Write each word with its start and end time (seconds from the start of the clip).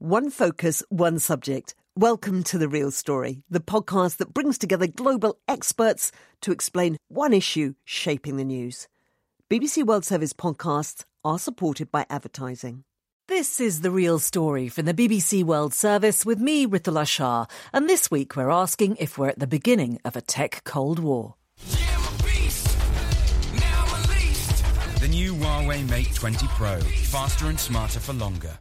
One 0.00 0.30
focus, 0.30 0.80
one 0.90 1.18
subject. 1.18 1.74
Welcome 1.96 2.44
to 2.44 2.58
The 2.58 2.68
Real 2.68 2.92
Story, 2.92 3.42
the 3.50 3.58
podcast 3.58 4.18
that 4.18 4.32
brings 4.32 4.56
together 4.56 4.86
global 4.86 5.40
experts 5.48 6.12
to 6.42 6.52
explain 6.52 6.98
one 7.08 7.32
issue 7.32 7.74
shaping 7.84 8.36
the 8.36 8.44
news. 8.44 8.86
BBC 9.50 9.84
World 9.84 10.04
Service 10.04 10.32
podcasts 10.32 11.04
are 11.24 11.36
supported 11.36 11.90
by 11.90 12.06
advertising. 12.08 12.84
This 13.26 13.58
is 13.58 13.80
The 13.80 13.90
Real 13.90 14.20
Story 14.20 14.68
from 14.68 14.84
the 14.84 14.94
BBC 14.94 15.42
World 15.42 15.74
Service 15.74 16.24
with 16.24 16.38
me, 16.38 16.64
Ritula 16.64 17.04
Shah. 17.04 17.46
And 17.72 17.88
this 17.88 18.08
week 18.08 18.36
we're 18.36 18.50
asking 18.50 18.98
if 19.00 19.18
we're 19.18 19.30
at 19.30 19.40
the 19.40 19.48
beginning 19.48 19.98
of 20.04 20.14
a 20.14 20.20
tech 20.20 20.62
Cold 20.62 21.00
War. 21.00 21.34
The 25.00 25.08
new 25.08 25.34
Huawei 25.34 25.90
Mate 25.90 26.14
20 26.14 26.46
Pro, 26.46 26.78
faster 26.78 27.46
and 27.46 27.58
smarter 27.58 27.98
for 27.98 28.12
longer. 28.12 28.60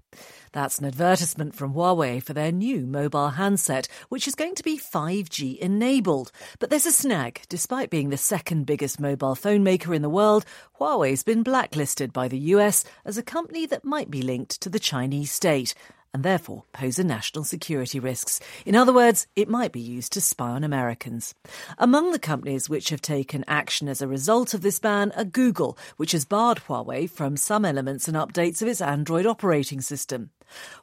That's 0.51 0.79
an 0.79 0.85
advertisement 0.85 1.55
from 1.55 1.73
Huawei 1.73 2.21
for 2.23 2.33
their 2.33 2.51
new 2.51 2.85
mobile 2.85 3.29
handset, 3.31 3.87
which 4.09 4.27
is 4.27 4.35
going 4.35 4.55
to 4.55 4.63
be 4.63 4.77
5G 4.77 5.57
enabled. 5.59 6.31
But 6.59 6.69
there's 6.69 6.85
a 6.85 6.91
snag. 6.91 7.41
Despite 7.49 7.89
being 7.89 8.09
the 8.09 8.17
second 8.17 8.65
biggest 8.65 8.99
mobile 8.99 9.35
phone 9.35 9.63
maker 9.63 9.93
in 9.93 10.01
the 10.01 10.09
world, 10.09 10.45
Huawei's 10.79 11.23
been 11.23 11.43
blacklisted 11.43 12.13
by 12.13 12.27
the 12.27 12.39
US 12.55 12.83
as 13.05 13.17
a 13.17 13.23
company 13.23 13.65
that 13.65 13.85
might 13.85 14.09
be 14.09 14.21
linked 14.21 14.61
to 14.61 14.69
the 14.69 14.79
Chinese 14.79 15.31
state 15.31 15.73
and 16.17 16.23
therefore 16.23 16.63
pose 16.73 16.97
a 16.97 17.03
national 17.03 17.43
security 17.43 17.99
risks. 17.99 18.39
In 18.65 18.75
other 18.75 18.91
words, 18.91 19.27
it 19.35 19.47
might 19.47 19.71
be 19.71 19.79
used 19.79 20.11
to 20.13 20.19
spy 20.19 20.49
on 20.49 20.63
Americans. 20.63 21.35
Among 21.77 22.11
the 22.11 22.17
companies 22.17 22.67
which 22.67 22.89
have 22.89 23.03
taken 23.03 23.45
action 23.47 23.87
as 23.87 24.01
a 24.01 24.07
result 24.07 24.55
of 24.55 24.61
this 24.61 24.79
ban 24.79 25.11
are 25.15 25.23
Google, 25.23 25.77
which 25.97 26.13
has 26.13 26.25
barred 26.25 26.61
Huawei 26.67 27.07
from 27.07 27.37
some 27.37 27.63
elements 27.63 28.07
and 28.07 28.17
updates 28.17 28.63
of 28.63 28.67
its 28.67 28.81
Android 28.81 29.27
operating 29.27 29.79
system. 29.79 30.31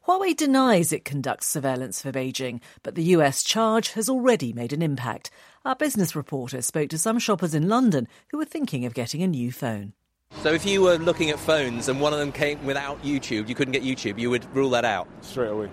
Huawei 0.07 0.37
denies 0.37 0.93
it 0.93 1.05
conducts 1.05 1.48
surveillance 1.48 2.01
for 2.01 2.12
Beijing, 2.12 2.60
but 2.85 2.95
the 2.95 3.16
US 3.16 3.43
charge 3.43 3.91
has 3.95 4.09
already 4.09 4.52
made 4.52 4.73
an 4.73 4.82
impact. 4.82 5.32
Our 5.65 5.74
business 5.74 6.15
reporter 6.15 6.62
spoke 6.62 6.90
to 6.90 6.99
some 6.99 7.18
shoppers 7.18 7.57
in 7.57 7.68
London 7.68 8.07
who 8.29 8.38
were 8.38 8.45
thinking 8.45 8.85
of 8.85 8.95
getting 8.95 9.21
a 9.21 9.27
new 9.27 9.51
phone. 9.51 9.95
So 10.43 10.52
if 10.52 10.66
you 10.66 10.82
were 10.82 10.96
looking 10.96 11.30
at 11.30 11.38
phones 11.38 11.88
and 11.88 12.01
one 12.01 12.13
of 12.13 12.18
them 12.18 12.30
came 12.30 12.65
without 12.66 13.02
YouTube, 13.02 13.49
you 13.49 13.54
couldn't 13.54 13.73
get 13.73 13.82
YouTube, 13.82 14.18
you 14.18 14.30
would 14.30 14.45
rule 14.54 14.71
that 14.71 14.85
out? 14.85 15.09
Straight 15.23 15.49
away. 15.49 15.71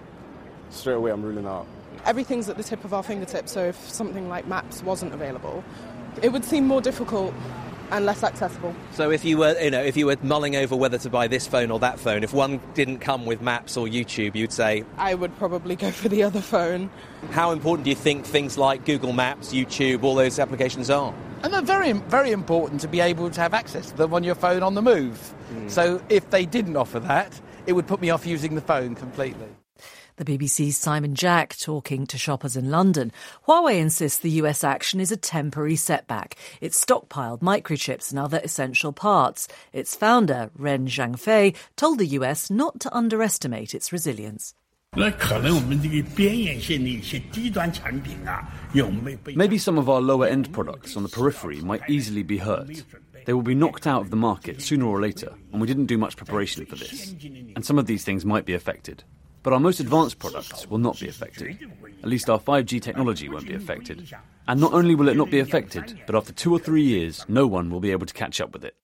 Straight 0.69 0.93
away, 0.93 1.11
I'm 1.11 1.21
ruling 1.21 1.45
out. 1.45 1.67
Everything's 2.05 2.47
at 2.47 2.57
the 2.57 2.63
tip 2.63 2.83
of 2.85 2.93
our 2.93 3.03
fingertips, 3.03 3.51
so 3.51 3.65
if 3.65 3.89
something 3.89 4.29
like 4.29 4.47
Maps 4.47 4.81
wasn't 4.81 5.13
available, 5.13 5.63
it 6.21 6.29
would 6.29 6.45
seem 6.45 6.65
more 6.67 6.81
difficult 6.81 7.33
and 7.91 8.05
less 8.05 8.23
accessible. 8.23 8.73
So 8.93 9.11
if 9.11 9.25
you 9.25 9.37
were, 9.37 9.59
you 9.59 9.69
know, 9.69 9.83
if 9.83 9.97
you 9.97 10.05
were 10.05 10.15
mulling 10.23 10.55
over 10.55 10.75
whether 10.75 10.97
to 10.99 11.09
buy 11.09 11.27
this 11.27 11.45
phone 11.45 11.69
or 11.69 11.79
that 11.79 11.99
phone, 11.99 12.23
if 12.23 12.33
one 12.33 12.61
didn't 12.73 12.99
come 12.99 13.25
with 13.25 13.41
Maps 13.41 13.75
or 13.75 13.87
YouTube, 13.87 14.35
you'd 14.35 14.53
say 14.53 14.85
I 14.97 15.13
would 15.13 15.37
probably 15.37 15.75
go 15.75 15.91
for 15.91 16.07
the 16.07 16.23
other 16.23 16.41
phone. 16.41 16.89
How 17.31 17.51
important 17.51 17.83
do 17.83 17.89
you 17.89 17.95
think 17.95 18.25
things 18.25 18.57
like 18.57 18.85
Google 18.85 19.11
Maps, 19.11 19.53
YouTube, 19.53 20.03
all 20.03 20.15
those 20.15 20.39
applications 20.39 20.89
are? 20.89 21.13
And 21.43 21.53
they're 21.53 21.61
very, 21.61 21.91
very 21.93 22.31
important 22.31 22.81
to 22.81 22.87
be 22.87 22.99
able 22.99 23.29
to 23.31 23.41
have 23.41 23.53
access 23.53 23.89
to 23.91 23.97
them 23.97 24.13
on 24.13 24.23
your 24.23 24.35
phone 24.35 24.63
on 24.63 24.75
the 24.75 24.81
move. 24.81 25.33
Mm. 25.53 25.69
So 25.71 26.01
if 26.09 26.29
they 26.29 26.45
didn't 26.45 26.75
offer 26.75 26.99
that, 26.99 27.39
it 27.65 27.73
would 27.73 27.87
put 27.87 28.01
me 28.01 28.09
off 28.09 28.25
using 28.25 28.55
the 28.55 28.61
phone 28.61 28.95
completely. 28.95 29.47
The 30.17 30.37
BBC's 30.37 30.77
Simon 30.77 31.15
Jack 31.15 31.57
talking 31.57 32.05
to 32.05 32.17
shoppers 32.17 32.55
in 32.55 32.69
London. 32.69 33.11
Huawei 33.47 33.79
insists 33.79 34.19
the 34.19 34.29
US 34.41 34.63
action 34.63 34.99
is 34.99 35.11
a 35.11 35.17
temporary 35.17 35.75
setback. 35.75 36.35
It's 36.59 36.83
stockpiled 36.83 37.39
microchips 37.39 38.11
and 38.11 38.19
other 38.19 38.39
essential 38.43 38.93
parts. 38.93 39.47
Its 39.73 39.95
founder, 39.95 40.51
Ren 40.55 40.85
Zhengfei, 40.85 41.55
told 41.75 41.97
the 41.97 42.05
US 42.17 42.51
not 42.51 42.79
to 42.81 42.95
underestimate 42.95 43.73
its 43.73 43.91
resilience. 43.91 44.53
Maybe 49.33 49.57
some 49.57 49.77
of 49.77 49.89
our 49.89 50.01
lower 50.01 50.27
end 50.27 50.51
products 50.51 50.97
on 50.97 51.03
the 51.03 51.09
periphery 51.09 51.61
might 51.61 51.89
easily 51.89 52.23
be 52.23 52.39
hurt. 52.39 52.83
They 53.23 53.31
will 53.31 53.41
be 53.41 53.55
knocked 53.55 53.87
out 53.87 54.01
of 54.01 54.09
the 54.09 54.17
market 54.17 54.61
sooner 54.61 54.85
or 54.85 54.99
later, 54.99 55.33
and 55.53 55.61
we 55.61 55.67
didn't 55.67 55.85
do 55.85 55.97
much 55.97 56.17
preparation 56.17 56.65
for 56.65 56.75
this. 56.75 57.15
And 57.55 57.65
some 57.65 57.79
of 57.79 57.85
these 57.85 58.03
things 58.03 58.25
might 58.25 58.43
be 58.43 58.53
affected. 58.53 59.05
But 59.43 59.53
our 59.53 59.61
most 59.61 59.79
advanced 59.79 60.19
products 60.19 60.69
will 60.69 60.77
not 60.77 60.99
be 60.99 61.07
affected. 61.07 61.71
At 62.03 62.09
least 62.09 62.29
our 62.29 62.39
5G 62.39 62.81
technology 62.81 63.29
won't 63.29 63.47
be 63.47 63.55
affected. 63.55 64.13
And 64.45 64.59
not 64.59 64.73
only 64.73 64.95
will 64.95 65.07
it 65.07 65.15
not 65.15 65.31
be 65.31 65.39
affected, 65.39 66.01
but 66.05 66.15
after 66.15 66.33
two 66.33 66.51
or 66.53 66.59
three 66.59 66.83
years, 66.83 67.25
no 67.29 67.47
one 67.47 67.69
will 67.69 67.79
be 67.79 67.91
able 67.91 68.07
to 68.07 68.13
catch 68.13 68.41
up 68.41 68.51
with 68.51 68.65
it. 68.65 68.75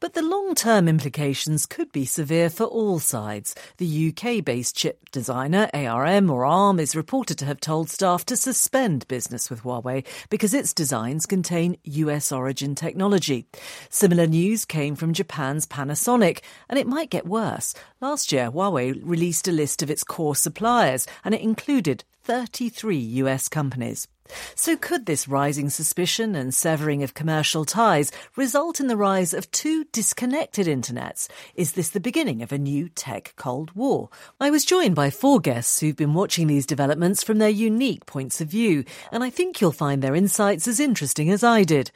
But 0.00 0.14
the 0.14 0.22
long 0.22 0.54
term 0.54 0.88
implications 0.88 1.66
could 1.66 1.92
be 1.92 2.06
severe 2.06 2.48
for 2.48 2.64
all 2.64 2.98
sides. 3.00 3.54
The 3.76 4.08
UK 4.08 4.42
based 4.42 4.74
chip 4.74 5.10
designer 5.10 5.68
ARM 5.74 6.30
or 6.30 6.46
ARM 6.46 6.80
is 6.80 6.96
reported 6.96 7.36
to 7.38 7.44
have 7.44 7.60
told 7.60 7.90
staff 7.90 8.24
to 8.26 8.36
suspend 8.36 9.06
business 9.08 9.50
with 9.50 9.62
Huawei 9.62 10.06
because 10.30 10.54
its 10.54 10.72
designs 10.72 11.26
contain 11.26 11.76
US 11.84 12.32
origin 12.32 12.74
technology. 12.74 13.46
Similar 13.90 14.26
news 14.26 14.64
came 14.64 14.96
from 14.96 15.12
Japan's 15.12 15.66
Panasonic, 15.66 16.40
and 16.70 16.78
it 16.78 16.86
might 16.86 17.10
get 17.10 17.26
worse. 17.26 17.74
Last 18.00 18.32
year, 18.32 18.50
Huawei 18.50 18.98
released 19.04 19.48
a 19.48 19.52
list 19.52 19.82
of 19.82 19.90
its 19.90 20.02
core 20.02 20.34
suppliers, 20.34 21.06
and 21.24 21.34
it 21.34 21.42
included 21.42 22.04
33 22.22 22.96
US 22.96 23.50
companies. 23.50 24.08
So 24.54 24.76
could 24.76 25.06
this 25.06 25.28
rising 25.28 25.70
suspicion 25.70 26.34
and 26.34 26.54
severing 26.54 27.02
of 27.02 27.14
commercial 27.14 27.64
ties 27.64 28.12
result 28.36 28.80
in 28.80 28.86
the 28.86 28.96
rise 28.96 29.34
of 29.34 29.50
two 29.50 29.84
disconnected 29.92 30.66
internets? 30.66 31.28
Is 31.54 31.72
this 31.72 31.90
the 31.90 32.00
beginning 32.00 32.42
of 32.42 32.52
a 32.52 32.58
new 32.58 32.88
tech 32.88 33.34
Cold 33.36 33.72
War? 33.74 34.08
I 34.40 34.50
was 34.50 34.64
joined 34.64 34.94
by 34.94 35.10
four 35.10 35.40
guests 35.40 35.80
who've 35.80 35.96
been 35.96 36.14
watching 36.14 36.46
these 36.46 36.66
developments 36.66 37.22
from 37.22 37.38
their 37.38 37.48
unique 37.48 38.06
points 38.06 38.40
of 38.40 38.48
view, 38.48 38.84
and 39.12 39.24
I 39.24 39.30
think 39.30 39.60
you'll 39.60 39.72
find 39.72 40.02
their 40.02 40.14
insights 40.14 40.68
as 40.68 40.80
interesting 40.80 41.30
as 41.30 41.44
I 41.44 41.64
did. 41.64 41.90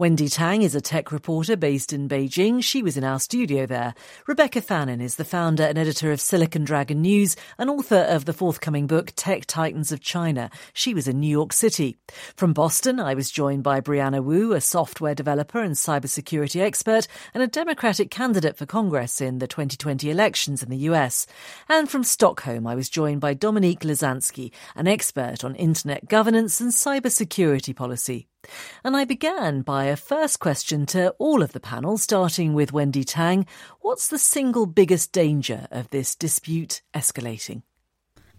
Wendy 0.00 0.28
Tang 0.28 0.62
is 0.62 0.76
a 0.76 0.80
tech 0.80 1.10
reporter 1.10 1.56
based 1.56 1.92
in 1.92 2.08
Beijing. 2.08 2.62
She 2.62 2.84
was 2.84 2.96
in 2.96 3.02
our 3.02 3.18
studio 3.18 3.66
there. 3.66 3.94
Rebecca 4.28 4.60
Fannin 4.60 5.00
is 5.00 5.16
the 5.16 5.24
founder 5.24 5.64
and 5.64 5.76
editor 5.76 6.12
of 6.12 6.20
Silicon 6.20 6.62
Dragon 6.64 7.02
News 7.02 7.34
and 7.58 7.68
author 7.68 8.06
of 8.08 8.24
the 8.24 8.32
forthcoming 8.32 8.86
book 8.86 9.12
Tech 9.16 9.44
Titans 9.46 9.90
of 9.90 9.98
China. 9.98 10.50
She 10.72 10.94
was 10.94 11.08
in 11.08 11.18
New 11.18 11.26
York 11.26 11.52
City. 11.52 11.96
From 12.36 12.52
Boston, 12.52 13.00
I 13.00 13.14
was 13.14 13.28
joined 13.28 13.64
by 13.64 13.80
Brianna 13.80 14.22
Wu, 14.22 14.52
a 14.52 14.60
software 14.60 15.16
developer 15.16 15.60
and 15.60 15.74
cybersecurity 15.74 16.60
expert 16.60 17.08
and 17.34 17.42
a 17.42 17.48
Democratic 17.48 18.08
candidate 18.08 18.56
for 18.56 18.66
Congress 18.66 19.20
in 19.20 19.40
the 19.40 19.48
2020 19.48 20.10
elections 20.10 20.62
in 20.62 20.70
the 20.70 20.86
US. 20.92 21.26
And 21.68 21.90
from 21.90 22.04
Stockholm, 22.04 22.68
I 22.68 22.76
was 22.76 22.88
joined 22.88 23.20
by 23.20 23.34
Dominique 23.34 23.80
Lazanski, 23.80 24.52
an 24.76 24.86
expert 24.86 25.42
on 25.42 25.56
internet 25.56 26.08
governance 26.08 26.60
and 26.60 26.70
cybersecurity 26.70 27.74
policy. 27.74 28.28
And 28.84 28.96
I 28.96 29.04
began 29.04 29.62
by 29.62 29.84
a 29.84 29.96
first 29.96 30.40
question 30.40 30.86
to 30.86 31.10
all 31.18 31.42
of 31.42 31.52
the 31.52 31.60
panel, 31.60 31.98
starting 31.98 32.54
with 32.54 32.72
Wendy 32.72 33.04
Tang. 33.04 33.46
What's 33.80 34.08
the 34.08 34.18
single 34.18 34.66
biggest 34.66 35.12
danger 35.12 35.68
of 35.70 35.90
this 35.90 36.14
dispute 36.14 36.82
escalating? 36.94 37.62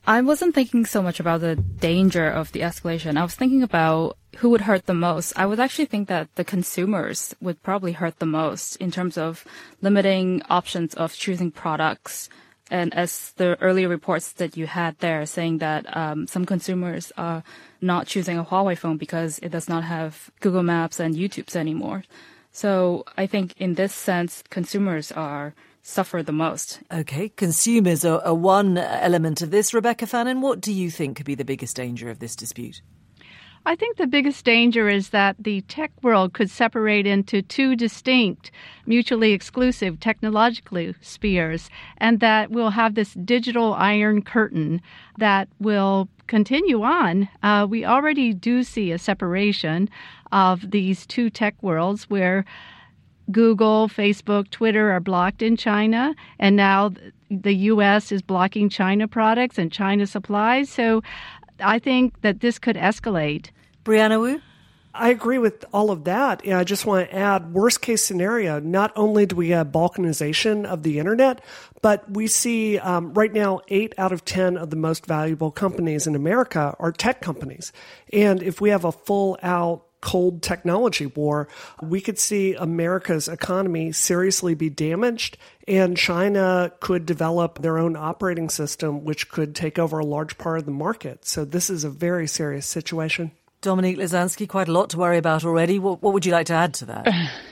I 0.07 0.21
wasn't 0.21 0.55
thinking 0.55 0.85
so 0.85 1.01
much 1.01 1.19
about 1.19 1.41
the 1.41 1.55
danger 1.55 2.27
of 2.27 2.51
the 2.51 2.61
escalation. 2.61 3.17
I 3.17 3.23
was 3.23 3.35
thinking 3.35 3.63
about 3.63 4.17
who 4.37 4.49
would 4.49 4.61
hurt 4.61 4.85
the 4.85 4.93
most. 4.93 5.33
I 5.37 5.45
would 5.45 5.59
actually 5.59 5.85
think 5.85 6.07
that 6.07 6.33
the 6.35 6.43
consumers 6.43 7.35
would 7.41 7.61
probably 7.61 7.91
hurt 7.91 8.19
the 8.19 8.25
most 8.25 8.75
in 8.77 8.91
terms 8.91 9.17
of 9.17 9.45
limiting 9.81 10.41
options 10.49 10.93
of 10.95 11.13
choosing 11.13 11.51
products 11.51 12.29
and 12.69 12.93
as 12.93 13.31
the 13.37 13.59
earlier 13.61 13.87
reports 13.87 14.33
that 14.33 14.55
you 14.55 14.67
had 14.67 14.97
there 14.99 15.25
saying 15.25 15.57
that 15.59 15.85
um, 15.95 16.27
some 16.27 16.45
consumers 16.45 17.11
are 17.17 17.43
not 17.81 18.07
choosing 18.07 18.37
a 18.37 18.43
Huawei 18.43 18.77
phone 18.77 18.97
because 18.97 19.39
it 19.39 19.49
does 19.49 19.69
not 19.69 19.83
have 19.83 20.29
Google 20.39 20.63
Maps 20.63 20.99
and 20.99 21.15
YouTube's 21.15 21.55
anymore. 21.55 22.03
So 22.51 23.05
I 23.17 23.27
think 23.27 23.55
in 23.57 23.75
this 23.75 23.93
sense, 23.93 24.43
consumers 24.49 25.11
are 25.11 25.53
suffer 25.81 26.21
the 26.21 26.31
most. 26.31 26.79
Okay, 26.91 27.29
consumers 27.29 28.05
are, 28.05 28.21
are 28.21 28.33
one 28.33 28.77
element 28.77 29.41
of 29.41 29.51
this. 29.51 29.73
Rebecca 29.73 30.05
Fannin, 30.05 30.41
what 30.41 30.61
do 30.61 30.71
you 30.71 30.91
think 30.91 31.17
could 31.17 31.25
be 31.25 31.35
the 31.35 31.45
biggest 31.45 31.75
danger 31.75 32.09
of 32.09 32.19
this 32.19 32.35
dispute? 32.35 32.81
I 33.65 33.75
think 33.75 33.97
the 33.97 34.07
biggest 34.07 34.45
danger 34.45 34.87
is 34.89 35.09
that 35.09 35.35
the 35.39 35.61
tech 35.61 35.91
world 36.01 36.33
could 36.33 36.49
separate 36.49 37.05
into 37.05 37.41
two 37.41 37.75
distinct, 37.75 38.51
mutually 38.85 39.33
exclusive 39.33 39.99
technological 39.99 40.93
spheres, 41.01 41.69
and 41.97 42.19
that 42.19 42.51
we'll 42.51 42.71
have 42.71 42.95
this 42.95 43.13
digital 43.13 43.73
iron 43.73 44.21
curtain 44.21 44.81
that 45.17 45.49
will 45.59 46.07
continue 46.27 46.83
on. 46.83 47.27
Uh, 47.43 47.67
we 47.69 47.85
already 47.85 48.33
do 48.33 48.63
see 48.63 48.91
a 48.91 48.97
separation 48.97 49.89
of 50.31 50.71
these 50.71 51.05
two 51.05 51.29
tech 51.29 51.55
worlds 51.61 52.09
where 52.09 52.45
Google, 53.31 53.87
Facebook, 53.87 54.49
Twitter 54.49 54.91
are 54.91 54.99
blocked 54.99 55.41
in 55.41 55.55
China, 55.55 56.15
and 56.39 56.55
now 56.55 56.91
the 57.29 57.53
U.S. 57.53 58.11
is 58.11 58.21
blocking 58.21 58.69
China 58.69 59.07
products 59.07 59.57
and 59.59 59.71
China 59.71 60.07
supplies. 60.07 60.69
So 60.69 61.03
I 61.61 61.79
think 61.79 62.21
that 62.21 62.39
this 62.39 62.59
could 62.59 62.75
escalate. 62.75 63.47
Brianna 63.83 64.19
Wu? 64.19 64.41
I 64.93 65.09
agree 65.09 65.37
with 65.37 65.65
all 65.71 65.91
of 65.91 66.05
that. 66.05 66.43
And 66.43 66.53
I 66.53 66.63
just 66.63 66.85
want 66.85 67.09
to 67.09 67.15
add 67.15 67.53
worst 67.53 67.81
case 67.81 68.03
scenario, 68.03 68.59
not 68.59 68.91
only 68.95 69.25
do 69.25 69.35
we 69.35 69.49
have 69.49 69.67
balkanization 69.67 70.65
of 70.65 70.83
the 70.83 70.99
internet, 70.99 71.41
but 71.81 72.09
we 72.11 72.27
see 72.27 72.79
um, 72.79 73.13
right 73.13 73.31
now 73.31 73.61
eight 73.67 73.93
out 73.97 74.11
of 74.11 74.25
10 74.25 74.57
of 74.57 74.71
the 74.71 74.75
most 74.75 75.05
valuable 75.05 75.51
companies 75.51 76.07
in 76.07 76.15
America 76.15 76.75
are 76.79 76.91
tech 76.91 77.21
companies. 77.21 77.71
And 78.11 78.41
if 78.41 78.59
we 78.59 78.71
have 78.71 78.83
a 78.83 78.91
full 78.91 79.37
out 79.43 79.85
cold 80.01 80.41
technology 80.41 81.05
war, 81.05 81.47
we 81.81 82.01
could 82.01 82.19
see 82.19 82.53
America's 82.55 83.27
economy 83.27 83.91
seriously 83.91 84.55
be 84.55 84.69
damaged, 84.69 85.37
and 85.67 85.97
China 85.97 86.71
could 86.79 87.05
develop 87.05 87.59
their 87.59 87.77
own 87.77 87.95
operating 87.95 88.49
system, 88.49 89.03
which 89.03 89.29
could 89.29 89.55
take 89.55 89.77
over 89.77 89.99
a 89.99 90.05
large 90.05 90.37
part 90.37 90.59
of 90.59 90.65
the 90.65 90.71
market. 90.71 91.25
So, 91.25 91.45
this 91.45 91.69
is 91.69 91.83
a 91.83 91.89
very 91.89 92.27
serious 92.27 92.65
situation. 92.65 93.31
Dominique 93.61 93.97
Lazanski, 93.97 94.47
quite 94.47 94.69
a 94.69 94.71
lot 94.71 94.91
to 94.91 94.97
worry 94.97 95.17
about 95.17 95.43
already. 95.43 95.79
What, 95.79 96.01
what 96.01 96.13
would 96.13 96.25
you 96.25 96.31
like 96.31 96.47
to 96.47 96.53
add 96.53 96.73
to 96.75 96.85
that? 96.85 97.07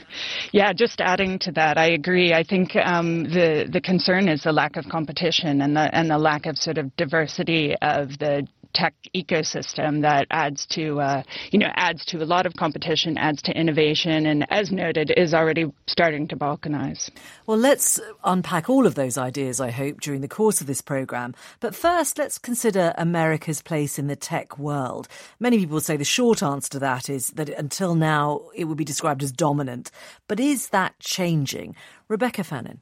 Yeah, 0.52 0.74
just 0.74 1.02
adding 1.02 1.40
to 1.40 1.52
that, 1.54 1.78
I 1.78 1.90
agree. 1.92 2.34
I 2.34 2.44
think 2.44 2.76
um, 2.76 3.24
the 3.24 3.68
the 3.72 3.82
concern 3.82 4.30
is 4.30 4.44
the 4.44 4.52
lack 4.52 4.78
of 4.78 4.86
competition 4.90 5.62
and 5.62 5.76
the 5.76 5.94
and 5.94 6.10
the 6.10 6.18
lack 6.18 6.46
of 6.46 6.58
sort 6.58 6.78
of 6.78 6.96
diversity 6.96 7.76
of 7.82 8.18
the 8.18 8.48
tech 8.74 8.94
ecosystem 9.16 10.02
that 10.02 10.28
adds 10.30 10.66
to 10.68 11.00
uh, 11.00 11.24
you 11.52 11.60
know 11.60 11.69
adds 11.75 12.06
to 12.06 12.22
a 12.22 12.25
lot 12.25 12.46
of 12.46 12.54
competition, 12.54 13.18
adds 13.18 13.42
to 13.44 13.52
innovation, 13.52 14.25
and 14.25 14.46
as 14.52 14.72
noted, 14.72 15.12
is 15.16 15.34
already 15.34 15.72
starting 15.88 16.28
to 16.28 16.36
balkanize. 16.36 17.10
Well, 17.46 17.58
let's 17.58 18.00
unpack 18.24 18.69
all 18.69 18.86
of 18.86 18.96
those 18.96 19.18
ideas. 19.18 19.60
I 19.60 19.72
hope 19.72 20.02
during 20.02 20.22
the 20.22 20.28
course 20.28 20.62
of 20.62 20.68
this 20.68 20.81
program. 20.81 21.34
But 21.60 21.75
first, 21.75 22.18
let's 22.18 22.38
consider 22.38 22.94
America's 22.98 23.62
place 23.62 23.98
in 23.98 24.08
the 24.08 24.16
tech 24.16 24.58
world. 24.58 25.08
Many 25.40 25.60
people 25.60 25.80
say 25.80 25.98
the 25.98 26.04
short 26.04 26.44
answer 26.44 26.70
to 26.72 26.80
that 26.80 27.10
is 27.10 27.30
that 27.31 27.50
until 27.50 27.96
now 27.96 28.50
it 28.56 28.66
would 28.66 28.78
be 28.78 28.86
described 28.86 29.24
as 29.24 29.31
dominant. 29.31 29.92
But 30.28 30.40
is 30.40 30.70
that 30.70 31.00
changing? 31.00 31.75
Rebecca 32.08 32.44
Fannin. 32.44 32.81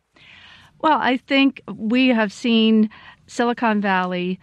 Well, 0.79 0.97
I 0.99 1.17
think 1.17 1.61
we 1.67 2.09
have 2.09 2.31
seen 2.31 2.89
Silicon 3.27 3.81
Valley 3.81 4.39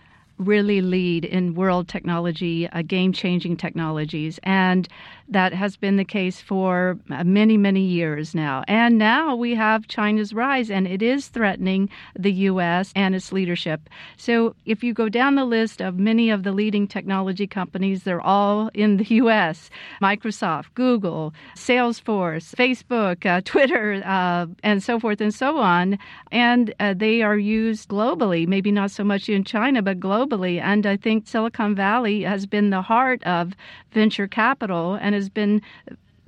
really 0.47 0.81
lead 0.81 1.25
in 1.25 1.55
world 1.55 1.89
technology, 1.89 2.69
uh, 2.69 2.83
game 2.83 3.13
changing 3.13 3.57
technologies. 3.57 4.39
And 4.43 4.89
that 5.33 5.53
has 5.53 5.77
been 5.77 5.97
the 5.97 6.05
case 6.05 6.41
for 6.41 6.99
uh, 7.11 7.25
many, 7.25 7.57
many 7.57 7.81
years 7.81 8.35
now. 8.35 8.65
And 8.69 8.99
now 8.99 9.35
we 9.35 9.55
have 9.55 9.89
China's 9.89 10.33
rise, 10.33 10.71
and 10.71 10.87
it 10.87 11.03
is 11.03 11.29
threatening 11.29 11.89
the 12.19 12.33
U.S. 12.33 12.93
and 12.95 13.15
its 13.15 13.33
leadership. 13.33 13.89
So 14.17 14.55
if 14.65 14.83
you 14.85 14.93
go 14.95 15.09
down 15.09 15.35
the 15.35 15.45
list 15.45 15.81
of 15.81 15.99
many 15.99 16.31
of 16.31 16.43
the 16.43 16.53
leading 16.53 16.87
technology 16.87 17.47
companies, 17.47 18.03
they're 18.03 18.21
all 18.21 18.71
in 18.75 18.97
the 18.97 19.05
U.S. 19.17 19.71
Microsoft, 20.03 20.67
Google, 20.75 21.33
Salesforce, 21.57 22.55
Facebook, 22.55 23.27
uh, 23.27 23.41
Twitter, 23.45 24.03
uh, 24.05 24.47
and 24.63 24.83
so 24.83 24.99
forth 24.99 25.21
and 25.21 25.35
so 25.35 25.59
on. 25.59 25.99
And 26.31 26.75
uh, 26.81 26.95
they 26.95 27.23
are 27.23 27.39
used 27.39 27.89
globally, 27.89 28.47
maybe 28.47 28.73
not 28.73 28.91
so 28.91 29.05
much 29.05 29.29
in 29.29 29.45
China, 29.45 29.83
but 29.83 30.01
globally. 30.01 30.61
And 30.61 30.87
I 30.87 30.97
think 30.97 31.27
Silicon 31.27 31.75
Valley 31.75 32.23
has 32.23 32.47
been 32.47 32.71
the 32.71 32.83
heart 32.83 33.23
of 33.25 33.55
venture 33.93 34.27
capital 34.27 34.95
and 34.95 35.15
has 35.23 35.29
been 35.31 35.63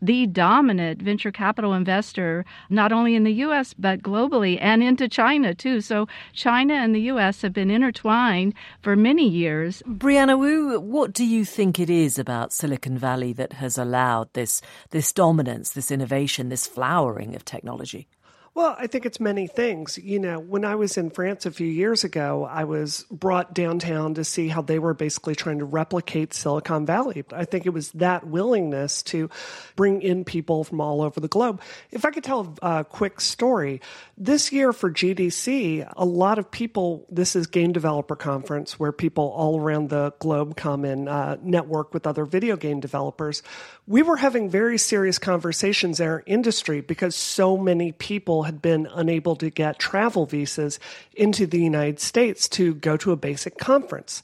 the 0.00 0.26
dominant 0.26 1.00
venture 1.00 1.32
capital 1.32 1.72
investor, 1.72 2.44
not 2.68 2.92
only 2.92 3.14
in 3.14 3.24
the 3.24 3.32
U.S., 3.46 3.74
but 3.74 4.02
globally 4.02 4.58
and 4.60 4.82
into 4.82 5.08
China, 5.08 5.54
too. 5.54 5.80
So 5.80 6.06
China 6.32 6.74
and 6.74 6.94
the 6.94 7.00
U.S. 7.12 7.42
have 7.42 7.52
been 7.52 7.70
intertwined 7.70 8.54
for 8.82 8.96
many 8.96 9.26
years. 9.26 9.82
Brianna 9.86 10.38
Wu, 10.38 10.78
what 10.78 11.12
do 11.12 11.24
you 11.24 11.44
think 11.44 11.80
it 11.80 11.90
is 11.90 12.18
about 12.18 12.52
Silicon 12.52 12.98
Valley 12.98 13.32
that 13.32 13.54
has 13.54 13.78
allowed 13.78 14.28
this, 14.34 14.60
this 14.90 15.12
dominance, 15.12 15.70
this 15.70 15.90
innovation, 15.90 16.50
this 16.50 16.66
flowering 16.66 17.34
of 17.34 17.44
technology? 17.44 18.06
Well, 18.56 18.76
I 18.78 18.86
think 18.86 19.04
it's 19.04 19.18
many 19.18 19.48
things. 19.48 19.98
You 19.98 20.20
know, 20.20 20.38
when 20.38 20.64
I 20.64 20.76
was 20.76 20.96
in 20.96 21.10
France 21.10 21.44
a 21.44 21.50
few 21.50 21.66
years 21.66 22.04
ago, 22.04 22.44
I 22.48 22.62
was 22.62 23.04
brought 23.10 23.52
downtown 23.52 24.14
to 24.14 24.22
see 24.22 24.46
how 24.46 24.62
they 24.62 24.78
were 24.78 24.94
basically 24.94 25.34
trying 25.34 25.58
to 25.58 25.64
replicate 25.64 26.32
Silicon 26.32 26.86
Valley. 26.86 27.24
I 27.32 27.46
think 27.46 27.66
it 27.66 27.70
was 27.70 27.90
that 27.92 28.24
willingness 28.24 29.02
to 29.04 29.28
bring 29.74 30.02
in 30.02 30.24
people 30.24 30.62
from 30.62 30.80
all 30.80 31.02
over 31.02 31.18
the 31.18 31.26
globe. 31.26 31.60
If 31.90 32.04
I 32.04 32.12
could 32.12 32.22
tell 32.22 32.54
a 32.62 32.84
quick 32.84 33.20
story, 33.20 33.80
this 34.16 34.52
year 34.52 34.72
for 34.72 34.88
GDC, 34.88 35.92
a 35.96 36.04
lot 36.04 36.38
of 36.38 36.48
people, 36.48 37.06
this 37.10 37.34
is 37.34 37.48
Game 37.48 37.72
Developer 37.72 38.14
Conference 38.14 38.78
where 38.78 38.92
people 38.92 39.30
all 39.30 39.58
around 39.58 39.88
the 39.88 40.12
globe 40.20 40.54
come 40.54 40.84
and 40.84 41.08
uh, 41.08 41.38
network 41.42 41.92
with 41.92 42.06
other 42.06 42.24
video 42.24 42.54
game 42.56 42.78
developers. 42.78 43.42
We 43.88 44.02
were 44.02 44.16
having 44.16 44.48
very 44.48 44.78
serious 44.78 45.18
conversations 45.18 45.98
in 45.98 46.06
our 46.06 46.22
industry 46.24 46.82
because 46.82 47.16
so 47.16 47.56
many 47.56 47.90
people 47.90 48.43
had 48.44 48.62
been 48.62 48.88
unable 48.92 49.36
to 49.36 49.50
get 49.50 49.78
travel 49.78 50.26
visas 50.26 50.78
into 51.14 51.46
the 51.46 51.60
United 51.60 52.00
States 52.00 52.48
to 52.50 52.74
go 52.74 52.96
to 52.96 53.12
a 53.12 53.16
basic 53.16 53.58
conference. 53.58 54.22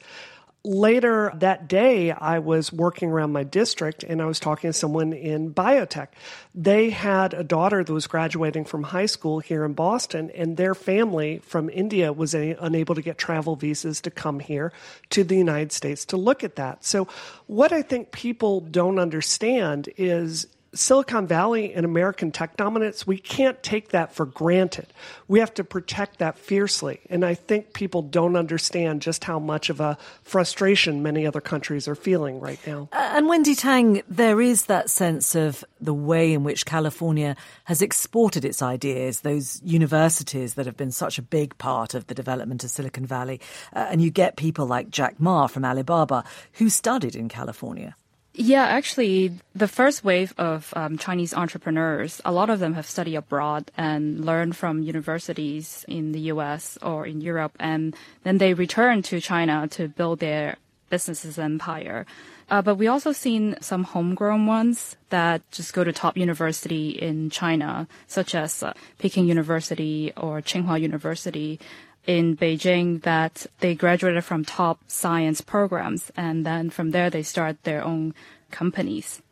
Later 0.63 1.33
that 1.37 1.69
day, 1.69 2.11
I 2.11 2.39
was 2.39 2.71
working 2.71 3.11
around 3.11 3.33
my 3.33 3.45
district 3.45 4.03
and 4.03 4.21
I 4.21 4.27
was 4.27 4.39
talking 4.39 4.69
to 4.69 4.75
someone 4.75 5.15
in 5.15 5.55
biotech. 5.55 6.09
They 6.55 6.91
had 6.91 7.33
a 7.33 7.43
daughter 7.43 7.83
that 7.83 7.91
was 7.91 8.07
graduating 8.07 8.67
from 8.67 8.83
high 8.83 9.07
school 9.07 9.39
here 9.41 9.65
in 9.65 9.73
Boston, 9.73 10.31
and 10.35 10.59
their 10.59 10.75
family 10.75 11.39
from 11.39 11.71
India 11.71 12.13
was 12.13 12.35
a, 12.35 12.57
unable 12.61 12.95
to 12.95 13.01
get 13.01 13.17
travel 13.17 13.57
visas 13.57 14.03
to 14.03 14.11
come 14.11 14.39
here 14.39 14.71
to 15.09 15.25
the 15.25 15.37
United 15.37 15.73
States 15.73 16.05
to 16.07 16.19
look 16.19 16.45
at 16.45 16.57
that. 16.57 16.85
So, 16.85 17.09
what 17.47 17.73
I 17.73 17.81
think 17.81 18.13
people 18.13 18.61
don't 18.61 18.99
understand 18.99 19.89
is 19.97 20.47
Silicon 20.73 21.27
Valley 21.27 21.75
and 21.75 21.85
American 21.85 22.31
tech 22.31 22.57
dominance, 22.57 23.05
we 23.07 23.19
can't 23.19 23.61
take 23.63 23.89
that 23.89 24.15
for 24.15 24.25
granted. 24.25 24.87
We 25.27 25.41
have 25.41 25.53
to 25.55 25.65
protect 25.65 26.19
that 26.19 26.39
fiercely. 26.39 27.01
And 27.11 27.25
I 27.25 27.35
think 27.35 27.73
people 27.73 28.03
don't 28.03 28.37
understand 28.37 29.03
just 29.03 29.25
how 29.25 29.41
much 29.41 29.69
of 29.69 29.81
a 29.81 29.99
frustration 30.23 31.03
many 31.03 31.27
other 31.27 31.41
countries 31.41 31.89
are 31.89 31.97
feeling 31.97 32.39
right 32.39 32.65
now. 32.67 32.89
And 32.93 33.29
Wendy 33.29 33.57
Tang, 33.57 34.03
there 34.09 34.41
is 34.41 34.67
that 34.67 34.91
sense 34.91 35.35
of 35.35 35.65
the 35.81 35.95
way 35.95 36.33
in 36.33 36.45
which 36.45 36.67
California 36.67 37.35
has 37.65 37.83
exported 37.83 38.45
its 38.45 38.63
ideas, 38.63 39.21
those 39.21 39.61
universities 39.65 40.55
that 40.55 40.67
have 40.67 40.77
been 40.77 40.93
such 40.93 41.19
a 41.19 41.23
big 41.23 41.59
part 41.59 41.95
of 41.95 42.07
the 42.07 42.15
development 42.15 42.63
of 42.63 42.71
Silicon 42.71 43.07
Valley. 43.07 43.41
Uh, 43.75 43.89
and 43.91 44.01
you 44.01 44.11
get 44.11 44.37
people 44.37 44.67
like 44.67 44.91
Jack 44.91 45.19
Ma 45.19 45.49
from 45.49 45.65
Alibaba 45.65 46.23
who 46.55 46.69
studied 46.69 47.17
in 47.17 47.29
California. 47.29 47.97
Yeah, 48.33 48.63
actually, 48.63 49.33
the 49.57 49.67
first 49.67 50.05
wave 50.05 50.33
of 50.39 50.73
um, 50.77 50.99
Chinese 50.99 51.35
entrepreneurs, 51.35 52.21
a 52.25 52.31
lot 52.31 52.49
of 52.49 52.61
them 52.61 52.75
have 52.75 52.87
studied 52.87 53.17
abroad 53.17 53.73
and 53.77 54.25
learned 54.25 54.57
from 54.57 54.83
universities 54.83 55.85
in 55.89 56.13
the 56.13 56.31
US 56.33 56.79
or 56.81 57.07
in 57.07 57.21
Europe, 57.21 57.57
and 57.59 57.95
then 58.23 58.39
they 58.39 58.55
return 58.55 59.03
to 59.03 59.21
China 59.21 59.67
to 59.73 59.89
build 59.89 60.21
their 60.21 60.57
businesses 60.91 61.39
empire. 61.39 62.07
Uh, 62.49 62.63
but 62.63 62.77
we 62.77 62.87
also 62.87 63.13
seen 63.13 63.57
some 63.61 63.85
homegrown 63.85 64.47
ones 64.47 64.97
that 65.11 65.43
just 65.51 65.73
go 65.73 65.85
to 65.85 65.93
top 65.93 66.17
university 66.17 66.91
in 66.91 67.31
China, 67.31 67.87
such 68.07 68.35
as 68.35 68.63
uh, 68.63 68.73
Peking 68.99 69.27
University 69.27 70.13
or 70.17 70.41
Tsinghua 70.41 70.81
University 70.81 71.61
in 72.07 72.37
Beijing 72.37 73.03
that 73.03 73.47
they 73.61 73.75
graduated 73.75 74.25
from 74.25 74.45
top 74.45 74.81
science 74.87 75.41
programs, 75.41 76.11
and 76.17 76.45
then 76.47 76.71
from 76.71 76.91
there 76.91 77.11
they 77.11 77.23
start 77.23 77.63
their 77.65 77.85
own 77.85 78.15
companies. 78.51 79.23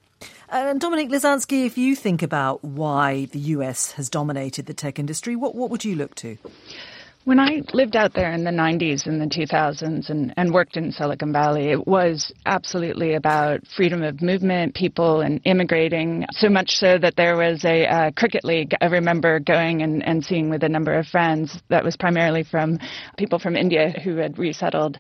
Uh, 0.51 0.71
and 0.71 0.81
Dominique 0.81 1.11
Lazanski, 1.11 1.67
if 1.67 1.77
you 1.77 1.95
think 1.95 2.23
about 2.23 2.65
why 2.65 3.27
the 3.27 3.39
US 3.57 3.93
has 3.93 4.09
dominated 4.09 4.67
the 4.67 4.75
tech 4.75 4.99
industry, 4.99 5.37
what, 5.37 5.55
what 5.55 5.71
would 5.71 5.85
you 5.85 5.95
look 5.95 6.15
to? 6.17 6.39
When 7.29 7.41
I 7.41 7.61
lived 7.75 7.95
out 7.95 8.15
there 8.15 8.33
in 8.33 8.45
the 8.45 8.51
90s 8.51 9.05
and 9.05 9.21
the 9.21 9.27
2000s 9.27 10.09
and, 10.09 10.33
and 10.39 10.51
worked 10.51 10.79
in 10.79 10.91
Silicon 10.91 11.31
Valley, 11.31 11.71
it 11.71 11.87
was 11.87 12.33
absolutely 12.47 13.17
about 13.17 13.67
freedom 13.67 14.03
of 14.03 14.23
movement, 14.23 14.75
people 14.75 15.21
and 15.21 15.39
immigrating, 15.45 16.25
so 16.31 16.49
much 16.49 16.71
so 16.77 16.97
that 16.97 17.17
there 17.17 17.37
was 17.37 17.67
a 17.67 17.87
uh, 17.87 18.11
cricket 18.13 18.45
league 18.45 18.75
I 18.81 18.87
remember 18.87 19.41
going 19.41 19.83
and, 19.83 20.03
and 20.03 20.25
seeing 20.25 20.49
with 20.49 20.63
a 20.63 20.71
number 20.71 20.95
of 20.95 21.07
friends 21.07 21.61
that 21.69 21.85
was 21.85 21.99
primarily 21.99 22.45
from 22.45 22.79
people 23.19 23.39
from 23.39 23.57
India 23.57 23.91
who 24.03 24.17
had 24.17 24.39
resettled 24.39 24.97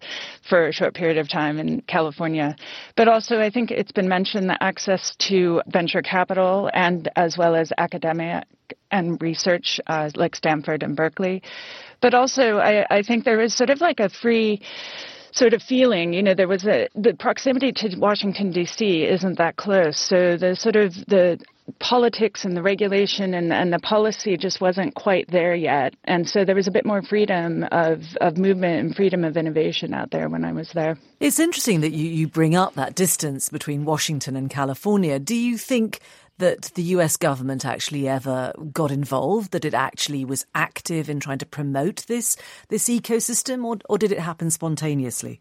for 0.50 0.68
a 0.68 0.72
short 0.72 0.92
period 0.92 1.16
of 1.16 1.30
time 1.30 1.58
in 1.58 1.80
California. 1.80 2.54
But 2.94 3.08
also, 3.08 3.40
I 3.40 3.48
think 3.48 3.70
it's 3.70 3.92
been 3.92 4.06
mentioned 4.06 4.50
the 4.50 4.62
access 4.62 5.16
to 5.30 5.62
venture 5.68 6.02
capital 6.02 6.68
and 6.74 7.08
as 7.16 7.38
well 7.38 7.56
as 7.56 7.72
academia 7.78 8.44
and 8.90 9.20
research 9.20 9.80
uh, 9.86 10.10
like 10.14 10.36
Stanford 10.36 10.82
and 10.82 10.96
Berkeley. 10.96 11.42
But 12.00 12.14
also, 12.14 12.58
I, 12.58 12.86
I 12.90 13.02
think 13.02 13.24
there 13.24 13.40
is 13.40 13.54
sort 13.54 13.70
of 13.70 13.80
like 13.80 14.00
a 14.00 14.08
free 14.08 14.62
sort 15.32 15.52
of 15.52 15.62
feeling. 15.62 16.12
You 16.12 16.22
know, 16.22 16.34
there 16.34 16.48
was 16.48 16.64
a 16.66 16.88
the 16.94 17.14
proximity 17.14 17.72
to 17.72 17.96
Washington 17.96 18.52
D.C. 18.52 19.04
isn't 19.04 19.38
that 19.38 19.56
close, 19.56 19.98
so 19.98 20.36
the 20.36 20.54
sort 20.56 20.76
of 20.76 20.94
the 21.06 21.38
politics 21.80 22.44
and 22.44 22.56
the 22.56 22.62
regulation 22.62 23.34
and, 23.34 23.52
and 23.52 23.72
the 23.72 23.78
policy 23.78 24.36
just 24.36 24.60
wasn't 24.60 24.94
quite 24.94 25.30
there 25.30 25.54
yet. 25.54 25.94
And 26.04 26.28
so 26.28 26.44
there 26.44 26.54
was 26.54 26.66
a 26.66 26.70
bit 26.70 26.86
more 26.86 27.02
freedom 27.02 27.64
of, 27.70 28.02
of 28.20 28.36
movement 28.36 28.86
and 28.86 28.96
freedom 28.96 29.24
of 29.24 29.36
innovation 29.36 29.92
out 29.92 30.10
there 30.10 30.28
when 30.28 30.44
I 30.44 30.52
was 30.52 30.70
there. 30.72 30.98
It's 31.20 31.38
interesting 31.38 31.80
that 31.82 31.92
you, 31.92 32.08
you 32.08 32.28
bring 32.28 32.56
up 32.56 32.74
that 32.74 32.94
distance 32.94 33.48
between 33.48 33.84
Washington 33.84 34.36
and 34.36 34.48
California. 34.48 35.18
Do 35.18 35.34
you 35.34 35.58
think 35.58 36.00
that 36.38 36.70
the 36.74 36.82
US 36.94 37.16
government 37.16 37.64
actually 37.64 38.08
ever 38.08 38.52
got 38.72 38.90
involved, 38.90 39.52
that 39.52 39.64
it 39.64 39.74
actually 39.74 40.24
was 40.24 40.46
active 40.54 41.10
in 41.10 41.20
trying 41.20 41.38
to 41.38 41.46
promote 41.46 42.06
this 42.06 42.36
this 42.68 42.88
ecosystem, 42.88 43.64
or, 43.64 43.78
or 43.88 43.98
did 43.98 44.12
it 44.12 44.20
happen 44.20 44.50
spontaneously? 44.50 45.40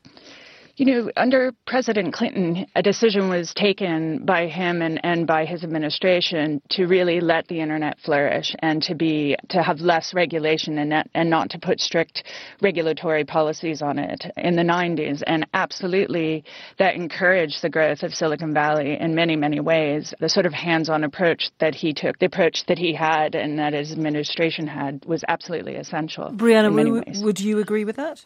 You 0.77 0.86
know, 0.86 1.12
under 1.17 1.53
President 1.65 2.13
Clinton, 2.13 2.67
a 2.75 2.84
decision 2.84 3.29
was 3.29 3.51
taken 3.51 4.24
by 4.24 4.46
him 4.46 4.84
and, 4.84 5.03
and 5.03 5.25
by 5.25 5.46
his 5.46 5.63
administration 5.63 6.62
to 6.69 6.86
really 6.86 7.19
let 7.19 7.48
the 7.48 7.62
internet 7.62 7.98
flourish 8.00 8.55
and 8.60 8.84
to 8.84 8.93
be 8.93 9.36
to 9.50 9.63
have 9.63 9.81
less 9.81 10.13
regulation 10.13 10.77
and 10.77 10.91
not, 10.91 11.07
and 11.15 11.31
not 11.31 11.50
to 11.50 11.60
put 11.60 11.79
strict 11.79 12.25
regulatory 12.62 13.25
policies 13.25 13.81
on 13.81 13.98
it 13.98 14.25
in 14.38 14.55
the 14.55 14.62
90s. 14.62 15.24
And 15.25 15.48
absolutely, 15.51 16.43
that 16.77 16.93
encouraged 16.93 17.63
the 17.63 17.69
growth 17.69 18.03
of 18.03 18.13
Silicon 18.13 18.53
Valley 18.53 19.00
in 19.00 19.15
many, 19.15 19.36
many 19.36 19.60
ways. 19.60 20.13
The 20.19 20.29
sort 20.29 20.46
of 20.46 20.53
hands-on 20.53 21.03
approach 21.03 21.50
that 21.60 21.74
he 21.74 21.91
took, 21.91 22.19
the 22.19 22.27
approach 22.27 22.67
that 22.67 22.77
he 22.77 22.93
had 22.93 23.34
and 23.34 23.57
that 23.57 23.74
his 23.74 23.91
administration 23.91 24.67
had, 24.67 25.03
was 25.05 25.24
absolutely 25.27 25.74
essential. 25.74 26.29
Brianna, 26.34 27.24
would 27.24 27.39
you 27.39 27.57
agree 27.57 27.84
with 27.84 27.96
that? 27.96 28.24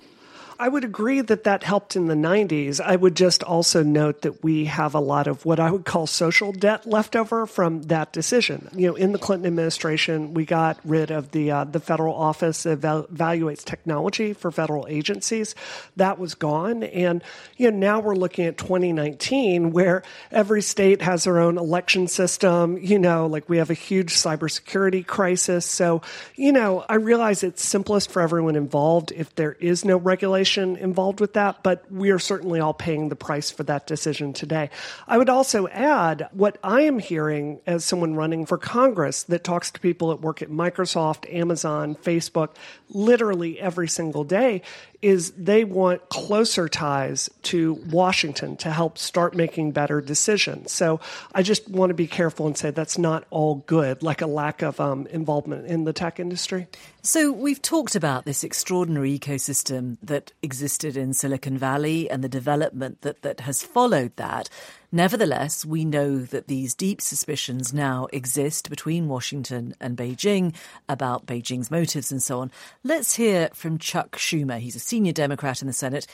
I 0.61 0.67
would 0.67 0.83
agree 0.83 1.21
that 1.21 1.45
that 1.45 1.63
helped 1.63 1.95
in 1.95 2.05
the 2.05 2.13
90s. 2.13 2.79
I 2.79 2.95
would 2.95 3.15
just 3.15 3.41
also 3.41 3.81
note 3.81 4.21
that 4.21 4.43
we 4.43 4.65
have 4.65 4.93
a 4.93 4.99
lot 4.99 5.25
of 5.25 5.43
what 5.43 5.59
I 5.59 5.71
would 5.71 5.85
call 5.85 6.05
social 6.05 6.51
debt 6.51 6.85
left 6.85 7.15
over 7.15 7.47
from 7.47 7.81
that 7.83 8.13
decision. 8.13 8.69
You 8.71 8.89
know, 8.89 8.95
in 8.95 9.11
the 9.11 9.17
Clinton 9.17 9.47
administration, 9.47 10.35
we 10.35 10.45
got 10.45 10.77
rid 10.83 11.09
of 11.09 11.31
the 11.31 11.49
uh, 11.49 11.63
the 11.63 11.79
federal 11.79 12.13
office 12.13 12.61
that 12.61 12.79
evaluates 12.79 13.65
technology 13.65 14.33
for 14.33 14.51
federal 14.51 14.85
agencies. 14.87 15.55
That 15.95 16.19
was 16.19 16.35
gone, 16.35 16.83
and 16.83 17.23
you 17.57 17.71
know 17.71 17.77
now 17.77 17.99
we're 17.99 18.13
looking 18.13 18.45
at 18.45 18.59
2019, 18.59 19.71
where 19.71 20.03
every 20.29 20.61
state 20.61 21.01
has 21.01 21.23
their 21.23 21.39
own 21.39 21.57
election 21.57 22.07
system. 22.07 22.77
You 22.77 22.99
know, 22.99 23.25
like 23.25 23.49
we 23.49 23.57
have 23.57 23.71
a 23.71 23.73
huge 23.73 24.13
cybersecurity 24.13 25.07
crisis. 25.07 25.65
So, 25.65 26.03
you 26.35 26.51
know, 26.51 26.85
I 26.87 26.97
realize 26.97 27.41
it's 27.41 27.65
simplest 27.65 28.11
for 28.11 28.21
everyone 28.21 28.55
involved 28.55 29.11
if 29.11 29.33
there 29.33 29.53
is 29.53 29.83
no 29.83 29.97
regulation 29.97 30.50
involved 30.57 31.19
with 31.19 31.33
that, 31.33 31.63
but 31.63 31.89
we 31.91 32.11
are 32.11 32.19
certainly 32.19 32.59
all 32.59 32.73
paying 32.73 33.09
the 33.09 33.15
price 33.15 33.51
for 33.51 33.63
that 33.63 33.87
decision 33.87 34.33
today. 34.33 34.69
I 35.07 35.17
would 35.17 35.29
also 35.29 35.67
add 35.67 36.27
what 36.31 36.57
I 36.63 36.81
am 36.81 36.99
hearing 36.99 37.61
as 37.65 37.85
someone 37.85 38.15
running 38.15 38.45
for 38.45 38.57
Congress 38.57 39.23
that 39.23 39.43
talks 39.43 39.71
to 39.71 39.79
people 39.79 40.09
that 40.09 40.21
work 40.21 40.41
at 40.41 40.49
Microsoft, 40.49 41.31
Amazon, 41.33 41.95
Facebook, 41.95 42.55
literally 42.89 43.59
every 43.59 43.87
single 43.87 44.23
day 44.23 44.61
is 45.01 45.31
they 45.31 45.63
want 45.63 46.09
closer 46.09 46.69
ties 46.69 47.29
to 47.43 47.73
Washington 47.89 48.55
to 48.57 48.71
help 48.71 48.97
start 48.97 49.35
making 49.35 49.71
better 49.71 50.01
decisions. 50.01 50.71
So 50.71 50.99
I 51.33 51.41
just 51.41 51.67
want 51.67 51.89
to 51.89 51.93
be 51.95 52.07
careful 52.07 52.47
and 52.47 52.57
say 52.57 52.71
that's 52.71 52.97
not 52.97 53.25
all 53.29 53.55
good, 53.65 54.03
like 54.03 54.21
a 54.21 54.27
lack 54.27 54.61
of 54.61 54.79
um, 54.79 55.07
involvement 55.07 55.65
in 55.67 55.85
the 55.85 55.93
tech 55.93 56.19
industry. 56.19 56.67
So 57.01 57.31
we've 57.31 57.61
talked 57.61 57.95
about 57.95 58.25
this 58.25 58.43
extraordinary 58.43 59.17
ecosystem 59.17 59.97
that 60.03 60.31
existed 60.43 60.95
in 60.95 61.13
Silicon 61.13 61.57
Valley 61.57 62.09
and 62.09 62.23
the 62.23 62.29
development 62.29 63.01
that, 63.01 63.23
that 63.23 63.39
has 63.41 63.63
followed 63.63 64.15
that. 64.17 64.49
Nevertheless, 64.93 65.65
we 65.65 65.85
know 65.85 66.19
that 66.19 66.47
these 66.47 66.75
deep 66.75 66.99
suspicions 66.99 67.73
now 67.73 68.07
exist 68.11 68.69
between 68.69 69.07
Washington 69.07 69.73
and 69.79 69.95
Beijing 69.95 70.53
about 70.89 71.25
Beijing's 71.25 71.71
motives 71.71 72.11
and 72.11 72.21
so 72.21 72.41
on. 72.41 72.51
Let's 72.83 73.15
hear 73.15 73.49
from 73.53 73.77
Chuck 73.77 74.17
Schumer. 74.17 74.59
He's 74.59 74.75
a 74.75 74.79
senior 74.79 75.13
Democrat 75.13 75.61
in 75.61 75.67
the 75.67 75.73
Senate. 75.73 76.07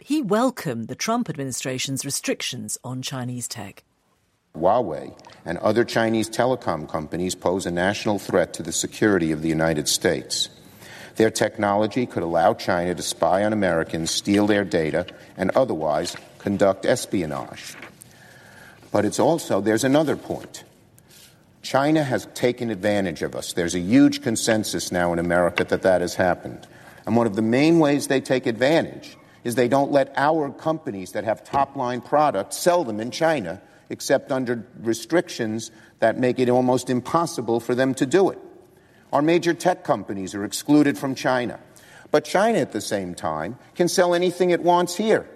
He 0.00 0.22
welcomed 0.22 0.88
the 0.88 0.94
Trump 0.94 1.28
administration's 1.28 2.06
restrictions 2.06 2.78
on 2.82 3.02
Chinese 3.02 3.46
tech. 3.46 3.84
Huawei 4.56 5.14
and 5.44 5.58
other 5.58 5.84
Chinese 5.84 6.30
telecom 6.30 6.88
companies 6.88 7.34
pose 7.34 7.66
a 7.66 7.70
national 7.70 8.18
threat 8.18 8.54
to 8.54 8.62
the 8.62 8.72
security 8.72 9.32
of 9.32 9.42
the 9.42 9.50
United 9.50 9.86
States. 9.86 10.48
Their 11.16 11.30
technology 11.30 12.06
could 12.06 12.22
allow 12.22 12.54
China 12.54 12.94
to 12.94 13.02
spy 13.02 13.44
on 13.44 13.52
Americans, 13.52 14.10
steal 14.10 14.46
their 14.46 14.64
data, 14.64 15.06
and 15.36 15.50
otherwise 15.50 16.16
conduct 16.38 16.86
espionage. 16.86 17.76
But 18.94 19.04
it's 19.04 19.18
also, 19.18 19.60
there's 19.60 19.82
another 19.82 20.14
point. 20.14 20.62
China 21.62 22.04
has 22.04 22.26
taken 22.26 22.70
advantage 22.70 23.22
of 23.22 23.34
us. 23.34 23.52
There's 23.52 23.74
a 23.74 23.80
huge 23.80 24.22
consensus 24.22 24.92
now 24.92 25.12
in 25.12 25.18
America 25.18 25.64
that 25.64 25.82
that 25.82 26.00
has 26.00 26.14
happened. 26.14 26.68
And 27.04 27.16
one 27.16 27.26
of 27.26 27.34
the 27.34 27.42
main 27.42 27.80
ways 27.80 28.06
they 28.06 28.20
take 28.20 28.46
advantage 28.46 29.16
is 29.42 29.56
they 29.56 29.66
don't 29.66 29.90
let 29.90 30.12
our 30.16 30.48
companies 30.52 31.10
that 31.10 31.24
have 31.24 31.42
top 31.42 31.74
line 31.74 32.02
products 32.02 32.56
sell 32.56 32.84
them 32.84 33.00
in 33.00 33.10
China, 33.10 33.60
except 33.90 34.30
under 34.30 34.64
restrictions 34.78 35.72
that 35.98 36.16
make 36.16 36.38
it 36.38 36.48
almost 36.48 36.88
impossible 36.88 37.58
for 37.58 37.74
them 37.74 37.94
to 37.94 38.06
do 38.06 38.30
it. 38.30 38.38
Our 39.12 39.22
major 39.22 39.54
tech 39.54 39.82
companies 39.82 40.36
are 40.36 40.44
excluded 40.44 40.96
from 40.96 41.16
China. 41.16 41.58
But 42.12 42.24
China, 42.24 42.58
at 42.58 42.70
the 42.70 42.80
same 42.80 43.16
time, 43.16 43.58
can 43.74 43.88
sell 43.88 44.14
anything 44.14 44.50
it 44.50 44.62
wants 44.62 44.94
here. 44.94 45.28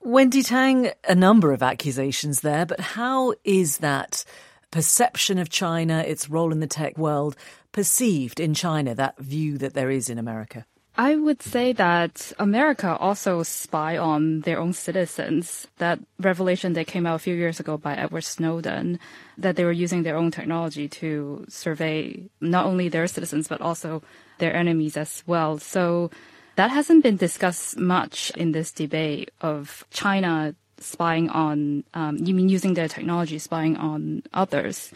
Wendy 0.00 0.42
Tang, 0.42 0.90
a 1.08 1.14
number 1.14 1.52
of 1.52 1.62
accusations 1.62 2.40
there, 2.40 2.64
but 2.64 2.80
how 2.80 3.34
is 3.44 3.78
that 3.78 4.24
perception 4.70 5.38
of 5.38 5.50
China, 5.50 6.04
its 6.06 6.30
role 6.30 6.52
in 6.52 6.60
the 6.60 6.66
tech 6.66 6.96
world, 6.96 7.36
perceived 7.72 8.38
in 8.38 8.54
China, 8.54 8.94
that 8.94 9.18
view 9.18 9.58
that 9.58 9.74
there 9.74 9.90
is 9.90 10.08
in 10.08 10.18
America? 10.18 10.64
I 10.96 11.14
would 11.14 11.42
say 11.42 11.72
that 11.74 12.32
America 12.40 12.96
also 12.96 13.44
spy 13.44 13.96
on 13.96 14.40
their 14.40 14.58
own 14.58 14.72
citizens. 14.72 15.68
That 15.78 16.00
revelation 16.18 16.72
that 16.72 16.88
came 16.88 17.06
out 17.06 17.14
a 17.14 17.20
few 17.20 17.36
years 17.36 17.60
ago 17.60 17.76
by 17.76 17.94
Edward 17.94 18.24
Snowden, 18.24 18.98
that 19.36 19.54
they 19.54 19.64
were 19.64 19.70
using 19.72 20.02
their 20.02 20.16
own 20.16 20.32
technology 20.32 20.88
to 20.88 21.44
survey 21.48 22.28
not 22.40 22.66
only 22.66 22.88
their 22.88 23.06
citizens, 23.06 23.46
but 23.46 23.60
also 23.60 24.02
their 24.38 24.54
enemies 24.54 24.96
as 24.96 25.22
well. 25.24 25.58
So 25.58 26.10
that 26.58 26.72
hasn't 26.72 27.04
been 27.04 27.16
discussed 27.16 27.78
much 27.78 28.32
in 28.34 28.50
this 28.50 28.72
debate 28.72 29.30
of 29.40 29.84
China 29.90 30.56
spying 30.78 31.30
on, 31.30 31.84
um, 31.94 32.16
you 32.18 32.34
mean 32.34 32.48
using 32.48 32.74
their 32.74 32.88
technology 32.88 33.38
spying 33.38 33.76
on 33.76 34.24
others. 34.34 34.90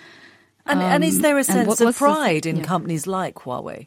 And, 0.67 0.81
um, 0.81 0.85
and 0.85 1.05
is 1.05 1.21
there 1.21 1.39
a 1.39 1.45
sense 1.45 1.69
what, 1.69 1.81
of 1.81 1.97
pride 1.97 2.47
in 2.47 2.57
yeah. 2.57 2.65
companies 2.65 3.07
like 3.07 3.37
Huawei? 3.37 3.87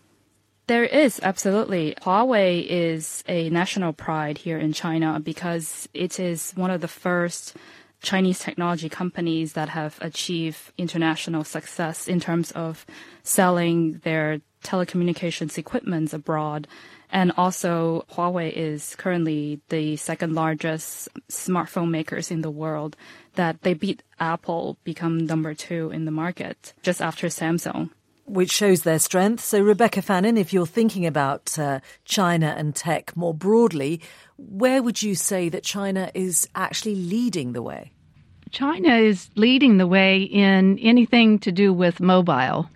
There 0.68 0.86
is, 0.86 1.20
absolutely. 1.22 1.96
Huawei 2.02 2.66
is 2.66 3.26
a 3.28 3.50
national 3.50 3.92
pride 3.92 4.38
here 4.38 4.58
in 4.58 4.72
China 4.72 5.20
because 5.20 5.90
it 5.94 6.18
is 6.18 6.54
one 6.56 6.72
of 6.72 6.80
the 6.80 6.88
first 6.88 7.58
Chinese 8.02 8.40
technology 8.40 8.88
companies 8.88 9.52
that 9.52 9.68
have 9.68 9.98
achieved 10.00 10.72
international 10.78 11.44
success 11.44 12.08
in 12.08 12.22
terms 12.22 12.52
of 12.54 12.86
selling 13.24 14.00
their 14.06 14.40
telecommunications 14.64 15.58
equipment 15.58 16.14
abroad. 16.14 16.70
And 17.12 17.32
also, 17.38 18.06
Huawei 18.12 18.52
is 18.52 18.96
currently 18.96 19.62
the 19.70 19.96
second 19.96 20.34
largest 20.34 21.10
smartphone 21.30 21.90
makers 21.90 22.32
in 22.32 22.42
the 22.42 22.52
world. 22.52 22.96
That 23.36 23.62
they 23.62 23.74
beat 23.74 24.04
Apple, 24.20 24.78
become 24.84 25.26
number 25.26 25.54
two 25.54 25.92
in 25.92 26.06
the 26.06 26.12
market, 26.12 26.74
just 26.82 27.02
after 27.02 27.28
Samsung. 27.28 27.90
Which 28.26 28.52
shows 28.52 28.82
their 28.82 29.00
strength. 29.00 29.44
So, 29.44 29.62
Rebecca 29.62 30.02
Fannin, 30.02 30.38
if 30.38 30.52
you're 30.52 30.66
thinking 30.66 31.06
about 31.06 31.58
uh, 31.60 31.82
China 32.06 32.56
and 32.58 32.76
tech 32.76 33.16
more 33.16 33.34
broadly, 33.34 34.02
where 34.38 34.82
would 34.82 35.02
you 35.04 35.16
say 35.16 35.50
that 35.50 35.64
China 35.64 36.10
is 36.14 36.48
actually 36.56 36.96
leading 36.96 37.54
the 37.54 37.62
way? 37.62 37.92
China 38.52 38.96
is 38.96 39.30
leading 39.36 39.78
the 39.78 39.88
way 39.88 40.22
in 40.22 40.80
anything 40.80 41.40
to 41.40 41.52
do 41.52 41.74
with 41.74 42.00
mobile 42.00 42.70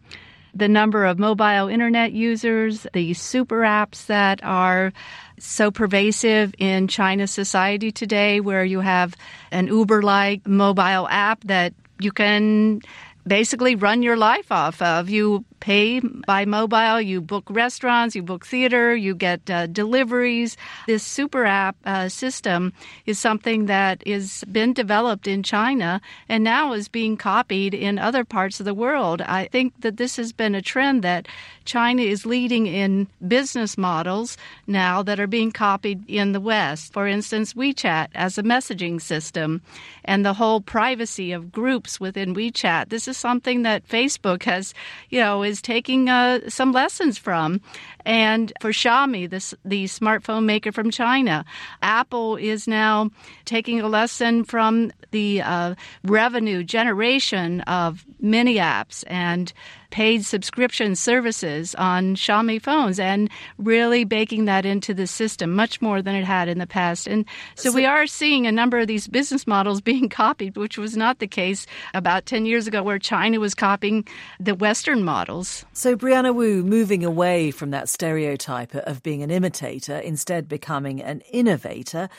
the 0.54 0.68
number 0.68 1.06
of 1.06 1.20
mobile 1.20 1.68
internet 1.68 2.12
users, 2.12 2.88
the 2.94 3.14
super 3.14 3.62
apps 3.62 4.06
that 4.08 4.44
are 4.44 4.94
so 5.40 5.72
pervasive 5.72 6.54
in 6.58 6.88
China's 6.88 7.32
society 7.32 7.92
today, 7.92 8.40
where 8.40 8.66
you 8.66 8.80
have 8.80 9.16
an 9.52 9.68
Uber 9.68 10.02
like 10.02 10.48
mobile 10.48 11.08
app 11.08 11.44
that 11.46 11.74
you 12.00 12.12
can 12.12 12.82
basically 13.26 13.76
run 13.76 14.02
your 14.02 14.18
life 14.18 14.52
off 14.52 14.82
of. 14.82 15.10
You 15.10 15.46
pay 15.60 16.00
by 16.00 16.46
mobile, 16.46 17.02
you 17.02 17.22
book 17.22 17.46
restaurants, 17.50 18.16
you 18.16 18.24
book 18.24 18.46
theater, 18.46 18.96
you 18.96 19.16
get 19.16 19.50
uh, 19.50 19.68
deliveries. 19.68 20.58
This 20.88 21.04
super 21.04 21.46
app 21.46 21.76
uh, 21.86 22.10
system 22.10 22.74
is 23.06 23.20
something 23.20 23.66
that 23.68 24.06
has 24.08 24.44
been 24.52 24.74
developed 24.74 25.28
in 25.28 25.44
China 25.44 26.02
and 26.28 26.44
now 26.44 26.74
is 26.74 26.88
being 26.88 27.18
copied 27.18 27.74
in 27.74 28.00
other 28.00 28.24
parts 28.24 28.60
of 28.60 28.66
the 28.66 28.74
world. 28.74 29.22
I 29.22 29.46
think 29.52 29.74
that 29.82 29.98
this 29.98 30.16
has 30.18 30.34
been 30.34 30.56
a 30.56 30.62
trend 30.62 31.04
that 31.04 31.28
China 31.66 32.02
is 32.02 32.26
leading 32.26 32.66
in 32.66 33.08
business 33.28 33.78
models 33.78 34.38
now 34.66 35.04
that 35.04 35.20
are 35.20 35.28
being 35.28 35.52
copied 35.52 36.04
in 36.10 36.32
the 36.32 36.42
West. 36.42 36.94
For 36.94 37.08
instance, 37.08 37.54
WeChat 37.54 38.08
as 38.16 38.38
a 38.38 38.44
messaging 38.44 39.00
system 39.00 39.62
and 40.04 40.26
the 40.26 40.34
whole 40.34 40.62
privacy 40.62 41.32
of 41.32 41.52
groups 41.52 42.00
within 42.00 42.34
WeChat. 42.34 42.90
This 42.90 43.08
is 43.08 43.18
something 43.18 43.62
that 43.64 43.88
Facebook 43.88 44.44
has, 44.44 44.74
you 45.10 45.20
know, 45.20 45.44
is 45.50 45.62
taking 45.62 46.10
uh, 46.10 46.50
some 46.50 46.72
lessons 46.72 47.18
from. 47.18 47.60
And 48.06 48.54
for 48.62 48.72
Xiaomi, 48.72 49.30
this, 49.30 49.54
the 49.66 49.86
smartphone 49.86 50.46
maker 50.46 50.72
from 50.72 50.92
China, 50.92 51.44
Apple 51.82 52.38
is 52.38 52.68
now 52.68 53.10
taking 53.46 53.82
a 53.82 53.88
lesson 53.88 54.46
from 54.46 54.92
the 55.12 55.42
uh, 55.42 55.76
revenue 56.04 56.64
generation 56.64 57.62
of 57.62 58.06
mini 58.20 58.56
apps 58.56 59.04
and 59.08 59.52
paid 59.90 60.26
subscription 60.26 60.96
services 60.96 61.76
on 61.76 62.16
Xiaomi 62.16 62.62
phones 62.62 63.00
and 63.00 63.30
really 63.58 64.04
baking 64.04 64.46
that 64.46 64.66
into 64.66 64.94
the 64.94 65.08
system 65.08 65.56
much 65.56 65.82
more 65.82 66.02
than 66.02 66.16
it 66.16 66.26
had 66.26 66.48
in 66.48 66.60
the 66.60 66.68
past. 66.68 67.08
And 67.08 67.26
so, 67.56 67.70
so 67.70 67.76
we 67.76 67.86
are 67.86 68.08
seeing 68.08 68.46
a 68.46 68.52
number 68.52 68.80
of 68.80 68.88
these 68.88 69.08
business 69.08 69.48
models 69.48 69.82
being 69.90 70.10
copied, 70.10 70.58
which 70.58 70.78
was 70.78 70.96
not 70.96 71.20
the 71.20 71.28
case 71.28 71.66
about 71.94 72.26
10 72.26 72.46
years 72.46 72.68
ago 72.68 72.84
where 72.84 73.00
China 73.00 73.40
was 73.40 73.56
copying 73.56 74.08
the 74.40 74.56
Western 74.56 75.04
models. 75.04 75.66
So 75.74 75.96
Brianna 75.96 76.34
Wu 76.34 76.64
moving 76.64 77.04
away 77.04 77.52
from 77.52 77.72
that 77.72 77.90
stereotype 77.90 78.76
of 78.76 79.04
being 79.04 79.24
an 79.24 79.32
imitator, 79.32 79.98
instead 79.98 80.48
becoming 80.48 81.02
an 81.02 81.22
innovator. 81.32 82.10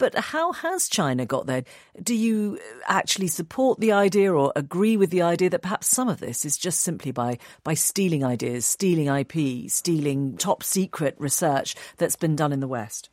But 0.00 0.14
how 0.14 0.52
has 0.52 0.88
China 0.88 1.26
got 1.26 1.46
there? 1.46 1.62
Do 2.02 2.14
you 2.14 2.58
uh, 2.58 2.84
actually 2.88 3.28
support 3.28 3.80
the 3.80 3.92
idea 3.92 4.32
or 4.32 4.50
agree 4.56 4.96
with 4.96 5.10
the 5.10 5.20
idea 5.20 5.50
that 5.50 5.60
perhaps 5.60 5.88
some 5.88 6.08
of 6.08 6.20
this 6.20 6.46
is 6.46 6.56
just 6.56 6.80
simply 6.80 7.12
by, 7.12 7.36
by 7.64 7.74
stealing 7.74 8.24
ideas, 8.24 8.64
stealing 8.64 9.08
IP, 9.08 9.70
stealing 9.70 10.38
top 10.38 10.62
secret 10.62 11.16
research 11.18 11.76
that's 11.98 12.16
been 12.16 12.34
done 12.34 12.50
in 12.50 12.60
the 12.60 12.66
West? 12.66 13.10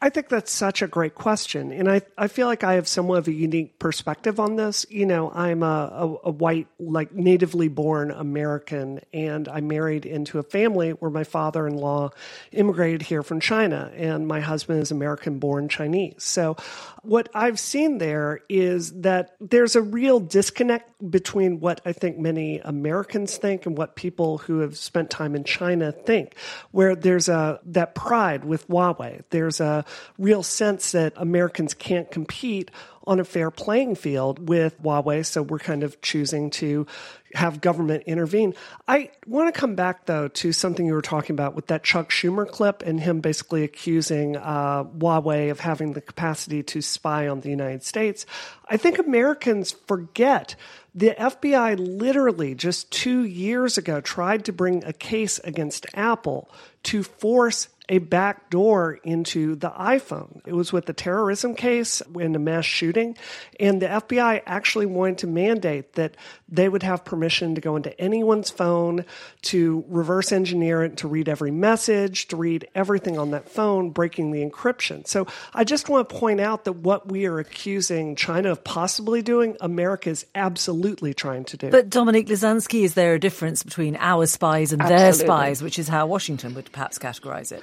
I 0.00 0.10
think 0.10 0.28
that's 0.28 0.52
such 0.52 0.80
a 0.80 0.86
great 0.86 1.16
question. 1.16 1.72
And 1.72 1.90
I, 1.90 2.02
I 2.16 2.28
feel 2.28 2.46
like 2.46 2.62
I 2.62 2.74
have 2.74 2.86
somewhat 2.86 3.18
of 3.18 3.28
a 3.28 3.32
unique 3.32 3.78
perspective 3.80 4.38
on 4.38 4.54
this. 4.54 4.86
You 4.88 5.06
know, 5.06 5.30
I'm 5.32 5.64
a, 5.64 5.66
a, 5.66 6.28
a, 6.28 6.30
white, 6.30 6.68
like 6.78 7.12
natively 7.12 7.66
born 7.66 8.12
American, 8.12 9.00
and 9.12 9.48
I 9.48 9.60
married 9.60 10.06
into 10.06 10.38
a 10.38 10.44
family 10.44 10.90
where 10.90 11.10
my 11.10 11.24
father 11.24 11.66
in 11.66 11.76
law 11.76 12.10
immigrated 12.52 13.02
here 13.02 13.24
from 13.24 13.40
China, 13.40 13.90
and 13.96 14.28
my 14.28 14.38
husband 14.38 14.82
is 14.82 14.92
American 14.92 15.40
born 15.40 15.68
Chinese. 15.68 16.22
So 16.22 16.56
what 17.02 17.28
I've 17.34 17.58
seen 17.58 17.98
there 17.98 18.40
is 18.48 19.00
that 19.00 19.34
there's 19.40 19.74
a 19.74 19.82
real 19.82 20.20
disconnect 20.20 21.10
between 21.10 21.58
what 21.58 21.80
I 21.84 21.92
think 21.92 22.18
many 22.18 22.58
Americans 22.60 23.36
think 23.36 23.66
and 23.66 23.76
what 23.76 23.96
people 23.96 24.38
who 24.38 24.60
have 24.60 24.76
spent 24.76 25.10
time 25.10 25.34
in 25.34 25.42
China 25.42 25.90
think, 25.90 26.36
where 26.70 26.94
there's 26.94 27.28
a 27.28 27.58
that 27.64 27.96
pride 27.96 28.44
with 28.44 28.68
Huawei. 28.68 29.24
There's 29.30 29.60
a 29.60 29.84
real 30.18 30.42
sense 30.42 30.92
that 30.92 31.12
Americans 31.16 31.74
can't 31.74 32.10
compete 32.10 32.70
on 33.08 33.18
a 33.18 33.24
fair 33.24 33.50
playing 33.50 33.94
field 33.94 34.50
with 34.50 34.80
Huawei, 34.82 35.24
so 35.24 35.42
we're 35.42 35.58
kind 35.58 35.82
of 35.82 35.98
choosing 36.02 36.50
to 36.50 36.86
have 37.32 37.62
government 37.62 38.02
intervene. 38.06 38.54
I 38.86 39.10
want 39.26 39.52
to 39.52 39.58
come 39.58 39.74
back 39.74 40.04
though 40.04 40.28
to 40.28 40.52
something 40.52 40.84
you 40.84 40.92
were 40.92 41.00
talking 41.00 41.32
about 41.32 41.54
with 41.54 41.68
that 41.68 41.82
Chuck 41.82 42.10
Schumer 42.10 42.46
clip 42.46 42.82
and 42.82 43.00
him 43.00 43.20
basically 43.20 43.64
accusing 43.64 44.36
uh, 44.36 44.84
Huawei 44.84 45.50
of 45.50 45.60
having 45.60 45.94
the 45.94 46.02
capacity 46.02 46.62
to 46.64 46.82
spy 46.82 47.28
on 47.28 47.40
the 47.40 47.48
United 47.48 47.82
States. 47.82 48.26
I 48.68 48.76
think 48.76 48.98
Americans 48.98 49.72
forget 49.86 50.54
the 50.94 51.14
FBI 51.18 51.76
literally 51.78 52.54
just 52.54 52.90
two 52.90 53.24
years 53.24 53.78
ago 53.78 54.02
tried 54.02 54.44
to 54.46 54.52
bring 54.52 54.84
a 54.84 54.92
case 54.92 55.38
against 55.38 55.86
Apple 55.94 56.50
to 56.84 57.02
force 57.02 57.68
a 57.88 57.98
back 57.98 58.50
door 58.50 58.98
into 59.02 59.54
the 59.56 59.70
iPhone. 59.70 60.40
It 60.46 60.52
was 60.52 60.72
with 60.72 60.86
the 60.86 60.92
terrorism 60.92 61.54
case 61.54 62.02
in 62.18 62.32
the 62.32 62.38
mass 62.38 62.64
shooting, 62.64 63.16
and 63.58 63.80
the 63.80 63.86
FBI 63.86 64.42
actually 64.46 64.86
wanted 64.86 65.18
to 65.18 65.26
mandate 65.26 65.94
that 65.94 66.16
they 66.48 66.68
would 66.68 66.82
have 66.82 67.04
permission 67.04 67.54
to 67.54 67.60
go 67.60 67.76
into 67.76 67.98
anyone's 68.00 68.50
phone, 68.50 69.04
to 69.42 69.84
reverse 69.88 70.32
engineer 70.32 70.82
it, 70.84 70.98
to 70.98 71.08
read 71.08 71.28
every 71.28 71.50
message, 71.50 72.28
to 72.28 72.36
read 72.36 72.68
everything 72.74 73.18
on 73.18 73.30
that 73.30 73.48
phone, 73.48 73.90
breaking 73.90 74.32
the 74.32 74.44
encryption. 74.44 75.06
So 75.06 75.26
I 75.54 75.64
just 75.64 75.88
want 75.88 76.08
to 76.08 76.14
point 76.14 76.40
out 76.40 76.64
that 76.64 76.74
what 76.74 77.08
we 77.08 77.26
are 77.26 77.38
accusing 77.38 78.16
China 78.16 78.50
of 78.50 78.64
possibly 78.64 79.22
doing, 79.22 79.56
America 79.60 80.10
is 80.10 80.26
absolutely 80.34 81.14
trying 81.14 81.44
to 81.46 81.56
do. 81.56 81.70
But 81.70 81.90
Dominic 81.90 82.26
Lazanski, 82.26 82.82
is 82.84 82.94
there 82.94 83.14
a 83.14 83.20
difference 83.20 83.62
between 83.62 83.96
our 83.96 84.26
spies 84.26 84.72
and 84.72 84.82
absolutely. 84.82 85.04
their 85.04 85.12
spies, 85.12 85.62
which 85.62 85.78
is 85.78 85.88
how 85.88 86.06
Washington 86.06 86.54
would 86.54 86.70
perhaps 86.70 86.98
categorize 86.98 87.52
it? 87.52 87.62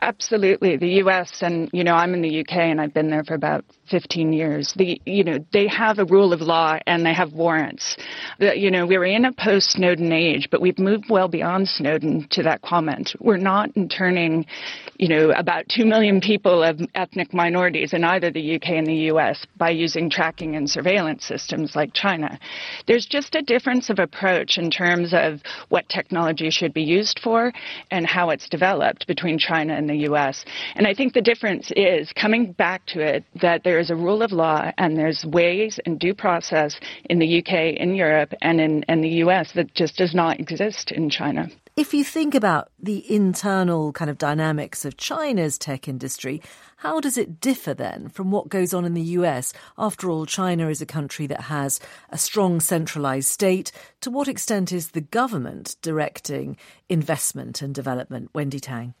Absolutely. 0.00 0.76
The 0.76 0.88
U.S. 1.02 1.42
and, 1.42 1.68
you 1.72 1.82
know, 1.82 1.94
I'm 1.94 2.14
in 2.14 2.22
the 2.22 2.28
U.K. 2.28 2.70
and 2.70 2.80
I've 2.80 2.94
been 2.94 3.10
there 3.10 3.24
for 3.24 3.34
about 3.34 3.64
15 3.90 4.32
years. 4.32 4.72
The, 4.76 5.00
you 5.04 5.24
know, 5.24 5.44
they 5.52 5.66
have 5.66 5.98
a 5.98 6.04
rule 6.04 6.32
of 6.32 6.40
law 6.40 6.78
and 6.86 7.04
they 7.04 7.14
have 7.14 7.32
warrants. 7.32 7.96
The, 8.38 8.56
you 8.56 8.70
know, 8.70 8.86
we're 8.86 9.04
in 9.04 9.24
a 9.24 9.32
post 9.32 9.72
Snowden 9.72 10.12
age, 10.12 10.48
but 10.50 10.60
we've 10.60 10.78
moved 10.78 11.06
well 11.08 11.26
beyond 11.26 11.68
Snowden 11.68 12.28
to 12.30 12.44
that 12.44 12.62
comment. 12.62 13.14
We're 13.18 13.38
not 13.38 13.76
interning, 13.76 14.46
you 14.98 15.08
know, 15.08 15.30
about 15.30 15.64
2 15.68 15.84
million 15.84 16.20
people 16.20 16.62
of 16.62 16.80
ethnic 16.94 17.34
minorities 17.34 17.92
in 17.92 18.04
either 18.04 18.30
the 18.30 18.54
UK 18.56 18.70
and 18.70 18.86
the 18.86 19.10
US 19.12 19.44
by 19.56 19.70
using 19.70 20.10
tracking 20.10 20.54
and 20.54 20.70
surveillance 20.70 21.24
systems 21.24 21.74
like 21.74 21.92
China. 21.92 22.38
There's 22.86 23.06
just 23.06 23.34
a 23.34 23.42
difference 23.42 23.90
of 23.90 23.98
approach 23.98 24.58
in 24.58 24.70
terms 24.70 25.12
of 25.12 25.40
what 25.70 25.88
technology 25.88 26.50
should 26.50 26.72
be 26.72 26.82
used 26.82 27.20
for 27.22 27.52
and 27.90 28.06
how 28.06 28.30
it's 28.30 28.48
developed 28.48 29.06
between 29.06 29.38
China 29.38 29.74
and 29.74 29.87
the 29.88 30.08
US. 30.10 30.44
And 30.74 30.86
I 30.86 30.94
think 30.94 31.12
the 31.12 31.20
difference 31.20 31.72
is 31.76 32.12
coming 32.12 32.52
back 32.52 32.86
to 32.86 33.00
it 33.00 33.24
that 33.40 33.64
there 33.64 33.78
is 33.78 33.90
a 33.90 33.96
rule 33.96 34.22
of 34.22 34.32
law 34.32 34.70
and 34.78 34.96
there's 34.96 35.24
ways 35.24 35.80
and 35.84 35.98
due 35.98 36.14
process 36.14 36.78
in 37.10 37.18
the 37.18 37.38
UK, 37.38 37.76
in 37.76 37.94
Europe, 37.94 38.32
and 38.40 38.60
in, 38.60 38.84
the 39.00 39.22
US 39.24 39.52
that 39.54 39.74
just 39.74 39.96
does 39.96 40.14
not 40.14 40.40
exist 40.40 40.90
in 40.90 41.10
China. 41.10 41.48
If 41.76 41.94
you 41.94 42.02
think 42.02 42.34
about 42.34 42.70
the 42.80 43.04
internal 43.08 43.92
kind 43.92 44.10
of 44.10 44.18
dynamics 44.18 44.84
of 44.84 44.96
China's 44.96 45.58
tech 45.58 45.86
industry, 45.86 46.42
how 46.78 46.98
does 46.98 47.16
it 47.16 47.40
differ 47.40 47.72
then 47.72 48.08
from 48.08 48.32
what 48.32 48.48
goes 48.48 48.74
on 48.74 48.84
in 48.84 48.94
the 48.94 49.14
US? 49.18 49.52
After 49.78 50.10
all, 50.10 50.26
China 50.26 50.68
is 50.68 50.82
a 50.82 50.86
country 50.86 51.28
that 51.28 51.42
has 51.42 51.78
a 52.10 52.18
strong 52.18 52.58
centralized 52.58 53.28
state. 53.28 53.70
To 54.00 54.10
what 54.10 54.26
extent 54.26 54.72
is 54.72 54.90
the 54.90 55.00
government 55.00 55.76
directing 55.80 56.56
investment 56.88 57.62
and 57.62 57.72
development? 57.72 58.30
Wendy 58.34 58.58
Tang. 58.58 58.94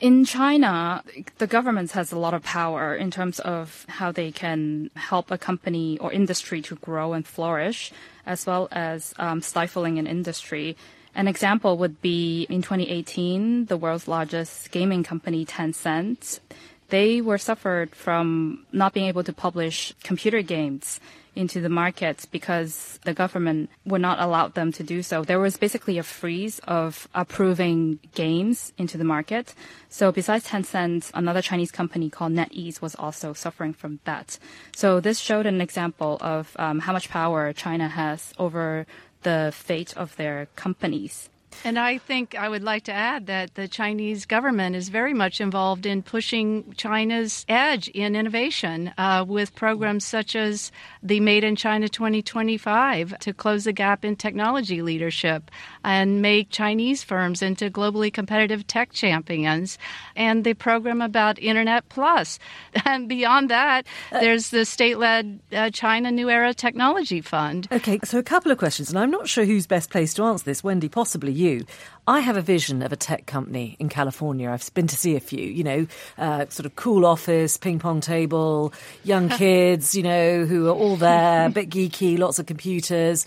In 0.00 0.24
China, 0.24 1.02
the 1.38 1.46
government 1.46 1.92
has 1.92 2.12
a 2.12 2.18
lot 2.18 2.34
of 2.34 2.42
power 2.42 2.94
in 2.94 3.10
terms 3.10 3.40
of 3.40 3.86
how 3.88 4.12
they 4.12 4.30
can 4.30 4.90
help 4.96 5.30
a 5.30 5.38
company 5.38 5.98
or 5.98 6.12
industry 6.12 6.60
to 6.62 6.74
grow 6.76 7.12
and 7.12 7.26
flourish, 7.26 7.92
as 8.26 8.46
well 8.46 8.68
as 8.70 9.14
um, 9.18 9.40
stifling 9.40 9.98
an 9.98 10.06
industry. 10.06 10.76
An 11.14 11.28
example 11.28 11.78
would 11.78 12.02
be 12.02 12.46
in 12.50 12.60
2018, 12.60 13.66
the 13.66 13.76
world's 13.76 14.08
largest 14.08 14.70
gaming 14.72 15.04
company, 15.04 15.46
Tencent, 15.46 16.40
they 16.88 17.20
were 17.20 17.38
suffered 17.38 17.94
from 17.94 18.66
not 18.72 18.92
being 18.92 19.06
able 19.06 19.24
to 19.24 19.32
publish 19.32 19.94
computer 20.02 20.42
games 20.42 21.00
into 21.36 21.60
the 21.60 21.68
markets 21.68 22.24
because 22.24 22.98
the 23.04 23.14
government 23.14 23.70
would 23.84 24.00
not 24.00 24.20
allow 24.20 24.48
them 24.48 24.72
to 24.72 24.82
do 24.82 25.02
so. 25.02 25.24
There 25.24 25.40
was 25.40 25.56
basically 25.56 25.98
a 25.98 26.02
freeze 26.02 26.60
of 26.60 27.08
approving 27.14 27.98
games 28.14 28.72
into 28.78 28.98
the 28.98 29.04
market. 29.04 29.54
So 29.88 30.12
besides 30.12 30.48
Tencent, 30.48 31.10
another 31.14 31.42
Chinese 31.42 31.70
company 31.70 32.10
called 32.10 32.32
NetEase 32.32 32.80
was 32.80 32.94
also 32.94 33.32
suffering 33.32 33.72
from 33.72 34.00
that. 34.04 34.38
So 34.74 35.00
this 35.00 35.18
showed 35.18 35.46
an 35.46 35.60
example 35.60 36.18
of 36.20 36.56
um, 36.58 36.80
how 36.80 36.92
much 36.92 37.08
power 37.08 37.52
China 37.52 37.88
has 37.88 38.32
over 38.38 38.86
the 39.22 39.52
fate 39.54 39.96
of 39.96 40.16
their 40.16 40.48
companies. 40.54 41.28
And 41.64 41.78
I 41.78 41.98
think 41.98 42.34
I 42.34 42.48
would 42.48 42.62
like 42.62 42.84
to 42.84 42.92
add 42.92 43.26
that 43.26 43.54
the 43.54 43.68
Chinese 43.68 44.26
government 44.26 44.76
is 44.76 44.88
very 44.88 45.14
much 45.14 45.40
involved 45.40 45.86
in 45.86 46.02
pushing 46.02 46.72
China's 46.76 47.44
edge 47.48 47.88
in 47.88 48.16
innovation 48.16 48.92
uh, 48.98 49.24
with 49.26 49.54
programs 49.54 50.04
such 50.04 50.36
as 50.36 50.72
the 51.02 51.20
Made 51.20 51.44
in 51.44 51.56
China 51.56 51.88
2025 51.88 53.18
to 53.18 53.32
close 53.32 53.64
the 53.64 53.72
gap 53.72 54.04
in 54.04 54.16
technology 54.16 54.82
leadership. 54.82 55.50
And 55.84 56.22
make 56.22 56.50
Chinese 56.50 57.04
firms 57.04 57.42
into 57.42 57.70
globally 57.70 58.12
competitive 58.12 58.66
tech 58.66 58.92
champions. 58.92 59.78
And 60.16 60.42
the 60.42 60.54
program 60.54 61.00
about 61.00 61.38
Internet 61.38 61.88
Plus. 61.88 62.38
And 62.86 63.08
beyond 63.08 63.50
that, 63.50 63.86
uh, 64.12 64.20
there's 64.20 64.50
the 64.50 64.64
state 64.64 64.98
led 64.98 65.40
uh, 65.52 65.70
China 65.70 66.10
New 66.10 66.28
Era 66.28 66.54
Technology 66.54 67.20
Fund. 67.20 67.66
Okay, 67.72 67.98
so 68.04 68.18
a 68.18 68.22
couple 68.22 68.52
of 68.52 68.58
questions, 68.58 68.90
and 68.90 68.98
I'm 68.98 69.10
not 69.10 69.28
sure 69.28 69.44
who's 69.44 69.66
best 69.66 69.90
placed 69.90 70.16
to 70.16 70.24
answer 70.24 70.44
this. 70.44 70.62
Wendy, 70.62 70.88
possibly 70.88 71.32
you. 71.32 71.64
I 72.06 72.20
have 72.20 72.36
a 72.36 72.42
vision 72.42 72.82
of 72.82 72.92
a 72.92 72.96
tech 72.96 73.26
company 73.26 73.76
in 73.78 73.88
California. 73.88 74.50
I've 74.50 74.72
been 74.74 74.86
to 74.88 74.96
see 74.96 75.16
a 75.16 75.20
few, 75.20 75.42
you 75.42 75.64
know, 75.64 75.86
uh, 76.18 76.46
sort 76.48 76.66
of 76.66 76.76
cool 76.76 77.06
office, 77.06 77.56
ping 77.56 77.78
pong 77.78 78.00
table, 78.00 78.72
young 79.02 79.28
kids, 79.40 79.94
you 79.94 80.02
know, 80.02 80.44
who 80.44 80.68
are 80.68 80.74
all 80.74 80.96
there, 80.96 81.46
a 81.46 81.50
bit 81.50 81.70
geeky, 81.70 82.18
lots 82.18 82.38
of 82.38 82.46
computers. 82.46 83.26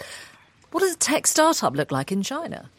What 0.72 0.82
does 0.82 0.94
a 0.94 0.98
tech 0.98 1.28
startup 1.28 1.76
look 1.76 1.92
like 1.92 2.12
in 2.12 2.24
China? 2.24 2.70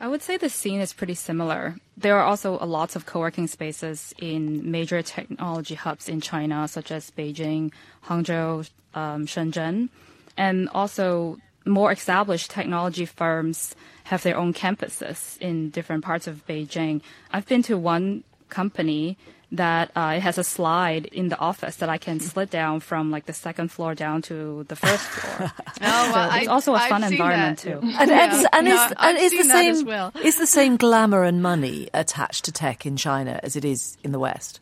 I 0.00 0.08
would 0.08 0.22
say 0.22 0.36
the 0.36 0.48
scene 0.48 0.80
is 0.80 0.92
pretty 0.92 1.14
similar. 1.14 1.76
There 1.96 2.18
are 2.18 2.24
also 2.24 2.58
a 2.60 2.66
lots 2.66 2.96
of 2.96 3.06
co-working 3.06 3.46
spaces 3.46 4.12
in 4.18 4.68
major 4.68 5.00
technology 5.02 5.76
hubs 5.76 6.08
in 6.08 6.20
China, 6.20 6.66
such 6.66 6.90
as 6.90 7.12
Beijing, 7.12 7.72
Hangzhou, 8.06 8.68
um, 8.94 9.26
Shenzhen, 9.26 9.90
and 10.36 10.68
also 10.70 11.38
more 11.64 11.92
established 11.92 12.50
technology 12.50 13.06
firms 13.06 13.76
have 14.04 14.24
their 14.24 14.36
own 14.36 14.52
campuses 14.52 15.38
in 15.38 15.70
different 15.70 16.02
parts 16.02 16.26
of 16.26 16.44
Beijing. 16.48 17.00
I've 17.30 17.46
been 17.46 17.62
to 17.64 17.78
one 17.78 18.24
company 18.48 19.16
that 19.52 19.90
uh, 19.94 20.14
it 20.16 20.20
has 20.20 20.38
a 20.38 20.44
slide 20.44 21.06
in 21.06 21.28
the 21.28 21.38
office 21.38 21.76
that 21.76 21.88
I 21.88 21.98
can 21.98 22.20
slid 22.20 22.50
down 22.50 22.80
from 22.80 23.10
like 23.10 23.26
the 23.26 23.32
second 23.32 23.70
floor 23.70 23.94
down 23.94 24.22
to 24.22 24.64
the 24.68 24.76
first 24.76 25.04
floor. 25.04 25.52
oh, 25.82 26.12
well, 26.12 26.30
so 26.30 26.36
it's 26.38 26.48
also 26.48 26.74
a 26.74 26.80
fun 26.80 27.04
environment 27.04 27.58
that. 27.58 27.80
too. 27.80 27.80
And, 27.82 28.10
yeah. 28.10 28.46
and, 28.52 28.66
no, 28.66 28.84
is, 28.84 28.92
and 28.98 29.18
is 29.18 29.32
the 29.32 29.44
same 29.44 29.86
well. 29.86 30.12
is 30.24 30.38
the 30.38 30.46
same 30.46 30.76
glamour 30.76 31.24
and 31.24 31.42
money 31.42 31.88
attached 31.92 32.46
to 32.46 32.52
tech 32.52 32.86
in 32.86 32.96
China 32.96 33.38
as 33.42 33.54
it 33.54 33.64
is 33.64 33.96
in 34.02 34.12
the 34.12 34.18
West? 34.18 34.60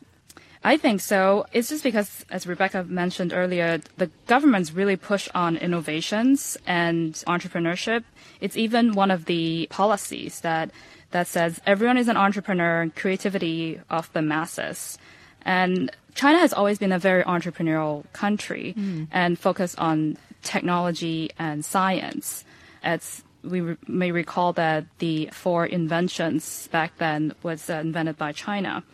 I 0.62 0.76
think 0.76 1.00
so. 1.00 1.46
It's 1.53 1.70
just 1.70 1.83
because, 1.83 2.26
as 2.31 2.46
Rebecca 2.46 2.85
mentioned 2.85 3.33
earlier, 3.33 3.81
the 3.96 4.11
government's 4.26 4.72
really 4.72 4.96
push 4.96 5.26
on 5.35 5.57
innovations 5.57 6.59
and 6.66 7.14
entrepreneurship. 7.26 8.05
It's 8.42 8.59
even 8.59 8.92
one 8.92 9.11
of 9.11 9.24
the 9.24 9.68
policies 9.70 10.40
that 10.40 10.70
that 11.11 11.27
says 11.27 11.61
everyone 11.66 11.99
is 11.99 12.09
an 12.09 12.16
entrepreneur, 12.16 12.83
and 12.83 12.94
creativity 12.94 13.81
of 13.90 14.12
the 14.12 14.23
masses. 14.23 14.99
And 15.42 15.90
China 16.14 16.38
has 16.38 16.53
always 16.53 16.79
been 16.79 16.92
a 16.92 16.99
very 16.99 17.23
entrepreneurial 17.25 18.05
country 18.12 18.75
mm. 18.77 19.09
and 19.11 19.38
focused 19.38 19.79
on 19.79 20.16
technology 20.42 21.31
and 21.38 21.64
science. 21.64 22.44
It's 22.83 23.23
we 23.42 23.61
re- 23.61 23.77
may 23.87 24.12
recall 24.12 24.53
that 24.55 24.85
the 24.99 25.31
four 25.33 25.64
inventions 25.64 26.68
back 26.68 26.99
then 26.99 27.35
was 27.42 27.70
uh, 27.70 27.75
invented 27.75 28.18
by 28.18 28.33
China. 28.33 28.85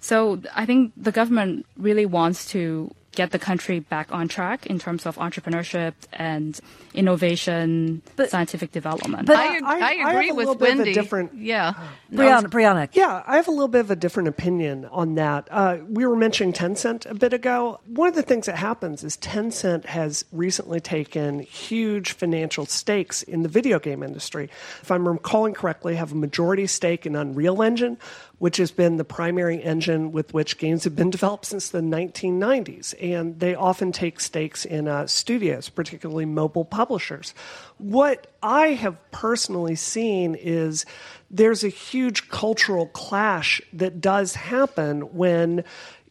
So 0.00 0.42
I 0.54 0.66
think 0.66 0.92
the 0.96 1.12
government 1.12 1.66
really 1.76 2.06
wants 2.06 2.50
to 2.50 2.92
get 3.12 3.30
the 3.30 3.38
country 3.38 3.80
back 3.80 4.10
on 4.10 4.28
track 4.28 4.66
in 4.66 4.78
terms 4.78 5.06
of 5.06 5.16
entrepreneurship 5.16 5.94
and 6.12 6.58
innovation, 6.94 8.02
but, 8.16 8.30
scientific 8.30 8.72
development. 8.72 9.26
But 9.26 9.36
I, 9.36 9.58
I, 9.58 9.78
I 9.78 10.10
agree 10.10 10.30
I 10.30 10.32
with 10.32 10.60
Wendy. 10.60 10.92
different, 10.92 11.34
yeah, 11.34 11.74
Brianna, 12.12 12.46
Brianna. 12.46 12.88
Yeah, 12.92 13.22
I 13.26 13.36
have 13.36 13.48
a 13.48 13.50
little 13.50 13.68
bit 13.68 13.80
of 13.80 13.90
a 13.90 13.96
different 13.96 14.28
opinion 14.28 14.86
on 14.86 15.14
that. 15.16 15.48
Uh, 15.50 15.78
we 15.88 16.06
were 16.06 16.16
mentioning 16.16 16.52
Tencent 16.52 17.08
a 17.10 17.14
bit 17.14 17.32
ago. 17.32 17.80
One 17.86 18.08
of 18.08 18.14
the 18.14 18.22
things 18.22 18.46
that 18.46 18.56
happens 18.56 19.04
is 19.04 19.16
Tencent 19.16 19.84
has 19.86 20.24
recently 20.32 20.80
taken 20.80 21.40
huge 21.40 22.12
financial 22.12 22.66
stakes 22.66 23.22
in 23.22 23.42
the 23.42 23.48
video 23.48 23.78
game 23.78 24.02
industry. 24.02 24.50
If 24.80 24.90
I'm 24.90 25.06
recalling 25.06 25.54
correctly, 25.54 25.96
have 25.96 26.12
a 26.12 26.16
majority 26.16 26.66
stake 26.66 27.06
in 27.06 27.14
Unreal 27.16 27.62
Engine, 27.62 27.98
which 28.42 28.56
has 28.56 28.72
been 28.72 28.96
the 28.96 29.04
primary 29.04 29.62
engine 29.62 30.10
with 30.10 30.34
which 30.34 30.58
games 30.58 30.82
have 30.82 30.96
been 30.96 31.10
developed 31.10 31.44
since 31.44 31.68
the 31.68 31.78
1990s. 31.78 32.92
And 33.00 33.38
they 33.38 33.54
often 33.54 33.92
take 33.92 34.18
stakes 34.18 34.64
in 34.64 34.88
uh, 34.88 35.06
studios, 35.06 35.68
particularly 35.68 36.24
mobile 36.24 36.64
publishers. 36.64 37.34
What 37.78 38.26
I 38.42 38.70
have 38.70 38.96
personally 39.12 39.76
seen 39.76 40.34
is 40.34 40.84
there's 41.30 41.62
a 41.62 41.68
huge 41.68 42.30
cultural 42.30 42.88
clash 42.88 43.62
that 43.74 44.00
does 44.00 44.34
happen 44.34 45.14
when 45.14 45.62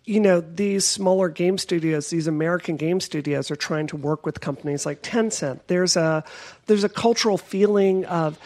you 0.06 0.20
know, 0.20 0.42
these 0.42 0.88
smaller 0.88 1.30
game 1.30 1.58
studios, 1.58 2.10
these 2.10 2.28
American 2.28 2.76
game 2.76 3.00
studios 3.00 3.52
are 3.52 3.56
trying 3.56 3.88
to 3.88 3.98
work 3.98 4.26
with 4.26 4.40
companies 4.40 4.86
like 4.86 5.04
Tencent. 5.04 5.60
There's 5.68 5.96
a 5.96 6.24
there's 6.66 6.84
a 6.84 6.90
cultural 6.90 7.38
feeling 7.38 8.06
of 8.06 8.40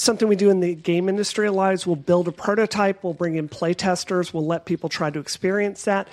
something 0.00 0.28
we 0.28 0.36
do 0.36 0.50
in 0.50 0.60
the 0.60 0.74
game 0.74 1.08
industry 1.08 1.46
a 1.46 1.52
lot 1.52 1.74
is 1.74 1.86
we'll 1.86 1.96
build 1.96 2.28
a 2.28 2.32
prototype, 2.32 3.02
we'll 3.04 3.14
bring 3.14 3.36
in 3.36 3.48
play 3.48 3.74
testers, 3.74 4.32
we'll 4.32 4.46
let 4.46 4.64
people 4.64 4.88
try 4.88 5.10
to 5.10 5.18
experience 5.18 5.84
that. 5.84 6.08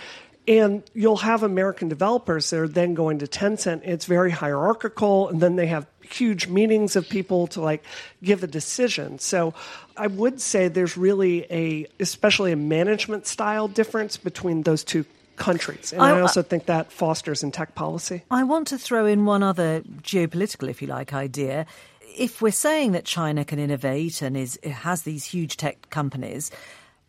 And 0.47 0.82
you'll 0.93 1.17
have 1.17 1.43
American 1.43 1.89
developers 1.89 2.50
that 2.52 2.60
are 2.60 2.67
then 2.69 2.93
going 2.93 3.19
to 3.19 3.28
Tencent. 3.28 3.82
It's 3.84 4.06
very 4.06 4.32
hierarchical, 4.32 5.28
and 5.28 5.41
then 5.41 5.58
they 5.58 5.67
have 5.67 5.86
huge 6.02 6.47
meetings 6.47 6.95
of 6.95 7.10
people 7.10 7.47
to 7.47 7.62
like 7.62 7.84
give 8.23 8.43
a 8.43 8.47
decision. 8.47 9.19
So 9.19 9.54
I 9.97 10.08
would 10.08 10.39
say 10.39 10.69
there's 10.69 10.95
really 10.95 11.45
a, 11.52 11.88
especially 12.00 12.54
a 12.54 12.56
management 12.56 13.28
style 13.28 13.67
difference 13.67 14.15
between 14.15 14.63
those 14.63 14.86
two 14.86 15.04
countries. 15.36 15.91
And 15.91 16.02
I, 16.02 16.17
I, 16.17 16.21
also 16.21 16.41
think 16.41 16.65
that 16.65 16.91
fosters 16.91 17.43
in 17.43 17.52
tech 17.52 17.76
policy. 17.76 18.23
I 18.32 18.43
want 18.43 18.67
to 18.67 18.78
throw 18.78 19.06
in 19.06 19.26
one 19.26 19.43
other 19.43 19.82
geopolitical, 20.02 20.69
if 20.69 20.82
you 20.82 20.88
like, 20.88 21.13
idea 21.13 21.67
if 22.15 22.41
we're 22.41 22.52
saying 22.52 22.91
that 22.93 23.06
China 23.06 23.43
can 23.43 23.60
innovate 23.60 24.22
and 24.22 24.38
is 24.38 24.60
has 24.63 25.04
these 25.04 25.26
huge 25.26 25.58
tech 25.58 25.89
companies, 25.89 26.52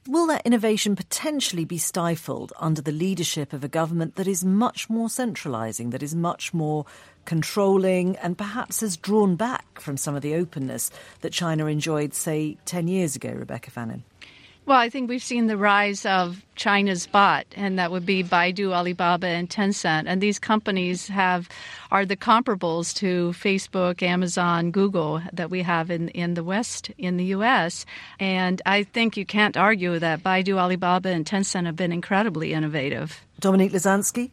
will 0.07 0.27
that 0.27 0.47
innovation 0.47 0.97
potentially 0.97 1.65
be 1.65 1.79
stifled 1.79 2.53
under 2.59 2.81
the 2.81 2.93
leadership 2.93 3.53
of 3.53 3.63
a 3.63 3.69
government 3.69 4.17
that 4.17 4.27
is 4.27 4.45
much 4.45 4.89
more 4.89 5.09
centralizing, 5.09 5.91
that 5.91 6.03
is 6.03 6.15
much 6.15 6.55
more 6.55 6.87
controlling, 7.25 8.17
and 8.17 8.39
perhaps 8.39 8.81
has 8.81 8.97
drawn 8.97 9.37
back 9.37 9.81
from 9.81 9.97
some 9.97 10.15
of 10.17 10.23
the 10.23 10.35
openness 10.35 10.91
that 11.21 11.33
China 11.33 11.67
enjoyed, 11.67 12.15
say, 12.15 12.57
10 12.65 12.89
years 12.89 13.15
ago, 13.17 13.31
Rebecca 13.31 13.71
Fannin? 13.71 14.03
Well, 14.69 14.77
I 14.77 14.91
think 14.91 15.09
we've 15.09 15.23
seen 15.23 15.47
the 15.47 15.57
rise 15.57 16.05
of 16.05 16.45
China's 16.55 17.07
BAT, 17.07 17.47
and 17.57 17.79
that 17.79 17.91
would 17.91 18.05
be 18.05 18.23
Baidu, 18.23 18.71
Alibaba, 18.75 19.27
and 19.27 19.49
Tencent. 19.49 20.05
And 20.07 20.21
these 20.21 20.39
companies 20.39 21.09
have 21.09 21.49
are 21.91 22.05
the 22.05 22.19
comparables 22.19 22.95
to 22.97 23.31
Facebook, 23.31 24.03
Amazon, 24.03 24.71
Google 24.71 25.23
that 25.33 25.49
we 25.49 25.63
have 25.63 25.91
in 25.91 26.11
in 26.11 26.35
the 26.35 26.45
West, 26.45 26.91
in 26.99 27.17
the 27.17 27.25
U.S. 27.37 27.87
And 28.21 28.61
I 28.67 28.83
think 28.83 29.17
you 29.17 29.25
can't 29.25 29.57
argue 29.57 29.99
that 30.01 30.23
Baidu, 30.23 30.59
Alibaba, 30.59 31.09
and 31.09 31.25
Tencent 31.25 31.65
have 31.65 31.77
been 31.77 31.91
incredibly 31.91 32.53
innovative. 32.53 33.25
Dominique 33.41 33.73
Lazanski. 33.73 34.31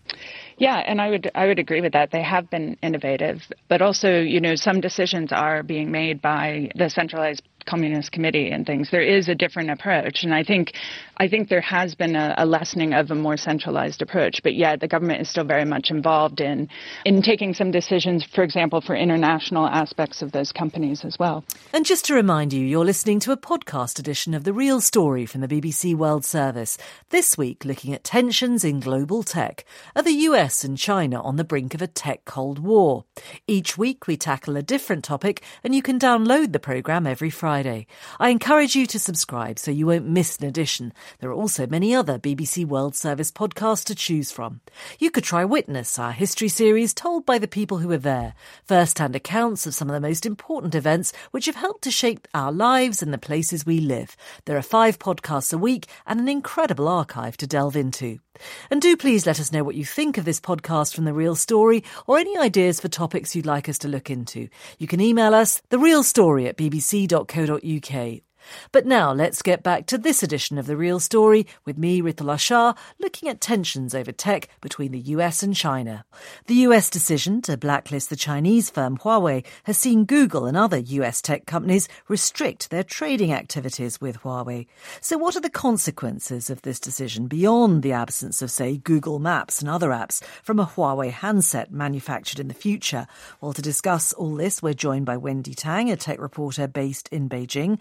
Yeah, 0.58 0.76
and 0.78 1.00
I 1.00 1.12
would 1.12 1.32
I 1.34 1.46
would 1.46 1.60
agree 1.60 1.80
with 1.80 1.94
that. 1.94 2.12
They 2.12 2.24
have 2.24 2.50
been 2.50 2.76
innovative, 2.82 3.42
but 3.70 3.82
also, 3.82 4.20
you 4.20 4.42
know, 4.42 4.56
some 4.56 4.82
decisions 4.82 5.32
are 5.32 5.64
being 5.64 5.92
made 5.92 6.22
by 6.22 6.72
the 6.76 6.90
centralized 6.90 7.44
Communist 7.66 8.12
Committee 8.12 8.50
and 8.52 8.66
things. 8.66 8.90
There 8.92 9.02
is 9.02 9.28
a 9.28 9.36
different 9.36 9.72
approach, 9.72 10.24
and 10.24 10.34
I 10.34 10.44
think 10.44 10.74
I 11.18 11.28
think 11.28 11.50
there 11.50 11.62
has 11.62 11.96
been 11.96 12.16
a, 12.16 12.36
a, 12.38 12.46
lessening 12.46 12.94
of 12.94 13.10
a 13.10 13.16
more 13.16 13.38
centralized 13.38 14.02
approach. 14.02 14.42
But 14.44 14.54
yeah, 14.54 14.76
the 14.76 14.88
government 14.88 15.22
is 15.22 15.30
still 15.30 15.46
very 15.46 15.66
much 15.66 15.90
involved 15.90 16.42
in 16.42 16.70
in 17.06 17.22
taking 17.22 17.54
some 17.54 17.72
decisions, 17.72 18.24
for 18.24 18.44
example, 18.44 18.82
for 18.82 18.96
international 18.96 19.66
aspects 19.66 20.22
of 20.22 20.32
those 20.32 20.52
companies 20.52 21.04
as 21.04 21.18
well. 21.20 21.44
And 21.74 21.86
just 21.86 22.06
to 22.06 22.14
remind 22.14 22.54
you, 22.54 22.64
you're 22.64 22.86
listening 22.86 23.20
to 23.22 23.32
a 23.32 23.38
podcast 23.38 23.98
edition 23.98 24.34
of 24.34 24.44
the 24.44 24.54
Real 24.54 24.80
Story 24.82 25.26
from 25.26 25.42
the 25.42 25.48
BBC 25.48 25.96
World 25.96 26.26
Service. 26.26 26.78
This 27.10 27.38
week, 27.38 27.66
looking 27.66 27.94
at 27.94 28.04
tensions 28.04 28.64
in 28.64 28.80
global 28.80 29.24
tech. 29.24 29.66
Are 29.96 30.04
the 30.04 30.12
US 30.30 30.64
and 30.64 30.78
China 30.78 31.22
on 31.22 31.38
the 31.38 31.44
brink 31.44 31.74
of 31.74 31.82
a 31.82 31.88
tech 31.88 32.26
Cold 32.26 32.60
War? 32.60 33.06
Each 33.48 33.78
week, 33.78 34.06
we 34.06 34.18
tackle 34.18 34.58
a 34.58 34.62
different 34.62 35.04
topic, 35.04 35.42
and 35.64 35.74
you 35.74 35.82
can 35.82 35.98
download 35.98 36.52
the 36.52 36.60
program 36.60 37.08
every 37.08 37.30
Friday. 37.30 37.55
Friday. 37.56 37.88
I 38.20 38.32
encourage 38.32 38.76
you 38.76 38.86
to 38.88 39.00
subscribe 39.00 39.60
so 39.60 39.72
you 39.72 39.88
won't 39.88 40.10
miss 40.10 40.36
an 40.36 40.46
edition. 40.46 40.92
There 41.20 41.30
are 41.30 41.34
also 41.34 41.66
many 41.66 41.96
other 41.96 42.20
BBC 42.20 42.66
World 42.66 42.98
Service 42.98 43.32
podcasts 43.32 43.86
to 43.86 43.96
choose 43.96 44.30
from. 44.30 44.60
You 45.00 45.10
could 45.10 45.24
try 45.24 45.46
Witness, 45.46 45.98
our 45.98 46.12
history 46.12 46.50
series 46.50 46.94
told 46.94 47.26
by 47.26 47.38
the 47.38 47.48
people 47.48 47.78
who 47.78 47.88
were 47.88 47.98
there, 47.98 48.34
first-hand 48.66 49.16
accounts 49.16 49.66
of 49.66 49.74
some 49.74 49.90
of 49.90 49.94
the 49.94 50.06
most 50.06 50.26
important 50.26 50.76
events 50.76 51.14
which 51.32 51.46
have 51.46 51.56
helped 51.56 51.86
to 51.86 51.92
shape 51.92 52.28
our 52.34 52.52
lives 52.52 53.02
and 53.02 53.14
the 53.14 53.18
places 53.18 53.66
we 53.66 53.80
live. 53.80 54.18
There 54.44 54.58
are 54.58 54.62
five 54.62 55.00
podcasts 55.00 55.54
a 55.54 55.58
week 55.58 55.88
and 56.06 56.20
an 56.20 56.28
incredible 56.28 56.90
archive 56.90 57.38
to 57.38 57.48
delve 57.48 57.78
into. 57.78 58.20
And 58.70 58.82
do 58.82 58.98
please 58.98 59.26
let 59.26 59.40
us 59.40 59.52
know 59.52 59.64
what 59.64 59.76
you 59.76 59.86
think 59.86 60.18
of 60.18 60.26
this 60.26 60.42
podcast 60.42 60.96
from 60.96 61.06
The 61.06 61.14
Real 61.14 61.36
Story 61.36 61.84
or 62.08 62.18
any 62.18 62.38
ideas 62.38 62.80
for 62.80 62.88
topics 62.88 63.36
you'd 63.36 63.46
like 63.46 63.70
us 63.70 63.78
to 63.80 63.88
look 63.88 64.10
into. 64.10 64.50
You 64.78 64.88
can 64.88 65.02
email 65.02 65.34
us, 65.34 65.62
therealstory 65.70 66.48
at 66.48 66.58
bbc.co.uk. 66.58 68.25
But 68.72 68.86
now 68.86 69.14
let's 69.14 69.42
get 69.42 69.64
back 69.64 69.86
to 69.88 69.98
this 69.98 70.24
edition 70.24 70.58
of 70.58 70.66
The 70.68 70.78
Real 70.78 71.00
Story 71.00 71.48
with 71.66 71.78
me, 71.78 72.02
Ritula 72.02 72.40
Shah, 72.40 72.74
looking 73.00 73.30
at 73.30 73.42
tensions 73.42 73.96
over 73.96 74.12
tech 74.12 74.50
between 74.62 74.92
the 74.92 75.00
US 75.00 75.44
and 75.44 75.56
China. 75.56 76.06
The 76.48 76.56
US 76.56 76.90
decision 76.90 77.42
to 77.44 77.58
blacklist 77.58 78.10
the 78.10 78.16
Chinese 78.16 78.70
firm 78.70 78.98
Huawei 78.98 79.46
has 79.64 79.78
seen 79.78 80.06
Google 80.06 80.46
and 80.46 80.58
other 80.58 80.78
US 80.78 81.22
tech 81.22 81.46
companies 81.46 81.88
restrict 82.08 82.70
their 82.70 82.84
trading 82.84 83.32
activities 83.32 84.00
with 84.02 84.20
Huawei. 84.20 84.68
So 85.02 85.18
what 85.18 85.36
are 85.36 85.42
the 85.42 85.50
consequences 85.50 86.50
of 86.50 86.62
this 86.62 86.80
decision 86.80 87.28
beyond 87.28 87.84
the 87.84 87.92
absence 87.94 88.42
of, 88.42 88.52
say, 88.52 88.78
Google 88.78 89.20
Maps 89.20 89.62
and 89.62 89.70
other 89.70 89.90
apps 89.90 90.24
from 90.44 90.60
a 90.60 90.66
Huawei 90.66 91.12
handset 91.12 91.72
manufactured 91.72 92.40
in 92.40 92.48
the 92.48 92.54
future? 92.54 93.08
Well, 93.42 93.54
to 93.54 93.62
discuss 93.62 94.14
all 94.14 94.36
this, 94.36 94.62
we're 94.62 94.74
joined 94.74 95.06
by 95.06 95.18
Wendy 95.18 95.54
Tang, 95.54 95.92
a 95.92 95.96
tech 95.96 96.20
reporter 96.20 96.68
based 96.68 97.08
in 97.10 97.30
Beijing, 97.30 97.80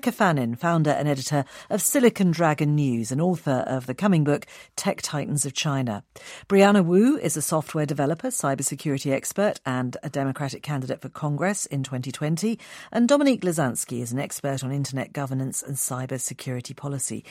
Rebecca 0.00 0.16
Fannin, 0.16 0.54
founder 0.54 0.92
and 0.92 1.06
editor 1.06 1.44
of 1.68 1.82
Silicon 1.82 2.30
Dragon 2.30 2.74
News 2.74 3.12
and 3.12 3.20
author 3.20 3.64
of 3.66 3.84
the 3.84 3.92
coming 3.92 4.24
book, 4.24 4.46
Tech 4.74 5.02
Titans 5.02 5.44
of 5.44 5.52
China. 5.52 6.04
Brianna 6.48 6.82
Wu 6.82 7.18
is 7.18 7.36
a 7.36 7.42
software 7.42 7.84
developer, 7.84 8.28
cybersecurity 8.28 9.12
expert, 9.12 9.60
and 9.66 9.98
a 10.02 10.08
Democratic 10.08 10.62
candidate 10.62 11.02
for 11.02 11.10
Congress 11.10 11.66
in 11.66 11.82
2020. 11.82 12.58
And 12.90 13.10
Dominique 13.10 13.42
Lazanski 13.42 14.00
is 14.00 14.10
an 14.10 14.18
expert 14.18 14.64
on 14.64 14.72
internet 14.72 15.12
governance 15.12 15.62
and 15.62 15.76
cybersecurity 15.76 16.74
policy. 16.74 17.22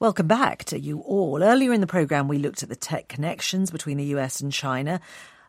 Welcome 0.00 0.26
back 0.26 0.64
to 0.64 0.80
you 0.80 1.02
all. 1.02 1.44
Earlier 1.44 1.72
in 1.72 1.80
the 1.80 1.86
programme, 1.86 2.26
we 2.26 2.38
looked 2.38 2.64
at 2.64 2.68
the 2.68 2.74
tech 2.74 3.06
connections 3.06 3.70
between 3.70 3.98
the 3.98 4.16
US 4.16 4.40
and 4.40 4.52
China. 4.52 5.00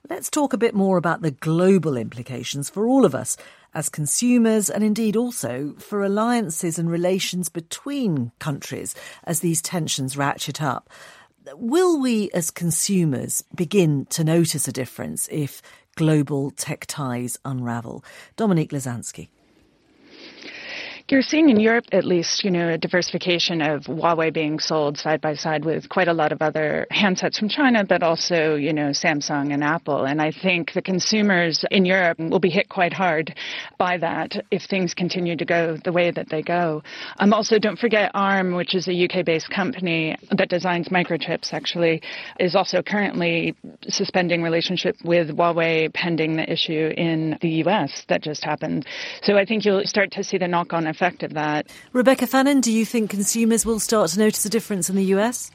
Let's 0.08 0.30
talk 0.30 0.54
a 0.54 0.58
bit 0.58 0.76
more 0.76 0.98
about 0.98 1.24
the 1.24 1.32
global 1.32 1.98
implications 1.98 2.70
for 2.70 2.88
all 2.88 3.04
of 3.04 3.16
us 3.16 3.36
as 3.74 3.90
consumers 3.90 4.70
and 4.70 4.84
indeed 4.84 5.16
also 5.16 5.74
for 5.80 6.04
alliances 6.04 6.80
and 6.80 6.90
relations 6.90 7.50
between 7.50 8.32
countries 8.40 8.96
as 9.24 9.40
these 9.40 9.62
tensions 9.62 10.18
ratchet 10.18 10.62
up. 10.62 10.90
Will 11.54 12.00
we 12.00 12.30
as 12.32 12.52
consumers 12.52 13.44
begin 13.56 14.06
to 14.08 14.24
notice 14.24 14.68
a 14.68 14.74
difference 14.74 15.30
if 15.32 15.62
global 15.96 16.52
tech 16.52 16.86
ties 16.88 17.38
unravel? 17.46 18.04
Dominique 18.36 18.72
Lazanski. 18.72 19.30
You're 21.10 21.22
seeing 21.22 21.48
in 21.48 21.58
Europe, 21.58 21.86
at 21.94 22.04
least, 22.04 22.44
you 22.44 22.52
know, 22.52 22.68
a 22.68 22.78
diversification 22.78 23.62
of 23.62 23.84
Huawei 23.84 24.34
being 24.34 24.60
sold 24.60 24.98
side 24.98 25.22
by 25.22 25.36
side 25.36 25.64
with 25.64 25.88
quite 25.88 26.10
a 26.10 26.14
lot 26.14 26.34
of 26.34 26.42
other 26.42 26.86
handsets 26.92 27.40
from 27.40 27.48
China, 27.48 27.86
but 27.86 28.04
also, 28.04 28.56
you 28.56 28.74
know, 28.74 28.90
Samsung 28.90 29.54
and 29.54 29.64
Apple. 29.64 30.04
And 30.04 30.22
I 30.22 30.34
think 30.34 30.74
the 30.74 30.82
consumers 30.82 31.64
in 31.72 31.86
Europe 31.86 32.20
will 32.20 32.42
be 32.42 32.50
hit 32.50 32.68
quite 32.68 32.92
hard 32.92 33.34
by 33.78 33.98
that 34.00 34.46
if 34.52 34.64
things 34.64 34.94
continue 34.94 35.38
to 35.38 35.46
go 35.46 35.78
the 35.82 35.94
way 35.94 36.12
that 36.12 36.28
they 36.28 36.42
go. 36.42 36.84
Um, 37.20 37.32
also, 37.32 37.58
don't 37.58 37.80
forget 37.80 38.12
ARM, 38.14 38.54
which 38.54 38.76
is 38.76 38.90
a 38.90 39.06
UK-based 39.06 39.50
company 39.50 40.18
that 40.38 40.50
designs 40.50 40.90
microchips, 40.90 41.54
actually, 41.54 42.02
is 42.38 42.54
also 42.54 42.82
currently 42.82 43.56
suspending 43.88 44.42
relationship 44.42 44.98
with 45.06 45.30
Huawei 45.30 45.94
pending 45.94 46.36
the 46.36 46.52
issue 46.52 46.92
in 46.98 47.38
the 47.40 47.64
US 47.64 48.04
that 48.10 48.22
just 48.22 48.44
happened. 48.44 48.86
So 49.24 49.38
I 49.38 49.46
think 49.46 49.64
you'll 49.64 49.86
start 49.86 50.12
to 50.12 50.22
see 50.22 50.38
the 50.38 50.50
knock-on 50.50 50.86
effect 50.86 50.97
effect 50.98 51.22
of 51.22 51.36
that. 51.36 51.68
Rebecca 51.94 52.26
Fannin, 52.26 52.60
do 52.60 52.72
you 52.72 52.84
think 52.84 53.12
consumers 53.12 53.66
will 53.66 53.80
start 53.80 54.10
to 54.12 54.20
notice 54.20 54.44
a 54.46 54.50
difference 54.50 54.90
in 54.90 54.96
the 54.96 55.06
US? 55.16 55.52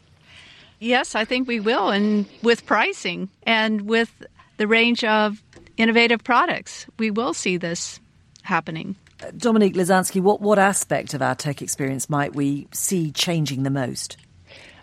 Yes, 0.78 1.14
I 1.16 1.24
think 1.24 1.48
we 1.48 1.59
will, 1.59 1.90
and 1.90 2.26
with 2.42 2.64
pricing 2.64 3.28
and 3.42 3.83
with 3.83 4.24
the 4.57 4.68
range 4.68 5.02
of 5.02 5.42
innovative 5.76 6.22
products, 6.22 6.87
we 6.98 7.11
will 7.11 7.35
see 7.35 7.57
this 7.57 8.00
happening. 8.42 8.94
Dominique 9.37 9.74
Lazanski, 9.74 10.20
what, 10.20 10.40
what 10.40 10.59
aspect 10.59 11.14
of 11.14 11.22
our 11.22 11.35
tech 11.35 11.61
experience 11.62 12.09
might 12.09 12.35
we 12.35 12.68
see 12.72 13.11
changing 13.11 13.62
the 13.62 13.70
most? 13.70 14.16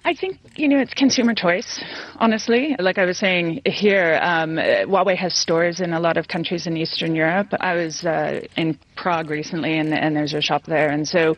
I 0.05 0.13
think, 0.13 0.37
you 0.55 0.67
know, 0.67 0.79
it's 0.79 0.93
consumer 0.93 1.33
choice, 1.33 1.83
honestly. 2.17 2.75
Like 2.79 2.97
I 2.97 3.05
was 3.05 3.17
saying 3.17 3.61
here, 3.65 4.19
um, 4.21 4.55
Huawei 4.55 5.15
has 5.17 5.35
stores 5.35 5.81
in 5.81 5.93
a 5.93 5.99
lot 5.99 6.17
of 6.17 6.27
countries 6.27 6.67
in 6.67 6.77
Eastern 6.77 7.15
Europe. 7.15 7.47
I 7.59 7.75
was 7.75 8.05
uh, 8.05 8.41
in 8.55 8.79
Prague 8.95 9.29
recently, 9.29 9.77
and, 9.77 9.93
and 9.93 10.15
there's 10.15 10.33
a 10.33 10.41
shop 10.41 10.63
there. 10.65 10.89
And 10.89 11.07
so 11.07 11.35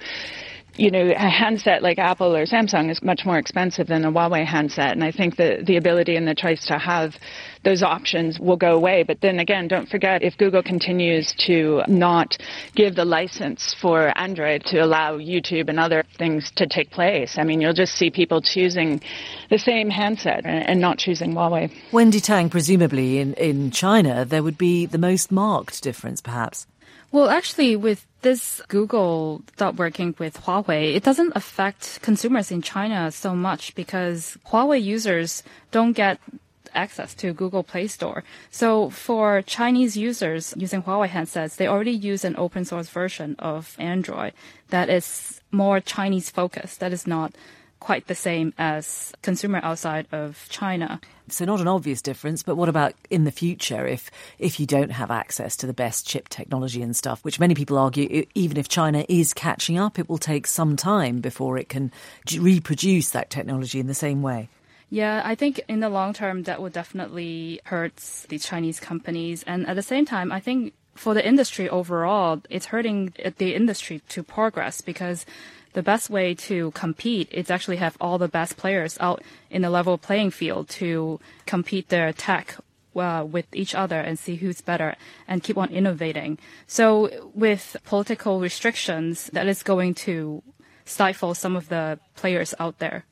you 0.75 0.89
know, 0.89 1.11
a 1.11 1.29
handset 1.29 1.83
like 1.83 1.99
Apple 1.99 2.35
or 2.35 2.45
Samsung 2.45 2.89
is 2.89 3.01
much 3.03 3.25
more 3.25 3.37
expensive 3.37 3.87
than 3.87 4.05
a 4.05 4.11
Huawei 4.11 4.45
handset. 4.45 4.91
And 4.93 5.03
I 5.03 5.11
think 5.11 5.35
the, 5.35 5.61
the 5.65 5.77
ability 5.77 6.15
and 6.15 6.27
the 6.27 6.35
choice 6.35 6.65
to 6.67 6.77
have 6.77 7.15
those 7.63 7.83
options 7.83 8.39
will 8.39 8.57
go 8.57 8.75
away. 8.75 9.03
But 9.03 9.21
then 9.21 9.39
again, 9.39 9.67
don't 9.67 9.89
forget 9.89 10.23
if 10.23 10.37
Google 10.37 10.63
continues 10.63 11.33
to 11.45 11.83
not 11.87 12.37
give 12.75 12.95
the 12.95 13.05
license 13.05 13.73
for 13.73 14.17
Android 14.17 14.65
to 14.65 14.79
allow 14.79 15.17
YouTube 15.17 15.69
and 15.69 15.79
other 15.79 16.03
things 16.17 16.51
to 16.55 16.67
take 16.67 16.91
place, 16.91 17.37
I 17.37 17.43
mean, 17.43 17.61
you'll 17.61 17.73
just 17.73 17.95
see 17.95 18.09
people 18.09 18.41
choosing 18.41 19.01
the 19.49 19.59
same 19.59 19.89
handset 19.89 20.45
and 20.45 20.79
not 20.79 20.97
choosing 20.97 21.33
Huawei. 21.33 21.71
Wendy 21.91 22.19
Tang, 22.19 22.49
presumably 22.49 23.19
in, 23.19 23.33
in 23.35 23.71
China, 23.71 24.25
there 24.25 24.43
would 24.43 24.57
be 24.57 24.85
the 24.85 24.97
most 24.97 25.31
marked 25.31 25.83
difference, 25.83 26.21
perhaps. 26.21 26.67
Well, 27.11 27.29
actually, 27.29 27.75
with 27.75 28.07
this 28.21 28.61
Google 28.69 29.41
stop 29.53 29.75
working 29.75 30.15
with 30.17 30.37
Huawei, 30.45 30.95
it 30.95 31.03
doesn't 31.03 31.33
affect 31.35 32.01
consumers 32.01 32.51
in 32.51 32.61
China 32.61 33.11
so 33.11 33.35
much 33.35 33.75
because 33.75 34.37
Huawei 34.47 34.81
users 34.81 35.43
don't 35.71 35.91
get 35.91 36.19
access 36.73 37.13
to 37.15 37.33
Google 37.33 37.63
Play 37.63 37.87
Store. 37.87 38.23
So 38.49 38.89
for 38.89 39.41
Chinese 39.41 39.97
users 39.97 40.53
using 40.57 40.83
Huawei 40.83 41.09
handsets, 41.09 41.55
they 41.55 41.67
already 41.67 41.91
use 41.91 42.25
an 42.25 42.35
open 42.37 42.65
source 42.65 42.89
version 42.89 43.35
of 43.39 43.75
Android 43.79 44.33
that 44.69 44.89
is 44.89 45.41
more 45.51 45.79
Chinese 45.79 46.29
focused. 46.29 46.79
That 46.79 46.93
is 46.93 47.05
not 47.05 47.33
quite 47.81 48.07
the 48.07 48.15
same 48.15 48.53
as 48.57 49.11
consumer 49.21 49.59
outside 49.63 50.07
of 50.13 50.45
China. 50.49 51.01
So 51.27 51.45
not 51.45 51.59
an 51.59 51.67
obvious 51.67 52.01
difference, 52.01 52.43
but 52.43 52.55
what 52.55 52.69
about 52.69 52.93
in 53.09 53.23
the 53.23 53.31
future 53.31 53.85
if 53.87 54.11
if 54.37 54.59
you 54.59 54.65
don't 54.65 54.91
have 54.91 55.11
access 55.11 55.57
to 55.57 55.67
the 55.67 55.73
best 55.73 56.07
chip 56.07 56.29
technology 56.29 56.81
and 56.81 56.95
stuff, 56.95 57.23
which 57.23 57.39
many 57.39 57.55
people 57.55 57.77
argue 57.77 58.25
even 58.35 58.57
if 58.57 58.69
China 58.69 59.05
is 59.09 59.33
catching 59.33 59.77
up, 59.77 59.97
it 59.97 60.07
will 60.07 60.17
take 60.17 60.47
some 60.47 60.75
time 60.75 61.19
before 61.19 61.57
it 61.57 61.69
can 61.69 61.91
reproduce 62.37 63.09
that 63.09 63.29
technology 63.29 63.79
in 63.79 63.87
the 63.87 63.93
same 63.93 64.21
way. 64.21 64.47
Yeah, 64.93 65.21
I 65.23 65.35
think 65.35 65.61
in 65.69 65.79
the 65.79 65.87
long 65.89 66.13
term 66.13 66.43
that 66.43 66.61
would 66.61 66.73
definitely 66.73 67.61
hurt 67.63 67.95
the 68.27 68.37
Chinese 68.37 68.79
companies 68.79 69.41
and 69.47 69.65
at 69.65 69.77
the 69.77 69.81
same 69.81 70.05
time 70.05 70.33
I 70.33 70.41
think 70.41 70.73
for 70.95 71.13
the 71.13 71.25
industry 71.25 71.69
overall, 71.69 72.41
it's 72.49 72.67
hurting 72.67 73.13
the 73.37 73.55
industry 73.55 74.01
to 74.09 74.21
progress 74.21 74.81
because 74.81 75.25
the 75.71 75.81
best 75.81 76.09
way 76.09 76.35
to 76.35 76.71
compete 76.71 77.29
is 77.31 77.49
actually 77.49 77.77
have 77.77 77.95
all 78.01 78.17
the 78.17 78.27
best 78.27 78.57
players 78.57 78.97
out 78.99 79.23
in 79.49 79.63
a 79.63 79.69
level 79.69 79.97
playing 79.97 80.31
field 80.31 80.67
to 80.67 81.21
compete 81.45 81.87
their 81.87 82.11
tech 82.11 82.57
uh, 82.95 83.25
with 83.25 83.45
each 83.53 83.73
other 83.73 83.99
and 84.01 84.19
see 84.19 84.35
who's 84.35 84.59
better 84.59 84.97
and 85.27 85.43
keep 85.43 85.57
on 85.57 85.69
innovating. 85.69 86.37
So 86.67 87.31
with 87.33 87.77
political 87.85 88.41
restrictions, 88.41 89.29
that 89.31 89.47
is 89.47 89.63
going 89.63 89.93
to 90.05 90.43
stifle 90.83 91.33
some 91.33 91.55
of 91.55 91.69
the 91.69 91.99
players 92.15 92.53
out 92.59 92.79
there. 92.79 93.05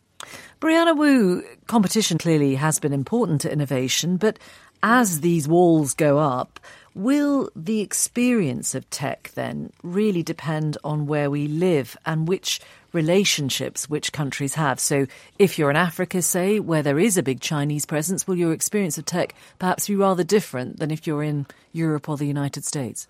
Brianna 0.62 0.96
Wu, 0.96 1.44
competition 1.68 2.18
clearly 2.18 2.56
has 2.56 2.80
been 2.80 2.94
important 2.94 3.42
to 3.42 3.52
innovation, 3.52 4.18
but 4.18 4.40
as 4.84 5.22
these 5.22 5.48
walls 5.48 5.94
go 5.94 6.20
up, 6.20 6.60
Will 6.96 7.50
the 7.56 7.82
experience 7.82 8.74
of 8.74 8.90
tech 8.90 9.32
then 9.36 9.72
really 9.84 10.24
depend 10.24 10.78
on 10.84 11.06
where 11.06 11.30
we 11.30 11.48
live 11.48 11.96
and 12.06 12.28
which 12.28 12.60
relationships 12.92 13.90
which 13.90 14.12
countries 14.12 14.56
have? 14.56 14.80
So, 14.80 15.06
if 15.38 15.58
you're 15.58 15.70
in 15.70 15.76
Africa, 15.76 16.22
say, 16.22 16.60
where 16.60 16.82
there 16.82 17.00
is 17.00 17.18
a 17.18 17.24
big 17.24 17.42
Chinese 17.42 17.86
presence, 17.86 18.28
will 18.28 18.36
your 18.36 18.54
experience 18.54 18.98
of 18.98 19.06
tech 19.06 19.36
perhaps 19.60 19.88
be 19.88 19.96
rather 19.96 20.24
different 20.24 20.80
than 20.80 20.92
if 20.92 21.06
you're 21.06 21.24
in 21.24 21.46
Europe 21.72 22.10
or 22.10 22.18
the 22.18 22.26
United 22.26 22.66
States? 22.66 23.08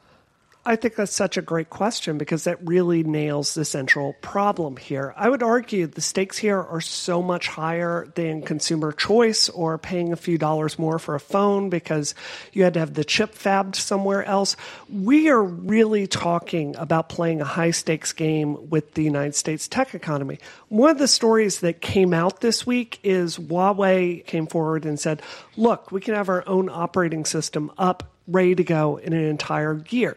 I 0.70 0.76
think 0.76 0.94
that's 0.94 1.12
such 1.12 1.36
a 1.36 1.42
great 1.42 1.72
question 1.72 2.20
because 2.20 2.44
that 2.44 2.60
really 2.64 3.02
nails 3.02 3.56
the 3.56 3.66
central 3.66 4.14
problem 4.22 4.78
here. 4.78 5.16
I 5.18 5.28
would 5.28 5.42
argue 5.42 5.88
the 5.88 6.00
stakes 6.00 6.38
here 6.38 6.62
are 6.62 6.80
so 6.80 7.24
much 7.24 7.48
higher 7.48 8.08
than 8.14 8.44
consumer 8.44 8.92
choice 8.92 9.50
or 9.50 9.80
paying 9.80 10.14
a 10.14 10.16
few 10.16 10.38
dollars 10.38 10.78
more 10.78 11.00
for 11.00 11.16
a 11.16 11.20
phone 11.20 11.72
because 11.72 12.14
you 12.54 12.66
had 12.66 12.76
to 12.76 12.82
have 12.82 12.94
the 12.94 13.04
chip 13.04 13.34
fabbed 13.34 13.78
somewhere 13.78 14.24
else. 14.24 14.56
We 14.94 15.30
are 15.30 15.42
really 15.42 16.06
talking 16.06 16.76
about 16.76 17.10
playing 17.10 17.42
a 17.42 17.46
high 17.46 17.72
stakes 17.72 18.14
game 18.14 18.70
with 18.70 18.94
the 18.94 19.04
United 19.04 19.34
States 19.34 19.68
tech 19.68 19.96
economy. 19.96 20.38
One 20.68 20.92
of 20.92 21.00
the 21.00 21.08
stories 21.08 21.62
that 21.62 21.82
came 21.82 22.14
out 22.14 22.42
this 22.42 22.68
week 22.68 23.00
is 23.02 23.40
Huawei 23.40 24.24
came 24.24 24.46
forward 24.46 24.86
and 24.86 25.00
said, 25.00 25.24
look, 25.58 25.92
we 25.92 26.00
can 26.00 26.14
have 26.14 26.30
our 26.30 26.48
own 26.48 26.70
operating 26.70 27.26
system 27.26 27.72
up 27.76 28.04
ready 28.28 28.54
to 28.54 28.64
go 28.64 28.98
in 28.98 29.14
an 29.14 29.26
entire 29.26 29.84
year. 29.90 30.16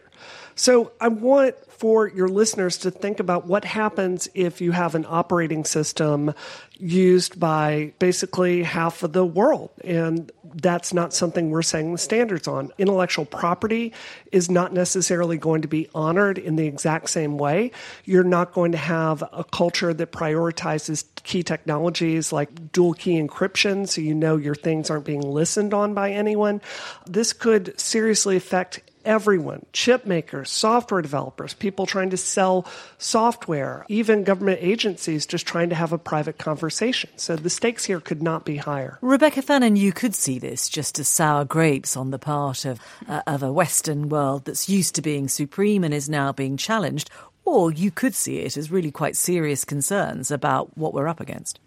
So 0.55 0.91
I 0.99 1.07
want 1.07 1.55
for 1.69 2.07
your 2.07 2.27
listeners 2.27 2.77
to 2.77 2.91
think 2.91 3.19
about 3.19 3.45
what 3.45 3.65
happens 3.65 4.29
if 4.33 4.61
you 4.61 4.71
have 4.71 4.95
an 4.95 5.05
operating 5.07 5.65
system 5.65 6.33
used 6.77 7.39
by 7.39 7.93
basically 7.99 8.63
half 8.63 9.03
of 9.03 9.13
the 9.13 9.25
world. 9.25 9.71
And 9.83 10.31
that's 10.55 10.93
not 10.93 11.13
something 11.13 11.49
we're 11.49 11.61
setting 11.61 11.91
the 11.91 11.97
standards 11.97 12.47
on. 12.47 12.71
Intellectual 12.77 13.25
property 13.25 13.93
is 14.31 14.49
not 14.49 14.71
necessarily 14.71 15.37
going 15.37 15.63
to 15.63 15.67
be 15.67 15.89
honored 15.95 16.37
in 16.37 16.55
the 16.55 16.67
exact 16.67 17.09
same 17.09 17.37
way. 17.37 17.71
You're 18.05 18.23
not 18.23 18.53
going 18.53 18.71
to 18.73 18.77
have 18.77 19.23
a 19.33 19.43
culture 19.43 19.93
that 19.93 20.11
prioritizes 20.11 21.05
key 21.23 21.43
technologies 21.43 22.31
like 22.31 22.71
dual 22.71 22.93
key 22.93 23.19
encryption 23.21 23.87
so 23.87 24.01
you 24.01 24.13
know 24.13 24.37
your 24.37 24.55
things 24.55 24.89
aren't 24.89 25.05
being 25.05 25.21
listened 25.21 25.73
on 25.73 25.93
by 25.93 26.11
anyone. 26.11 26.61
This 27.07 27.33
could 27.33 27.79
seriously 27.79 28.35
affect 28.35 28.81
everyone 29.05 29.65
chip 29.73 30.05
makers, 30.05 30.49
software 30.49 31.01
developers, 31.01 31.53
people 31.53 31.85
trying 31.85 32.09
to 32.09 32.17
sell 32.17 32.65
software, 32.97 33.85
even 33.89 34.23
government 34.23 34.59
agencies 34.61 35.25
just 35.25 35.45
trying 35.45 35.69
to 35.69 35.75
have 35.75 35.93
a 35.93 35.97
private 35.97 36.37
conversation. 36.37 37.09
So 37.15 37.35
the 37.35 37.49
stakes 37.49 37.85
here 37.85 37.99
could 37.99 38.21
not 38.21 38.45
be 38.45 38.57
higher. 38.57 38.97
Rebecca 39.01 39.41
Fannin, 39.41 39.75
you 39.75 39.91
could 39.91 40.15
see 40.15 40.39
this 40.39 40.69
just 40.69 40.99
as 40.99 41.07
sour 41.07 41.45
grapes 41.45 41.95
on 41.97 42.11
the 42.11 42.19
part 42.19 42.65
of, 42.65 42.79
uh, 43.07 43.21
of 43.27 43.43
a 43.43 43.51
Western 43.51 44.09
world 44.09 44.45
that's 44.45 44.69
used 44.69 44.95
to 44.95 45.01
being 45.01 45.27
supreme 45.27 45.83
and 45.83 45.93
is 45.93 46.09
now 46.09 46.31
being 46.31 46.57
challenged, 46.57 47.09
or 47.45 47.71
you 47.71 47.91
could 47.91 48.15
see 48.15 48.39
it 48.39 48.57
as 48.57 48.71
really 48.71 48.91
quite 48.91 49.17
serious 49.17 49.65
concerns 49.65 50.31
about 50.31 50.77
what 50.77 50.93
we're 50.93 51.07
up 51.07 51.19
against. 51.19 51.59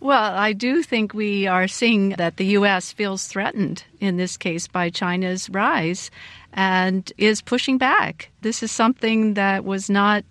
Well, 0.00 0.34
I 0.34 0.54
do 0.54 0.82
think 0.82 1.12
we 1.12 1.46
are 1.46 1.68
seeing 1.68 2.10
that 2.10 2.38
the 2.38 2.46
U.S. 2.46 2.90
feels 2.90 3.26
threatened 3.26 3.84
in 4.00 4.16
this 4.16 4.38
case 4.38 4.66
by 4.66 4.88
China's 4.88 5.50
rise 5.50 6.10
and 6.54 7.12
is 7.18 7.42
pushing 7.42 7.76
back. 7.76 8.30
This 8.40 8.62
is 8.62 8.72
something 8.72 9.34
that 9.34 9.64
was 9.64 9.90
not 9.90 10.24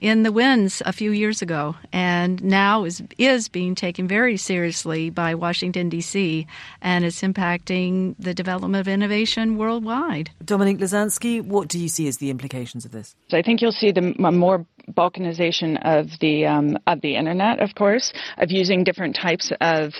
in 0.00 0.22
the 0.22 0.32
winds 0.32 0.82
a 0.86 0.92
few 0.92 1.10
years 1.10 1.42
ago 1.42 1.76
and 1.92 2.42
now 2.42 2.84
is 2.84 3.02
is 3.18 3.48
being 3.48 3.74
taken 3.74 4.08
very 4.08 4.36
seriously 4.36 5.10
by 5.10 5.34
Washington 5.34 5.88
D.C. 5.88 6.46
and 6.80 7.04
it's 7.04 7.22
impacting 7.22 8.14
the 8.18 8.34
development 8.34 8.80
of 8.80 8.88
innovation 8.88 9.58
worldwide. 9.58 10.30
Dominique 10.44 10.78
Lazanski, 10.78 11.42
what 11.42 11.68
do 11.68 11.78
you 11.78 11.88
see 11.88 12.08
as 12.08 12.16
the 12.16 12.30
implications 12.30 12.84
of 12.84 12.92
this? 12.92 13.14
I 13.32 13.42
think 13.42 13.60
you'll 13.60 13.72
see 13.72 13.92
the 13.92 14.14
more 14.18 14.66
balkanization 14.92 15.78
of 15.82 16.06
the 16.20 16.46
um, 16.46 16.78
of 16.86 17.00
the 17.00 17.16
internet, 17.16 17.60
of 17.60 17.74
course, 17.74 18.12
of 18.38 18.50
using 18.50 18.84
different 18.84 19.16
types 19.16 19.52
of 19.60 19.92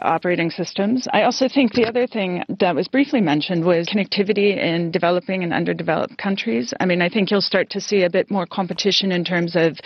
operating 0.00 0.50
systems. 0.50 1.06
I 1.12 1.22
also 1.22 1.48
think 1.48 1.72
the 1.72 1.86
other 1.86 2.06
thing 2.06 2.42
that 2.60 2.74
was 2.74 2.88
briefly 2.88 3.20
mentioned 3.20 3.64
was 3.64 3.88
connectivity 3.88 4.56
in 4.56 4.90
developing 4.90 5.42
and 5.42 5.52
underdeveloped 5.52 6.18
countries. 6.18 6.72
I 6.80 6.86
mean, 6.86 7.02
I 7.02 7.08
think 7.08 7.30
you'll 7.30 7.40
start 7.40 7.70
to 7.70 7.80
see 7.80 8.02
a 8.02 8.10
bit 8.10 8.30
more 8.30 8.46
competition 8.46 9.12
in 9.12 9.24
terms 9.24 9.56
of 9.56 9.78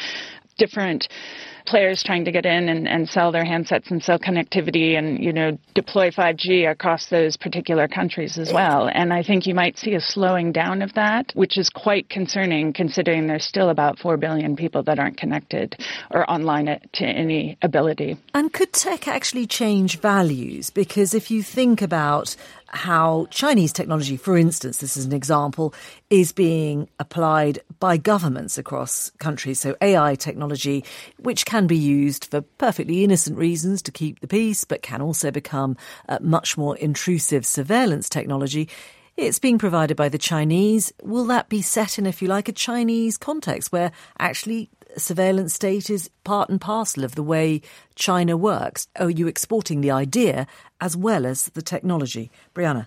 different 0.58 1.08
players 1.66 2.02
trying 2.02 2.24
to 2.24 2.32
get 2.32 2.46
in 2.46 2.68
and, 2.68 2.88
and 2.88 3.08
sell 3.08 3.32
their 3.32 3.44
handsets 3.44 3.90
and 3.90 4.02
sell 4.02 4.18
connectivity 4.18 4.96
and, 4.98 5.22
you 5.22 5.32
know, 5.32 5.58
deploy 5.74 6.10
5G 6.10 6.70
across 6.70 7.08
those 7.08 7.36
particular 7.36 7.88
countries 7.88 8.38
as 8.38 8.52
well. 8.52 8.88
And 8.92 9.12
I 9.12 9.22
think 9.22 9.46
you 9.46 9.54
might 9.54 9.78
see 9.78 9.94
a 9.94 10.00
slowing 10.00 10.52
down 10.52 10.82
of 10.82 10.94
that, 10.94 11.32
which 11.34 11.58
is 11.58 11.70
quite 11.70 12.08
concerning 12.08 12.72
considering 12.72 13.26
there's 13.26 13.46
still 13.46 13.70
about 13.70 13.98
4 13.98 14.16
billion 14.16 14.56
people 14.56 14.82
that 14.84 14.98
aren't 14.98 15.16
connected 15.16 15.76
or 16.10 16.28
online 16.30 16.66
to 16.66 17.04
any 17.04 17.58
ability. 17.62 18.16
And 18.34 18.52
could 18.52 18.72
tech 18.72 19.08
actually 19.08 19.46
change 19.46 19.98
values? 19.98 20.70
Because 20.70 21.14
if 21.14 21.30
you 21.30 21.42
think 21.42 21.82
about 21.82 22.36
how 22.72 23.26
Chinese 23.30 23.72
technology, 23.72 24.16
for 24.16 24.36
instance, 24.36 24.78
this 24.78 24.96
is 24.96 25.04
an 25.04 25.12
example, 25.12 25.74
is 26.10 26.32
being 26.32 26.88
applied 26.98 27.60
by 27.78 27.96
governments 27.96 28.56
across 28.58 29.10
countries. 29.18 29.60
So 29.60 29.76
AI 29.80 30.14
technology, 30.14 30.84
which 31.18 31.44
can 31.44 31.66
be 31.66 31.76
used 31.76 32.26
for 32.26 32.40
perfectly 32.40 33.04
innocent 33.04 33.36
reasons 33.36 33.82
to 33.82 33.92
keep 33.92 34.20
the 34.20 34.28
peace, 34.28 34.64
but 34.64 34.82
can 34.82 35.02
also 35.02 35.30
become 35.30 35.76
much 36.20 36.56
more 36.56 36.76
intrusive 36.78 37.44
surveillance 37.44 38.08
technology. 38.08 38.68
It's 39.18 39.38
being 39.38 39.58
provided 39.58 39.96
by 39.98 40.08
the 40.08 40.16
Chinese. 40.16 40.90
Will 41.02 41.26
that 41.26 41.50
be 41.50 41.60
set 41.60 41.98
in, 41.98 42.06
if 42.06 42.22
you 42.22 42.28
like, 42.28 42.48
a 42.48 42.52
Chinese 42.52 43.18
context 43.18 43.70
where 43.70 43.92
actually 44.18 44.70
surveillance 44.96 45.54
state 45.54 45.90
is 45.90 46.10
part 46.24 46.48
and 46.48 46.60
parcel 46.60 47.04
of 47.04 47.14
the 47.14 47.22
way 47.22 47.62
China 47.94 48.36
works? 48.36 48.86
Are 48.96 49.10
you 49.10 49.26
exporting 49.26 49.80
the 49.80 49.90
idea 49.90 50.46
as 50.80 50.96
well 50.96 51.26
as 51.26 51.46
the 51.46 51.62
technology? 51.62 52.30
Brianna. 52.54 52.86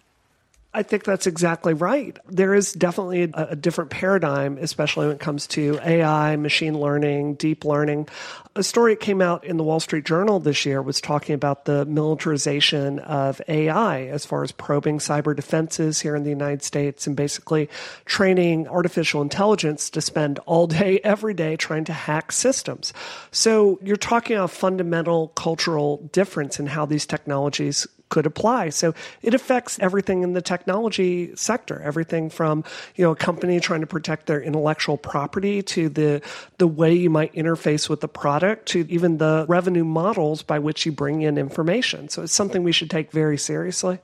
I 0.75 0.83
think 0.83 1.05
that's 1.05 1.25
exactly 1.25 1.73
right. 1.73 2.19
There 2.27 2.53
is 2.53 2.73
definitely 2.73 3.23
a, 3.33 3.47
a, 3.51 3.55
different 3.55 3.91
paradigm, 3.91 4.57
especially 4.57 5.07
when 5.07 5.15
it 5.15 5.21
comes 5.21 5.47
to 5.47 5.79
AI, 5.81 6.35
machine 6.35 6.77
learning, 6.77 7.35
deep 7.35 7.63
learning. 7.63 8.09
A 8.57 8.63
story 8.63 8.93
that 8.93 8.99
came 8.99 9.21
out 9.21 9.45
in 9.45 9.55
the 9.55 9.63
Wall 9.63 9.79
Street 9.79 10.03
Journal 10.03 10.41
this 10.41 10.65
year 10.65 10.81
was 10.81 10.99
talking 10.99 11.33
about 11.33 11.63
the 11.63 11.85
militarization 11.85 12.99
of 12.99 13.41
AI 13.47 14.07
as 14.07 14.25
far 14.25 14.43
as 14.43 14.51
probing 14.51 14.99
cyber 14.99 15.33
defenses 15.33 16.01
here 16.01 16.13
in 16.13 16.23
the 16.23 16.29
United 16.29 16.61
States 16.61 17.07
and 17.07 17.15
basically 17.15 17.69
training 18.03 18.67
artificial 18.67 19.21
intelligence 19.21 19.89
to 19.91 20.01
spend 20.01 20.39
all 20.39 20.67
day, 20.67 20.99
every 21.05 21.33
day 21.33 21.55
trying 21.55 21.85
to 21.85 21.93
hack 21.93 22.33
systems. 22.33 22.91
So 23.31 23.79
you're 23.81 23.95
talking 23.95 24.35
about 24.35 24.45
a 24.45 24.47
fundamental 24.49 25.29
cultural 25.29 25.97
difference 26.11 26.59
in 26.59 26.67
how 26.67 26.85
these 26.85 27.05
technologies 27.05 27.87
could 28.15 28.25
apply. 28.25 28.69
So 28.69 28.93
it 29.21 29.33
affects 29.33 29.77
everything 29.79 30.23
in 30.23 30.31
the 30.31 30.41
technology 30.41 31.35
sector, 31.35 31.81
everything 31.83 32.29
from, 32.29 32.63
you 32.95 33.03
know, 33.03 33.11
a 33.11 33.15
company 33.15 33.59
trying 33.59 33.81
to 33.81 33.87
protect 33.87 34.27
their 34.27 34.41
intellectual 34.41 34.97
property 34.97 35.61
to 35.63 35.89
the, 35.89 36.21
the 36.57 36.65
way 36.65 36.93
you 36.93 37.09
might 37.09 37.33
interface 37.33 37.89
with 37.89 37.99
the 37.99 38.07
product 38.07 38.67
to 38.67 38.85
even 38.87 39.17
the 39.17 39.45
revenue 39.49 39.83
models 39.83 40.43
by 40.43 40.59
which 40.59 40.85
you 40.85 40.93
bring 40.93 41.23
in 41.23 41.37
information. 41.37 42.07
So 42.07 42.23
it's 42.23 42.31
something 42.31 42.63
we 42.63 42.71
should 42.71 42.89
take 42.89 43.11
very 43.11 43.37
seriously. 43.37 43.99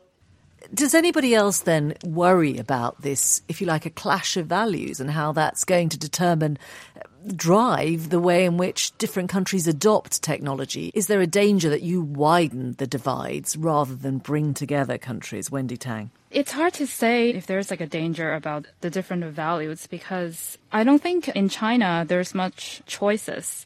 Does 0.73 0.93
anybody 0.93 1.35
else 1.35 1.61
then 1.61 1.95
worry 2.05 2.57
about 2.57 3.01
this, 3.01 3.41
if 3.47 3.61
you 3.61 3.67
like, 3.67 3.85
a 3.85 3.89
clash 3.89 4.37
of 4.37 4.47
values 4.47 4.99
and 4.99 5.09
how 5.11 5.31
that's 5.31 5.63
going 5.63 5.89
to 5.89 5.97
determine 5.97 6.57
uh, 6.95 7.01
drive 7.35 8.09
the 8.09 8.19
way 8.19 8.45
in 8.45 8.57
which 8.57 8.97
different 8.97 9.29
countries 9.29 9.67
adopt 9.67 10.21
technology? 10.21 10.91
Is 10.93 11.07
there 11.07 11.21
a 11.21 11.27
danger 11.27 11.69
that 11.69 11.81
you 11.81 12.01
widen 12.01 12.73
the 12.77 12.87
divides 12.87 13.57
rather 13.57 13.95
than 13.95 14.19
bring 14.19 14.53
together 14.53 14.97
countries? 14.97 15.51
Wendy 15.51 15.77
Tang. 15.77 16.11
It's 16.29 16.51
hard 16.51 16.73
to 16.75 16.87
say 16.87 17.31
if 17.31 17.45
there's 17.45 17.69
like 17.69 17.81
a 17.81 17.87
danger 17.87 18.33
about 18.33 18.65
the 18.79 18.89
different 18.89 19.25
values 19.25 19.87
because 19.87 20.57
I 20.71 20.83
don't 20.85 21.01
think 21.01 21.27
in 21.29 21.49
China 21.49 22.05
there's 22.07 22.33
much 22.33 22.81
choices 22.85 23.65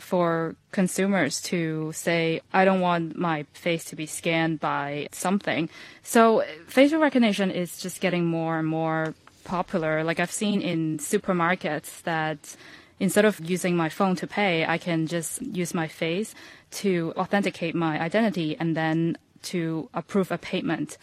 for 0.00 0.56
consumers 0.72 1.40
to 1.42 1.92
say, 1.92 2.40
I 2.52 2.64
don't 2.64 2.80
want 2.80 3.16
my 3.16 3.44
face 3.52 3.84
to 3.86 3.96
be 3.96 4.06
scanned 4.06 4.60
by 4.60 5.08
something. 5.12 5.68
So 6.02 6.44
facial 6.66 7.00
recognition 7.00 7.50
is 7.50 7.78
just 7.78 8.00
getting 8.00 8.24
more 8.26 8.58
and 8.58 8.68
more 8.68 9.14
popular. 9.44 10.04
Like 10.04 10.20
I've 10.20 10.32
seen 10.32 10.60
in 10.60 10.98
supermarkets 10.98 12.02
that 12.02 12.56
instead 12.98 13.24
of 13.24 13.40
using 13.40 13.76
my 13.76 13.88
phone 13.88 14.16
to 14.16 14.26
pay, 14.26 14.66
I 14.66 14.78
can 14.78 15.06
just 15.06 15.40
use 15.42 15.74
my 15.74 15.88
face 15.88 16.34
to 16.82 17.12
authenticate 17.16 17.74
my 17.74 18.00
identity 18.00 18.56
and 18.58 18.76
then 18.76 19.16
to 19.42 19.88
approve 19.94 20.30
a 20.30 20.38
payment. 20.38 20.98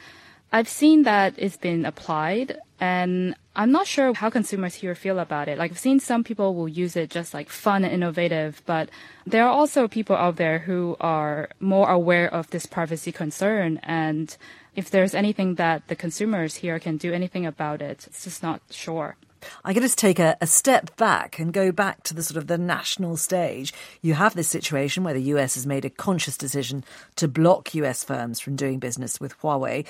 I've 0.52 0.70
seen 0.70 1.04
that 1.04 1.34
it's 1.38 1.58
been 1.58 1.86
applied 1.86 2.58
and 2.80 3.36
I'm 3.56 3.72
not 3.72 3.88
sure 3.88 4.14
how 4.14 4.30
consumers 4.30 4.76
here 4.76 4.94
feel 4.94 5.20
about 5.20 5.48
it. 5.48 5.58
Like 5.58 5.72
I've 5.72 5.80
seen 5.80 6.00
some 6.00 6.24
people 6.24 6.54
will 6.54 6.68
use 6.68 6.96
it 6.96 7.10
just 7.10 7.34
like 7.34 7.50
fun 7.50 7.84
and 7.84 7.94
innovative, 7.94 8.62
but 8.66 8.90
there 9.26 9.46
are 9.46 9.52
also 9.52 9.88
people 9.88 10.16
out 10.16 10.36
there 10.36 10.60
who 10.60 10.96
are 11.00 11.50
more 11.60 11.90
aware 11.90 12.32
of 12.32 12.50
this 12.52 12.66
privacy 12.66 13.12
concern 13.12 13.80
and 13.84 14.38
if 14.76 14.92
there's 14.92 15.16
anything 15.16 15.56
that 15.56 15.88
the 15.88 15.96
consumers 15.96 16.58
here 16.58 16.78
can 16.80 16.98
do 16.98 17.12
anything 17.12 17.48
about 17.48 17.82
it, 17.82 18.06
it's 18.06 18.24
just 18.26 18.44
not 18.44 18.62
sure. 18.70 19.16
I'm 19.64 19.76
just 19.76 19.98
take 19.98 20.20
a, 20.20 20.38
a, 20.42 20.48
step 20.48 20.96
back 20.98 21.40
and 21.40 21.54
go 21.54 21.72
back 21.72 22.04
to 22.04 22.14
the 22.14 22.24
sort 22.24 22.38
of 22.38 22.48
the 22.48 22.58
national 22.58 23.18
stage. 23.18 23.74
You 24.02 24.14
have 24.16 24.36
this 24.36 24.48
situation 24.48 25.04
where 25.04 25.14
the 25.14 25.22
US 25.34 25.56
has 25.56 25.66
made 25.66 25.86
a 25.86 25.90
conscious 25.90 26.38
decision 26.38 26.84
to 27.16 27.28
block 27.28 27.74
US 27.76 28.04
firms 28.04 28.40
from 28.40 28.56
doing 28.56 28.80
business 28.80 29.20
with 29.20 29.40
Huawei. 29.40 29.86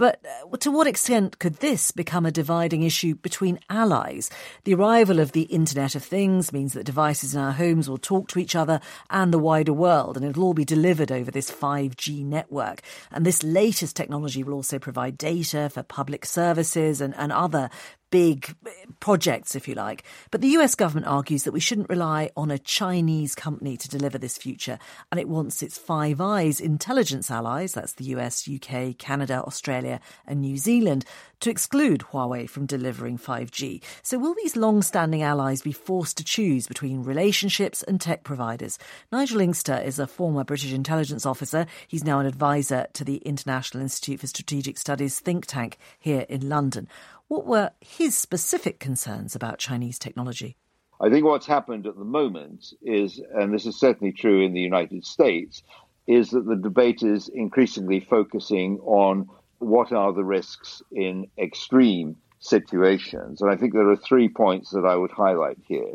But 0.00 0.18
uh, 0.24 0.56
to 0.56 0.70
what 0.70 0.86
extent 0.86 1.38
could 1.40 1.56
this 1.56 1.90
become 1.90 2.24
a 2.24 2.30
dividing 2.30 2.84
issue 2.84 3.16
between 3.16 3.60
allies? 3.68 4.30
The 4.64 4.72
arrival 4.72 5.20
of 5.20 5.32
the 5.32 5.42
Internet 5.42 5.94
of 5.94 6.02
Things 6.02 6.54
means 6.54 6.72
that 6.72 6.84
devices 6.84 7.34
in 7.34 7.40
our 7.42 7.52
homes 7.52 7.86
will 7.86 7.98
talk 7.98 8.26
to 8.28 8.38
each 8.38 8.56
other 8.56 8.80
and 9.10 9.30
the 9.30 9.38
wider 9.38 9.74
world, 9.74 10.16
and 10.16 10.24
it'll 10.24 10.44
all 10.44 10.54
be 10.54 10.64
delivered 10.64 11.12
over 11.12 11.30
this 11.30 11.50
5G 11.50 12.24
network. 12.24 12.80
And 13.10 13.26
this 13.26 13.42
latest 13.42 13.94
technology 13.94 14.42
will 14.42 14.54
also 14.54 14.78
provide 14.78 15.18
data 15.18 15.68
for 15.68 15.82
public 15.82 16.24
services 16.24 17.02
and, 17.02 17.14
and 17.18 17.30
other 17.30 17.68
big 18.10 18.54
eh, 18.66 18.70
projects, 19.00 19.54
if 19.54 19.68
you 19.68 19.74
like. 19.74 20.04
But 20.30 20.40
the 20.40 20.48
US 20.48 20.74
government 20.74 21.06
argues 21.06 21.44
that 21.44 21.52
we 21.52 21.60
shouldn't 21.60 21.88
rely 21.88 22.30
on 22.36 22.50
a 22.50 22.58
Chinese 22.58 23.34
company 23.34 23.76
to 23.76 23.88
deliver 23.88 24.18
this 24.18 24.36
future, 24.36 24.78
and 25.10 25.20
it 25.20 25.28
wants 25.28 25.62
its 25.62 25.78
Five 25.78 26.20
Eyes 26.20 26.60
intelligence 26.60 27.30
allies, 27.30 27.72
that's 27.72 27.94
the 27.94 28.04
US, 28.16 28.48
UK, 28.48 28.96
Canada, 28.98 29.42
Australia, 29.46 30.00
and 30.26 30.40
New 30.40 30.56
Zealand, 30.56 31.04
to 31.40 31.50
exclude 31.50 32.00
Huawei 32.12 32.48
from 32.48 32.66
delivering 32.66 33.18
5G. 33.18 33.82
So, 34.02 34.18
will 34.18 34.34
these 34.34 34.56
long 34.56 34.82
standing 34.82 35.22
allies 35.22 35.62
be 35.62 35.72
forced 35.72 36.16
to 36.18 36.24
choose 36.24 36.66
between 36.66 37.02
relationships 37.02 37.82
and 37.82 38.00
tech 38.00 38.24
providers? 38.24 38.78
Nigel 39.10 39.40
Inkster 39.40 39.78
is 39.78 39.98
a 39.98 40.06
former 40.06 40.44
British 40.44 40.72
intelligence 40.72 41.24
officer. 41.24 41.66
He's 41.88 42.04
now 42.04 42.20
an 42.20 42.26
advisor 42.26 42.86
to 42.94 43.04
the 43.04 43.16
International 43.18 43.82
Institute 43.82 44.20
for 44.20 44.26
Strategic 44.26 44.78
Studies 44.78 45.18
think 45.18 45.46
tank 45.46 45.78
here 45.98 46.26
in 46.28 46.48
London. 46.48 46.88
What 47.30 47.46
were 47.46 47.70
his 47.80 48.18
specific 48.18 48.80
concerns 48.80 49.36
about 49.36 49.58
Chinese 49.58 50.00
technology? 50.00 50.56
I 51.00 51.10
think 51.10 51.24
what's 51.24 51.46
happened 51.46 51.86
at 51.86 51.96
the 51.96 52.04
moment 52.04 52.72
is, 52.82 53.22
and 53.32 53.54
this 53.54 53.66
is 53.66 53.78
certainly 53.78 54.12
true 54.12 54.44
in 54.44 54.52
the 54.52 54.60
United 54.60 55.06
States, 55.06 55.62
is 56.08 56.30
that 56.30 56.46
the 56.46 56.56
debate 56.56 57.04
is 57.04 57.28
increasingly 57.28 58.00
focusing 58.00 58.80
on 58.80 59.28
what 59.60 59.92
are 59.92 60.12
the 60.12 60.24
risks 60.24 60.82
in 60.90 61.28
extreme 61.38 62.16
situations. 62.40 63.40
And 63.40 63.48
I 63.48 63.54
think 63.54 63.74
there 63.74 63.88
are 63.88 63.96
three 63.96 64.28
points 64.28 64.70
that 64.70 64.84
I 64.84 64.96
would 64.96 65.12
highlight 65.12 65.58
here. 65.68 65.94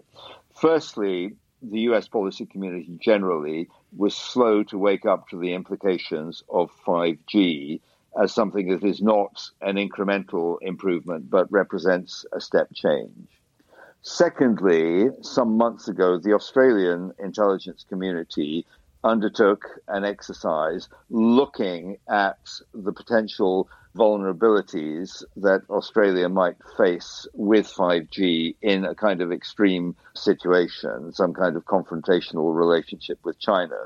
Firstly, 0.56 1.34
the 1.62 1.82
US 1.92 2.08
policy 2.08 2.46
community 2.46 2.98
generally 2.98 3.68
was 3.94 4.16
slow 4.16 4.64
to 4.64 4.78
wake 4.78 5.06
up 5.06 5.28
to 5.28 5.38
the 5.38 5.54
implications 5.54 6.44
of 6.48 6.72
5G 6.88 7.82
as 8.22 8.34
something 8.34 8.70
that 8.70 8.84
is 8.84 9.02
not 9.02 9.50
an 9.62 9.76
incremental 9.76 10.58
improvement 10.62 11.30
but 11.30 11.52
represents 11.52 12.26
a 12.34 12.40
step 12.40 12.68
change. 12.74 13.28
Secondly, 14.02 15.10
some 15.22 15.58
months 15.58 15.88
ago, 15.88 16.20
the 16.20 16.34
Australian 16.34 17.12
intelligence 17.18 17.86
community 17.90 18.66
undertook 19.04 19.66
an 19.88 20.04
exercise 20.04 20.90
looking 21.10 21.98
at 22.08 22.38
the 22.74 22.92
potential 22.92 23.68
vulnerabilities 23.96 25.24
that 25.38 25.62
Australia 25.70 26.28
might 26.28 26.58
face 26.78 27.26
with 27.34 27.66
5G 27.66 28.56
in 28.62 28.84
a 28.84 28.94
kind 28.94 29.22
of 29.22 29.32
extreme 29.32 29.96
situation, 30.14 31.14
some 31.14 31.34
kind 31.34 31.56
of 31.56 31.66
confrontational 31.66 32.56
relationship 32.56 33.18
with 33.24 33.40
China. 33.40 33.78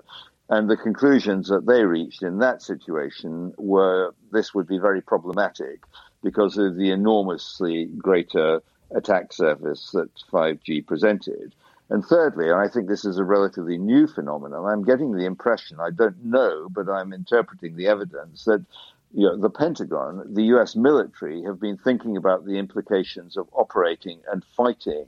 And 0.49 0.67
the 0.67 0.77
conclusions 0.77 1.47
that 1.49 1.67
they 1.67 1.85
reached 1.85 2.23
in 2.23 2.39
that 2.39 2.61
situation 2.61 3.53
were 3.57 4.15
this 4.31 4.53
would 4.53 4.67
be 4.67 4.79
very 4.79 5.01
problematic 5.01 5.83
because 6.23 6.57
of 6.57 6.75
the 6.75 6.89
enormously 6.89 7.85
greater 7.85 8.61
attack 8.95 9.31
surface 9.31 9.91
that 9.91 10.09
5G 10.31 10.85
presented. 10.87 11.53
And 11.91 12.03
thirdly, 12.03 12.49
and 12.49 12.59
I 12.59 12.67
think 12.67 12.87
this 12.87 13.05
is 13.05 13.17
a 13.17 13.23
relatively 13.23 13.77
new 13.77 14.07
phenomenon, 14.07 14.65
I'm 14.65 14.83
getting 14.83 15.11
the 15.11 15.25
impression, 15.25 15.77
I 15.79 15.91
don't 15.91 16.23
know, 16.23 16.67
but 16.69 16.89
I'm 16.89 17.13
interpreting 17.13 17.75
the 17.75 17.87
evidence 17.87 18.45
that 18.45 18.65
you 19.11 19.25
know, 19.25 19.37
the 19.37 19.49
Pentagon, 19.49 20.33
the 20.33 20.43
US 20.55 20.75
military, 20.75 21.43
have 21.43 21.59
been 21.59 21.77
thinking 21.77 22.15
about 22.15 22.45
the 22.45 22.57
implications 22.57 23.37
of 23.37 23.47
operating 23.53 24.19
and 24.31 24.43
fighting 24.55 25.07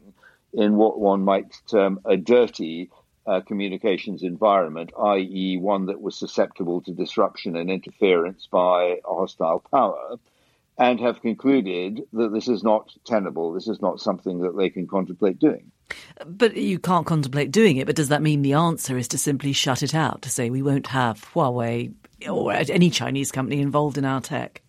in 0.54 0.76
what 0.76 1.00
one 1.00 1.24
might 1.24 1.54
term 1.68 2.00
a 2.06 2.18
dirty 2.18 2.90
uh, 3.26 3.42
communications 3.42 4.24
environment, 4.24 4.92
i.e., 4.98 5.58
one 5.58 5.86
that 5.86 6.02
was 6.02 6.18
susceptible 6.18 6.82
to 6.82 6.92
disruption 6.92 7.56
and 7.56 7.70
interference 7.70 8.48
by 8.52 9.00
a 9.06 9.14
hostile 9.14 9.64
power, 9.72 10.18
and 10.78 11.00
have 11.00 11.22
concluded 11.22 12.02
that 12.14 12.34
this 12.34 12.48
is 12.48 12.64
not 12.64 12.92
tenable, 13.06 13.54
this 13.54 13.68
is 13.68 13.82
not 13.82 14.00
something 14.00 14.40
that 14.40 14.58
they 14.58 14.70
can 14.70 14.88
contemplate 14.88 15.38
doing. 15.38 15.72
But 16.26 16.56
you 16.56 16.80
can't 16.80 17.06
contemplate 17.06 17.52
doing 17.52 17.78
it. 17.78 17.86
But 17.86 17.96
does 17.96 18.10
that 18.10 18.22
mean 18.22 18.42
the 18.42 18.54
answer 18.54 18.98
is 18.98 19.08
to 19.10 19.18
simply 19.18 19.54
shut 19.54 19.84
it 19.84 19.94
out, 19.94 20.22
to 20.24 20.30
say 20.30 20.50
we 20.50 20.62
won't 20.62 20.88
have 20.88 21.26
Huawei 21.34 21.94
or 22.30 22.54
any 22.54 22.90
Chinese 22.90 23.32
company 23.32 23.62
involved 23.62 23.98
in 23.98 24.06
our 24.06 24.22
tech? 24.22 24.62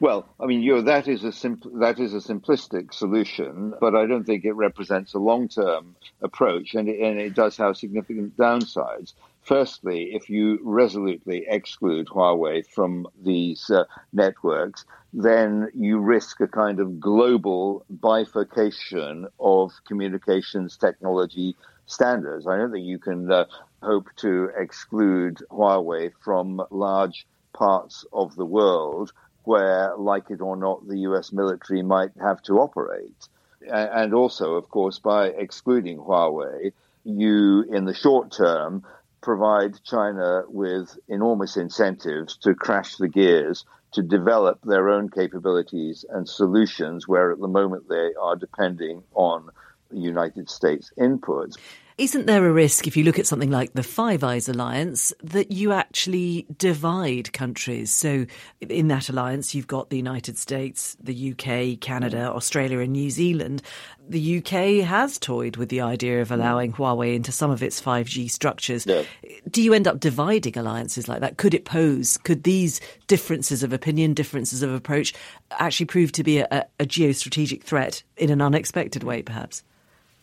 Well, 0.00 0.26
I 0.40 0.46
mean, 0.46 0.62
you 0.62 0.76
know, 0.76 0.80
that 0.82 1.08
is 1.08 1.24
a 1.24 1.28
simpl- 1.28 1.78
that 1.80 2.00
is 2.00 2.14
a 2.14 2.26
simplistic 2.26 2.94
solution, 2.94 3.74
but 3.80 3.94
I 3.94 4.06
don't 4.06 4.24
think 4.24 4.46
it 4.46 4.54
represents 4.54 5.12
a 5.12 5.18
long-term 5.18 5.94
approach, 6.22 6.74
and 6.74 6.88
it, 6.88 7.00
and 7.00 7.20
it 7.20 7.34
does 7.34 7.58
have 7.58 7.76
significant 7.76 8.34
downsides. 8.38 9.12
Firstly, 9.42 10.14
if 10.14 10.30
you 10.30 10.58
resolutely 10.62 11.44
exclude 11.46 12.06
Huawei 12.06 12.66
from 12.66 13.08
these 13.22 13.68
uh, 13.68 13.84
networks, 14.14 14.86
then 15.12 15.68
you 15.74 15.98
risk 15.98 16.40
a 16.40 16.48
kind 16.48 16.80
of 16.80 16.98
global 16.98 17.84
bifurcation 17.90 19.26
of 19.38 19.72
communications 19.86 20.78
technology 20.78 21.56
standards. 21.84 22.46
I 22.46 22.56
don't 22.56 22.72
think 22.72 22.86
you 22.86 22.98
can 22.98 23.30
uh, 23.30 23.44
hope 23.82 24.08
to 24.16 24.50
exclude 24.56 25.42
Huawei 25.50 26.12
from 26.24 26.62
large 26.70 27.26
parts 27.52 28.06
of 28.14 28.34
the 28.36 28.46
world 28.46 29.12
where, 29.44 29.94
like 29.96 30.30
it 30.30 30.40
or 30.40 30.56
not, 30.56 30.86
the 30.86 30.98
US 31.00 31.32
military 31.32 31.82
might 31.82 32.12
have 32.20 32.42
to 32.42 32.58
operate. 32.60 33.28
And 33.70 34.14
also, 34.14 34.54
of 34.54 34.68
course, 34.68 34.98
by 34.98 35.26
excluding 35.26 35.98
Huawei, 35.98 36.72
you, 37.04 37.62
in 37.62 37.84
the 37.84 37.94
short 37.94 38.32
term, 38.32 38.84
provide 39.20 39.82
China 39.84 40.44
with 40.48 40.98
enormous 41.08 41.56
incentives 41.56 42.36
to 42.38 42.54
crash 42.54 42.96
the 42.96 43.08
gears 43.08 43.64
to 43.92 44.02
develop 44.02 44.60
their 44.62 44.88
own 44.88 45.10
capabilities 45.10 46.04
and 46.08 46.28
solutions, 46.28 47.08
where 47.08 47.32
at 47.32 47.40
the 47.40 47.48
moment 47.48 47.88
they 47.88 48.14
are 48.20 48.36
depending 48.36 49.02
on 49.14 49.50
United 49.92 50.48
States 50.48 50.92
inputs. 50.98 51.56
Isn't 52.00 52.24
there 52.24 52.46
a 52.46 52.50
risk, 52.50 52.86
if 52.86 52.96
you 52.96 53.04
look 53.04 53.18
at 53.18 53.26
something 53.26 53.50
like 53.50 53.74
the 53.74 53.82
Five 53.82 54.24
Eyes 54.24 54.48
Alliance, 54.48 55.12
that 55.22 55.52
you 55.52 55.70
actually 55.72 56.46
divide 56.56 57.30
countries? 57.34 57.90
So, 57.90 58.24
in 58.58 58.88
that 58.88 59.10
alliance, 59.10 59.54
you've 59.54 59.66
got 59.66 59.90
the 59.90 59.98
United 59.98 60.38
States, 60.38 60.96
the 60.98 61.32
UK, 61.32 61.78
Canada, 61.78 62.16
mm. 62.16 62.34
Australia, 62.34 62.78
and 62.78 62.94
New 62.94 63.10
Zealand. 63.10 63.60
The 64.08 64.38
UK 64.38 64.82
has 64.86 65.18
toyed 65.18 65.58
with 65.58 65.68
the 65.68 65.82
idea 65.82 66.22
of 66.22 66.28
mm. 66.28 66.36
allowing 66.36 66.72
Huawei 66.72 67.14
into 67.14 67.32
some 67.32 67.50
of 67.50 67.62
its 67.62 67.82
5G 67.82 68.30
structures. 68.30 68.86
Yeah. 68.86 69.02
Do 69.50 69.60
you 69.60 69.74
end 69.74 69.86
up 69.86 70.00
dividing 70.00 70.56
alliances 70.56 71.06
like 71.06 71.20
that? 71.20 71.36
Could 71.36 71.52
it 71.52 71.66
pose, 71.66 72.16
could 72.16 72.44
these 72.44 72.80
differences 73.08 73.62
of 73.62 73.74
opinion, 73.74 74.14
differences 74.14 74.62
of 74.62 74.72
approach 74.72 75.12
actually 75.58 75.84
prove 75.84 76.12
to 76.12 76.24
be 76.24 76.38
a, 76.38 76.66
a 76.78 76.86
geostrategic 76.86 77.62
threat 77.62 78.02
in 78.16 78.30
an 78.30 78.40
unexpected 78.40 79.04
way, 79.04 79.20
perhaps? 79.20 79.62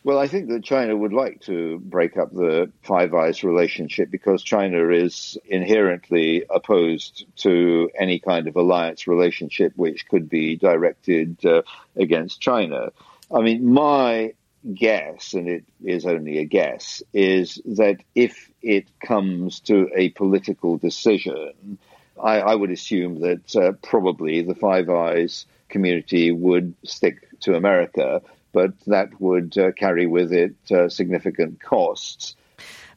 Well, 0.07 0.19
I 0.19 0.27
think 0.27 0.47
that 0.47 0.63
China 0.63 0.95
would 0.95 1.11
like 1.11 1.41
to 1.41 1.79
break 1.79 2.15
up 2.15 2.31
the 2.31 2.71
Five 2.81 3.13
Eyes 3.13 3.43
relationship 3.43 4.09
because 4.09 4.41
China 4.41 4.87
is 4.87 5.37
inherently 5.43 6.45
opposed 6.49 7.25
to 7.43 7.89
any 7.93 8.17
kind 8.17 8.47
of 8.47 8.55
alliance 8.55 9.05
relationship 9.05 9.73
which 9.75 10.07
could 10.07 10.29
be 10.29 10.55
directed 10.55 11.45
uh, 11.45 11.63
against 11.97 12.39
China. 12.39 12.93
I 13.35 13.41
mean, 13.41 13.73
my 13.73 14.33
guess, 14.73 15.33
and 15.33 15.49
it 15.49 15.65
is 15.83 16.05
only 16.05 16.37
a 16.37 16.45
guess, 16.45 17.03
is 17.11 17.61
that 17.65 17.97
if 18.15 18.49
it 18.61 18.87
comes 19.01 19.59
to 19.59 19.89
a 19.93 20.11
political 20.11 20.77
decision, 20.77 21.77
I, 22.17 22.39
I 22.39 22.55
would 22.55 22.71
assume 22.71 23.19
that 23.19 23.53
uh, 23.57 23.73
probably 23.83 24.41
the 24.41 24.55
Five 24.55 24.89
Eyes 24.89 25.45
community 25.67 26.31
would 26.31 26.75
stick 26.85 27.27
to 27.41 27.55
America 27.55 28.21
but 28.51 28.73
that 28.87 29.19
would 29.19 29.57
uh, 29.57 29.71
carry 29.73 30.05
with 30.05 30.31
it 30.33 30.55
uh, 30.71 30.89
significant 30.89 31.61
costs. 31.61 32.35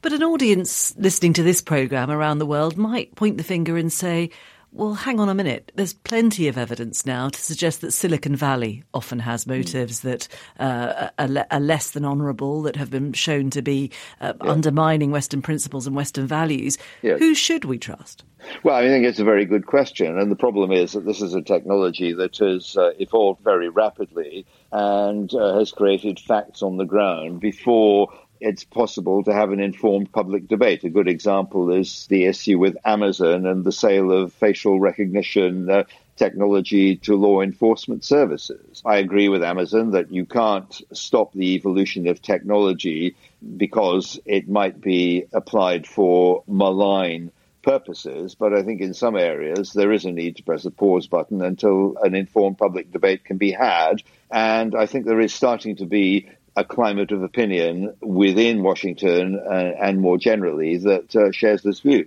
But 0.03 0.13
an 0.13 0.23
audience 0.23 0.95
listening 0.97 1.35
to 1.35 1.43
this 1.43 1.61
programme 1.61 2.11
around 2.11 2.39
the 2.39 2.47
world 2.47 2.77
might 2.77 3.15
point 3.17 3.37
the 3.37 3.45
finger 3.45 3.77
and 3.77 3.93
say, 3.93 4.31
well, 4.73 4.95
hang 4.95 5.19
on 5.19 5.29
a 5.29 5.35
minute. 5.35 5.73
There's 5.75 5.93
plenty 5.93 6.47
of 6.47 6.57
evidence 6.57 7.05
now 7.05 7.29
to 7.29 7.41
suggest 7.41 7.81
that 7.81 7.93
Silicon 7.93 8.37
Valley 8.37 8.85
often 8.95 9.19
has 9.21 9.45
hmm. 9.45 9.51
motives 9.51 10.01
that 10.01 10.29
uh, 10.59 11.09
are, 11.19 11.47
are, 11.51 11.61
less 11.61 11.91
than 11.91 12.05
honourable, 12.05 12.63
that 12.63 12.77
have 12.77 12.91
been 12.91 13.13
shown 13.13 13.51
to 13.51 13.63
be 13.63 13.91
uh, 14.21 14.33
yeah. 14.43 14.51
undermining 14.51 15.11
Western 15.11 15.43
principles 15.43 15.87
and 15.87 15.97
Western 15.97 16.27
values. 16.27 16.79
Yes. 17.03 17.19
Who 17.19 17.35
should 17.35 17.65
we 17.65 17.79
trust? 17.79 18.25
Well, 18.63 18.77
I 18.77 18.87
think 18.87 19.05
it's 19.05 19.19
a 19.19 19.25
very 19.25 19.45
good 19.45 19.67
question. 19.67 20.19
And 20.19 20.31
the 20.31 20.37
problem 20.37 20.73
is 20.73 20.93
that 20.93 21.05
this 21.05 21.21
is 21.21 21.35
a 21.35 21.43
technology 21.43 22.13
that 22.15 22.37
has 22.39 22.77
uh, 22.77 22.93
evolved 22.99 23.43
very 23.43 23.69
rapidly 23.69 24.47
and 24.73 25.33
uh, 25.35 25.59
has 25.59 25.73
created 25.73 26.19
facts 26.21 26.63
on 26.63 26.77
the 26.77 26.85
ground 26.87 27.41
before 27.41 28.09
it's 28.41 28.65
possible 28.65 29.23
to 29.25 29.33
have 29.33 29.53
an 29.53 29.61
informed 29.61 30.11
public 30.13 30.49
debate. 30.49 30.85
A 30.85 30.91
good 30.91 31.09
example 31.09 31.73
is 31.73 32.07
the 32.09 32.25
issue 32.25 32.59
with 32.59 32.77
Amazon 32.85 33.47
and 33.47 33.65
the 33.65 33.73
sale 33.73 34.11
of 34.11 34.33
facial 34.33 34.81
recognition 34.81 35.71
uh, 35.71 35.85
technology 36.17 36.97
to 36.97 37.17
law 37.17 37.41
enforcement 37.41 38.05
services. 38.05 38.83
I 38.85 38.97
agree 38.99 39.29
with 39.29 39.43
Amazon 39.43 39.93
that 39.93 40.13
you 40.13 40.27
can't 40.27 40.73
stop 40.93 41.33
the 41.33 41.55
evolution 41.55 42.09
of 42.09 42.21
technology 42.21 43.17
because 43.57 44.21
it 44.27 44.49
might 44.49 44.81
be 44.81 45.25
applied 45.33 45.87
for 45.87 46.45
malign 46.47 47.33
purposes, 47.63 48.35
but 48.35 48.53
I 48.55 48.63
think 48.63 48.81
in 48.81 48.95
some 48.95 49.17
areas 49.17 49.73
there 49.73 49.93
is 49.93 50.05
a 50.05 50.13
need 50.13 50.37
to 50.37 50.43
press 50.43 50.63
the 50.63 50.71
pause 50.71 51.07
button 51.07 51.43
until 51.43 51.97
an 52.03 52.15
informed 52.15 52.59
public 52.59 52.91
debate 52.93 53.25
can 53.25 53.37
be 53.37 53.53
had. 53.53 54.03
And 54.31 54.75
I 54.75 54.87
think 54.87 55.07
there 55.07 55.21
is 55.21 55.35
starting 55.35 55.77
to 55.77 55.87
be 55.87 56.29
a 56.57 56.65
climate 56.65 57.13
of 57.13 57.23
opinion 57.23 57.95
within 58.01 58.63
Washington 58.63 59.41
uh, 59.45 59.73
and 59.81 60.01
more 60.01 60.19
generally 60.19 60.77
that 60.79 61.15
uh, 61.17 61.31
shares 61.33 61.63
this 61.63 61.81
view. 61.81 62.07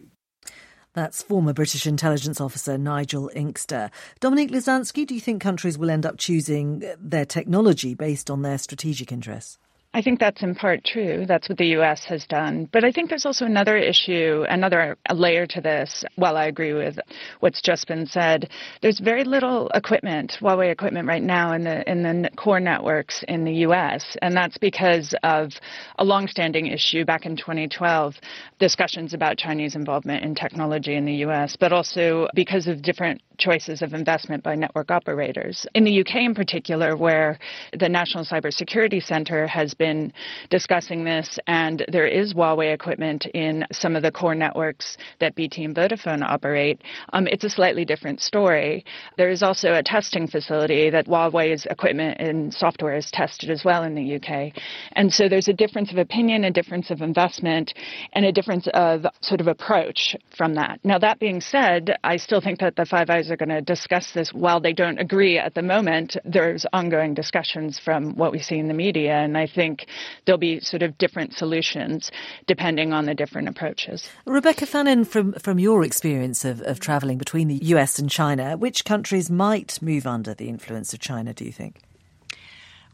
That's 0.94 1.24
former 1.24 1.54
British 1.54 1.88
intelligence 1.88 2.40
officer 2.40 2.78
Nigel 2.78 3.32
Inkster. 3.34 3.90
Dominique 4.20 4.52
Lazanski, 4.52 5.08
do 5.08 5.16
you 5.16 5.22
think 5.22 5.42
countries 5.42 5.76
will 5.76 5.90
end 5.90 6.06
up 6.06 6.18
choosing 6.20 6.84
their 7.00 7.26
technology 7.26 7.96
based 7.96 8.30
on 8.30 8.44
their 8.44 8.60
strategic 8.60 9.12
interests? 9.12 9.58
I 9.96 10.02
think 10.02 10.20
that's 10.20 10.42
in 10.42 10.56
part 10.56 10.84
true. 10.84 11.26
That's 11.28 11.48
what 11.48 11.60
the 11.60 11.68
U.S. 11.68 12.04
has 12.06 12.26
done. 12.26 12.68
But 12.72 12.84
I 12.84 12.92
think 12.92 13.10
there's 13.10 13.28
also 13.28 13.46
another 13.46 13.78
issue, 13.78 14.44
another 14.50 14.98
layer 15.14 15.46
to 15.46 15.62
this. 15.62 16.04
While 16.16 16.36
I 16.36 16.46
agree 16.46 16.74
with 16.74 16.98
what's 17.42 17.62
just 17.62 17.88
been 17.88 18.08
said, 18.08 18.50
there's 18.82 19.00
very 19.00 19.24
little 19.24 19.70
equipment, 19.76 20.38
Huawei 20.42 20.72
equipment 20.72 21.08
right 21.08 21.22
now 21.22 21.54
in 21.54 21.64
the 21.64 21.90
in 21.90 22.02
the 22.02 22.30
core 22.36 22.60
networks 22.60 23.24
in 23.28 23.44
the 23.44 23.54
U.S. 23.68 24.18
And 24.24 24.36
that's 24.36 24.58
because 24.58 25.14
of 25.22 25.52
a 26.00 26.04
longstanding 26.04 26.68
issue 26.68 27.06
back 27.06 27.28
in 27.28 27.36
2012, 27.36 28.16
discussions 28.58 29.14
about 29.14 29.38
Chinese 29.38 29.76
involvement 29.76 30.24
in 30.24 30.34
technology 30.34 30.96
in 30.96 31.06
the 31.06 31.18
U.S., 31.28 31.56
but 31.60 31.72
also 31.72 32.28
because 32.34 32.66
of 32.66 32.82
different 32.82 33.22
choices 33.44 33.82
of 33.82 33.94
investment 33.94 34.42
by 34.42 34.56
network 34.56 34.90
operators. 34.90 35.66
In 35.76 35.84
the 35.84 36.00
UK, 36.02 36.16
in 36.16 36.34
particular, 36.34 36.96
where 36.96 37.38
the 37.78 37.90
National 37.90 38.24
Cybersecurity 38.24 39.04
Center 39.04 39.46
has 39.48 39.74
been 39.74 40.14
discussing 40.50 41.04
this, 41.04 41.38
and 41.48 41.86
there 41.92 42.08
is 42.08 42.34
Huawei 42.34 42.74
equipment 42.74 43.26
in 43.34 43.66
some 43.72 43.98
of 43.98 44.04
the 44.04 44.12
core 44.12 44.36
networks 44.36 44.98
that 45.20 45.36
BT 45.36 45.66
and 45.66 45.76
Vodafone 45.76 46.24
operate, 46.24 46.82
um, 47.12 47.28
it's 47.28 47.44
a 47.44 47.50
slightly 47.50 47.84
different 47.84 48.22
story. 48.22 48.86
There 49.18 49.30
is 49.30 49.44
also 49.44 49.74
a 49.74 49.84
testing 49.84 50.28
facility 50.28 50.90
that 50.90 51.08
Huawei's 51.08 51.66
equipment 51.70 52.22
and 52.22 52.54
software 52.54 52.96
is 52.96 53.12
tested 53.12 53.50
as 53.50 53.66
well 53.66 53.84
in 53.84 53.94
the 53.96 54.16
UK. 54.16 54.54
And 54.94 55.14
so 55.14 55.28
there's 55.28 55.50
a 55.50 55.54
difference 55.54 55.92
of 55.92 55.98
opinion, 55.98 56.46
a 56.46 56.52
difference 56.52 56.92
of 56.92 57.02
investment, 57.02 57.74
and 58.14 58.26
a 58.26 58.32
difference 58.32 58.68
of 58.74 59.06
sort 59.22 59.42
of 59.42 59.48
approach 59.48 60.16
from 60.38 60.56
that. 60.56 60.80
Now, 60.84 60.98
that 61.00 61.20
being 61.20 61.42
said, 61.42 61.98
I 62.04 62.16
still 62.18 62.40
think 62.40 62.60
that 62.60 62.76
the 62.76 62.86
Five 62.86 63.10
Eyes 63.10 63.30
are 63.34 63.38
going 63.38 63.50
to 63.50 63.62
discuss 63.62 64.12
this. 64.14 64.34
While 64.34 64.62
they 64.62 64.72
don't 64.72 65.00
agree 65.00 65.38
at 65.38 65.56
the 65.56 65.62
moment, 65.62 66.16
there's 66.24 66.66
ongoing 66.72 67.14
discussions 67.14 67.80
from 67.80 68.16
what 68.16 68.32
we 68.32 68.40
see 68.40 68.58
in 68.58 68.68
the 68.68 68.74
media, 68.74 69.16
and 69.16 69.38
I 69.38 69.48
think 69.48 69.88
there'll 70.26 70.40
be 70.40 70.60
sort 70.62 70.84
of 70.84 70.98
different 70.98 71.34
solutions 71.34 72.12
depending 72.48 72.94
on 72.94 73.06
the 73.06 73.14
different 73.14 73.50
approaches. 73.50 74.10
Rebecca 74.26 74.66
Fannin, 74.66 75.04
from, 75.04 75.34
from 75.34 75.60
your 75.60 75.84
experience 75.84 76.46
of, 76.46 76.62
of 76.62 76.80
travelling 76.80 77.18
between 77.18 77.48
the 77.50 77.60
US 77.66 78.00
and 78.00 78.10
China, 78.10 78.56
which 78.56 78.86
countries 78.86 79.30
might 79.30 79.82
move 79.82 80.08
under 80.08 80.34
the 80.34 80.48
influence 80.48 80.94
of 80.94 81.00
China, 81.00 81.34
do 81.34 81.44
you 81.44 81.52
think? 81.52 81.82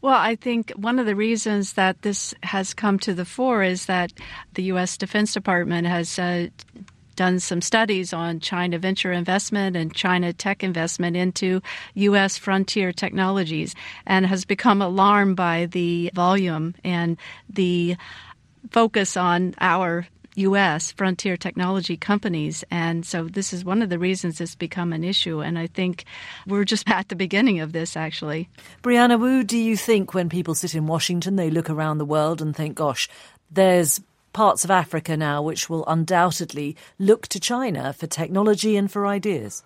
Well, 0.02 0.14
I 0.14 0.34
think 0.34 0.70
one 0.76 0.98
of 0.98 1.04
the 1.04 1.14
reasons 1.14 1.74
that 1.74 2.00
this 2.02 2.34
has 2.42 2.72
come 2.72 2.98
to 3.00 3.12
the 3.12 3.26
fore 3.26 3.62
is 3.62 3.84
that 3.86 4.12
the 4.54 4.62
U.S. 4.64 4.96
Defense 4.96 5.34
Department 5.34 5.86
has 5.86 6.18
uh, 6.18 6.48
done 7.20 7.38
some 7.38 7.60
studies 7.60 8.14
on 8.14 8.40
China 8.40 8.78
venture 8.78 9.12
investment 9.12 9.76
and 9.76 9.94
China 9.94 10.32
tech 10.32 10.64
investment 10.64 11.18
into 11.18 11.60
U.S. 11.92 12.38
frontier 12.38 12.94
technologies 12.94 13.74
and 14.06 14.24
has 14.24 14.46
become 14.46 14.80
alarmed 14.80 15.36
by 15.36 15.66
the 15.66 16.10
volume 16.14 16.74
and 16.82 17.18
the 17.46 17.94
focus 18.70 19.18
on 19.18 19.54
our 19.60 20.06
U.S. 20.36 20.92
frontier 20.92 21.36
technology 21.36 21.98
companies. 21.98 22.64
And 22.70 23.04
so 23.04 23.24
this 23.24 23.52
is 23.52 23.66
one 23.66 23.82
of 23.82 23.90
the 23.90 23.98
reasons 23.98 24.40
it's 24.40 24.54
become 24.54 24.90
an 24.94 25.04
issue. 25.04 25.42
And 25.42 25.58
I 25.58 25.66
think 25.66 26.06
we're 26.46 26.64
just 26.64 26.88
at 26.90 27.10
the 27.10 27.16
beginning 27.16 27.60
of 27.60 27.74
this, 27.74 27.98
actually. 27.98 28.48
Brianna 28.82 29.20
Wu, 29.20 29.44
do 29.44 29.58
you 29.58 29.76
think 29.76 30.14
when 30.14 30.30
people 30.30 30.54
sit 30.54 30.74
in 30.74 30.86
Washington, 30.86 31.36
they 31.36 31.50
look 31.50 31.68
around 31.68 31.98
the 31.98 32.06
world 32.06 32.40
and 32.40 32.56
think, 32.56 32.76
gosh, 32.76 33.10
there's 33.50 34.00
parts 34.32 34.64
of 34.64 34.70
Africa 34.70 35.16
now 35.16 35.42
which 35.42 35.68
will 35.68 35.84
undoubtedly 35.86 36.76
look 36.98 37.26
to 37.28 37.40
China 37.40 37.92
for 37.92 38.06
technology 38.06 38.76
and 38.76 38.90
for 38.90 39.06
ideas. 39.06 39.62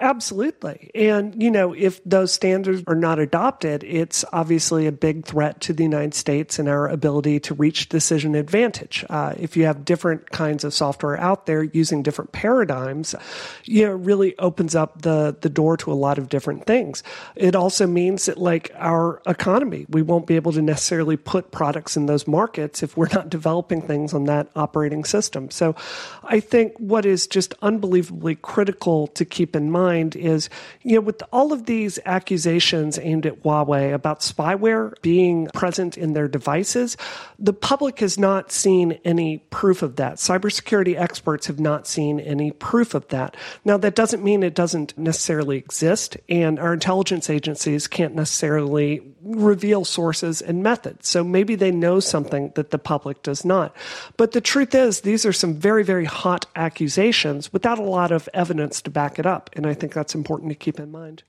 Absolutely. 0.00 0.92
And, 0.94 1.42
you 1.42 1.50
know, 1.50 1.72
if 1.72 2.02
those 2.04 2.32
standards 2.32 2.84
are 2.86 2.94
not 2.94 3.18
adopted, 3.18 3.82
it's 3.82 4.24
obviously 4.32 4.86
a 4.86 4.92
big 4.92 5.24
threat 5.24 5.60
to 5.62 5.72
the 5.72 5.82
United 5.82 6.14
States 6.14 6.60
and 6.60 6.68
our 6.68 6.86
ability 6.86 7.40
to 7.40 7.54
reach 7.54 7.88
decision 7.88 8.36
advantage. 8.36 9.04
Uh, 9.10 9.34
if 9.38 9.56
you 9.56 9.64
have 9.64 9.84
different 9.84 10.30
kinds 10.30 10.62
of 10.62 10.72
software 10.72 11.18
out 11.18 11.46
there 11.46 11.64
using 11.64 12.04
different 12.04 12.30
paradigms, 12.30 13.16
you 13.64 13.86
know, 13.86 13.92
really 13.92 14.38
opens 14.38 14.76
up 14.76 15.02
the, 15.02 15.36
the 15.40 15.48
door 15.48 15.76
to 15.76 15.90
a 15.90 15.94
lot 15.94 16.16
of 16.16 16.28
different 16.28 16.64
things. 16.64 17.02
It 17.34 17.56
also 17.56 17.84
means 17.86 18.26
that, 18.26 18.38
like, 18.38 18.70
our 18.76 19.20
economy, 19.26 19.86
we 19.88 20.02
won't 20.02 20.28
be 20.28 20.36
able 20.36 20.52
to 20.52 20.62
necessarily 20.62 21.16
put 21.16 21.50
products 21.50 21.96
in 21.96 22.06
those 22.06 22.28
markets 22.28 22.84
if 22.84 22.96
we're 22.96 23.08
not 23.12 23.30
developing 23.30 23.82
things 23.82 24.14
on 24.14 24.24
that 24.24 24.48
operating 24.54 25.04
system. 25.04 25.50
So 25.50 25.74
I 26.22 26.38
think 26.38 26.74
what 26.78 27.04
is 27.04 27.26
just 27.26 27.54
unbelievably 27.62 28.36
critical 28.36 29.08
to 29.08 29.24
keep 29.24 29.56
in 29.56 29.72
mind 29.72 29.87
mind 29.88 30.16
is, 30.16 30.50
you 30.82 30.96
know, 30.96 31.00
with 31.00 31.22
all 31.32 31.52
of 31.52 31.66
these 31.66 31.98
accusations 32.04 32.98
aimed 32.98 33.26
at 33.26 33.42
Huawei 33.42 33.94
about 33.94 34.20
spyware 34.20 34.94
being 35.02 35.48
present 35.54 35.96
in 35.96 36.12
their 36.12 36.28
devices, 36.28 36.96
the 37.38 37.52
public 37.52 38.00
has 38.00 38.18
not 38.18 38.52
seen 38.52 38.98
any 39.04 39.38
proof 39.50 39.82
of 39.82 39.96
that. 39.96 40.16
Cybersecurity 40.16 40.94
experts 40.96 41.46
have 41.46 41.60
not 41.60 41.86
seen 41.86 42.20
any 42.20 42.50
proof 42.50 42.94
of 42.94 43.06
that. 43.08 43.36
Now, 43.64 43.76
that 43.78 43.94
doesn't 43.94 44.24
mean 44.24 44.42
it 44.42 44.54
doesn't 44.54 44.96
necessarily 44.98 45.56
exist, 45.56 46.16
and 46.28 46.58
our 46.58 46.72
intelligence 46.72 47.30
agencies 47.30 47.86
can't 47.86 48.14
necessarily 48.14 49.02
reveal 49.22 49.84
sources 49.84 50.42
and 50.42 50.62
methods. 50.62 51.08
So 51.08 51.24
maybe 51.24 51.54
they 51.54 51.70
know 51.70 52.00
something 52.00 52.52
that 52.54 52.70
the 52.70 52.78
public 52.78 53.22
does 53.22 53.44
not. 53.44 53.74
But 54.16 54.32
the 54.32 54.40
truth 54.40 54.74
is, 54.74 55.00
these 55.00 55.24
are 55.26 55.32
some 55.32 55.54
very, 55.54 55.84
very 55.84 56.04
hot 56.04 56.46
accusations 56.56 57.52
without 57.52 57.78
a 57.78 57.82
lot 57.82 58.12
of 58.12 58.28
evidence 58.34 58.82
to 58.82 58.90
back 58.90 59.18
it 59.18 59.26
up. 59.26 59.50
And 59.54 59.66
I 59.66 59.74
think 59.78 59.92
that's 59.92 60.14
important 60.14 60.50
to 60.50 60.54
keep 60.54 60.78
in 60.78 60.90
mind. 60.90 61.22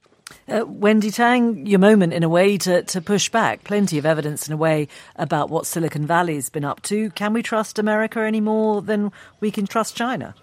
Uh, 0.48 0.64
Wendy 0.68 1.12
Tang, 1.12 1.66
your 1.66 1.80
moment 1.80 2.14
in 2.14 2.24
a 2.24 2.30
way 2.30 2.58
to, 2.58 2.84
to 2.84 3.02
push 3.02 3.30
back. 3.30 3.64
Plenty 3.64 3.98
of 3.98 4.06
evidence 4.06 4.48
in 4.48 4.54
a 4.54 4.58
way 4.58 4.88
about 5.16 5.50
what 5.50 5.66
Silicon 5.66 6.06
Valley's 6.06 6.50
been 6.50 6.66
up 6.66 6.82
to. 6.84 7.10
Can 7.12 7.34
we 7.34 7.42
trust 7.42 7.80
America 7.80 8.20
any 8.20 8.42
more 8.42 8.82
than 8.82 9.12
we 9.40 9.52
can 9.52 9.66
trust 9.66 9.96
China? 9.96 10.36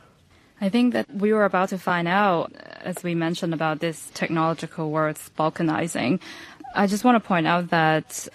I 0.61 0.71
think 0.71 0.95
that 0.95 1.13
we 1.15 1.33
were 1.33 1.45
about 1.45 1.69
to 1.69 1.79
find 1.79 2.09
out, 2.09 2.53
as 2.81 3.03
we 3.05 3.15
mentioned 3.15 3.53
about 3.53 3.81
this 3.81 4.11
technological 4.15 4.91
words 4.91 5.31
balkanizing. 5.39 6.21
I 6.75 6.87
just 6.87 7.05
want 7.05 7.23
to 7.23 7.27
point 7.27 7.47
out 7.47 7.71
that 7.71 8.29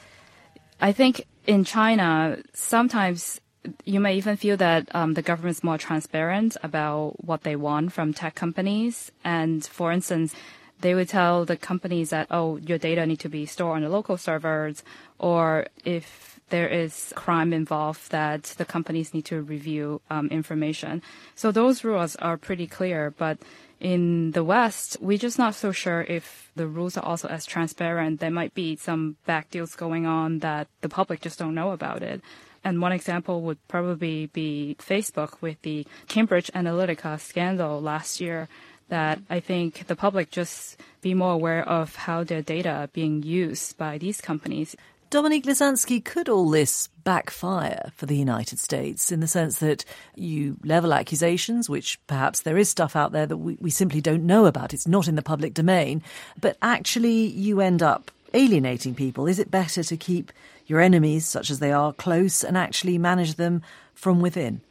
I 0.80 0.92
think 0.92 1.26
in 1.48 1.64
China, 1.64 2.38
sometimes 2.54 3.42
you 3.86 4.00
may 4.00 4.16
even 4.16 4.38
feel 4.38 4.58
that 4.58 4.94
um, 4.96 5.14
the 5.14 5.22
government 5.22 5.58
is 5.58 5.64
more 5.64 5.78
transparent 5.78 6.58
about 6.64 7.24
what 7.24 7.44
they 7.44 7.56
want 7.56 7.94
from 7.94 8.14
tech 8.14 8.36
companies. 8.36 9.12
And 9.24 9.66
for 9.66 9.92
instance, 9.92 10.34
they 10.80 10.96
would 10.96 11.10
tell 11.10 11.46
the 11.46 11.58
companies 11.58 12.10
that, 12.10 12.28
oh, 12.32 12.58
your 12.58 12.78
data 12.78 13.06
need 13.06 13.20
to 13.20 13.30
be 13.30 13.46
stored 13.46 13.78
on 13.78 13.84
the 13.84 13.90
local 13.90 14.18
servers, 14.18 14.84
or 15.20 15.68
if 15.86 16.40
there 16.50 16.68
is 16.68 17.14
crime 17.16 17.54
involved, 17.54 18.12
that 18.12 18.44
the 18.58 18.66
companies 18.66 19.14
need 19.14 19.26
to 19.26 19.42
review 19.42 20.02
um, 20.10 20.28
information. 20.28 21.02
So 21.36 21.52
those 21.52 21.84
rules 21.84 22.16
are 22.18 22.38
pretty 22.38 22.68
clear, 22.68 23.14
but 23.16 23.38
in 23.80 24.32
the 24.32 24.44
West, 24.44 24.98
we're 25.02 25.18
just 25.18 25.40
not 25.40 25.56
so 25.56 25.72
sure 25.72 26.02
if 26.02 26.52
the 26.56 26.68
rules 26.68 26.98
are 26.98 27.06
also 27.06 27.28
as 27.28 27.46
transparent. 27.46 28.20
There 28.20 28.30
might 28.30 28.54
be 28.54 28.76
some 28.76 29.18
back 29.26 29.50
deals 29.50 29.76
going 29.76 30.06
on 30.06 30.40
that 30.40 30.68
the 30.82 30.90
public 30.90 31.22
just 31.22 31.40
don't 31.40 31.56
know 31.56 31.72
about 31.72 32.04
it. 32.04 32.22
And 32.64 32.82
one 32.82 32.92
example 32.92 33.42
would 33.42 33.66
probably 33.68 34.28
be 34.28 34.76
Facebook 34.80 35.42
with 35.42 35.62
the 35.64 35.86
Cambridge 36.08 36.52
Analytica 36.54 37.20
scandal 37.20 37.82
last 37.82 38.22
year 38.22 38.48
that 38.90 39.20
I 39.30 39.40
think 39.40 39.88
the 39.88 39.96
public 39.96 40.30
just 40.32 40.80
be 41.02 41.14
more 41.14 41.34
aware 41.34 41.68
of 41.68 41.96
how 41.96 42.24
their 42.24 42.42
data 42.42 42.70
are 42.70 42.88
being 42.88 43.24
used 43.24 43.78
by 43.78 43.98
these 43.98 44.22
companies. 44.22 44.76
Dominique 45.10 45.46
Lazanski, 45.46 46.04
could 46.04 46.30
all 46.30 46.50
this 46.50 46.88
backfire 47.04 47.92
for 47.96 48.06
the 48.06 48.16
United 48.16 48.60
States 48.60 49.12
in 49.12 49.20
the 49.20 49.28
sense 49.28 49.60
that 49.60 49.84
you 50.16 50.56
level 50.64 50.94
accusations, 50.94 51.70
which 51.70 52.00
perhaps 52.08 52.42
there 52.42 52.58
is 52.58 52.70
stuff 52.70 52.96
out 52.96 53.12
there 53.12 53.26
that 53.26 53.38
we, 53.38 53.58
we 53.60 53.70
simply 53.70 54.00
don't 54.00 54.26
know 54.26 54.46
about, 54.46 54.74
it's 54.74 54.88
not 54.88 55.10
in 55.10 55.16
the 55.16 55.22
public 55.22 55.54
domain, 55.54 56.02
but 56.40 56.58
actually 56.62 57.28
you 57.28 57.60
end 57.60 57.84
up 57.84 58.12
alienating 58.34 58.96
people? 58.96 59.28
Is 59.28 59.40
it 59.40 59.52
better 59.52 59.84
to 59.84 59.98
keep 59.98 60.32
your 60.68 60.80
enemies, 60.80 61.26
such 61.26 61.50
as 61.50 61.60
they 61.60 61.72
are, 61.72 61.94
close 61.94 62.44
and 62.44 62.58
actually 62.58 62.98
manage 62.98 63.36
them 63.36 63.62
from 63.94 64.22
within? 64.22 64.62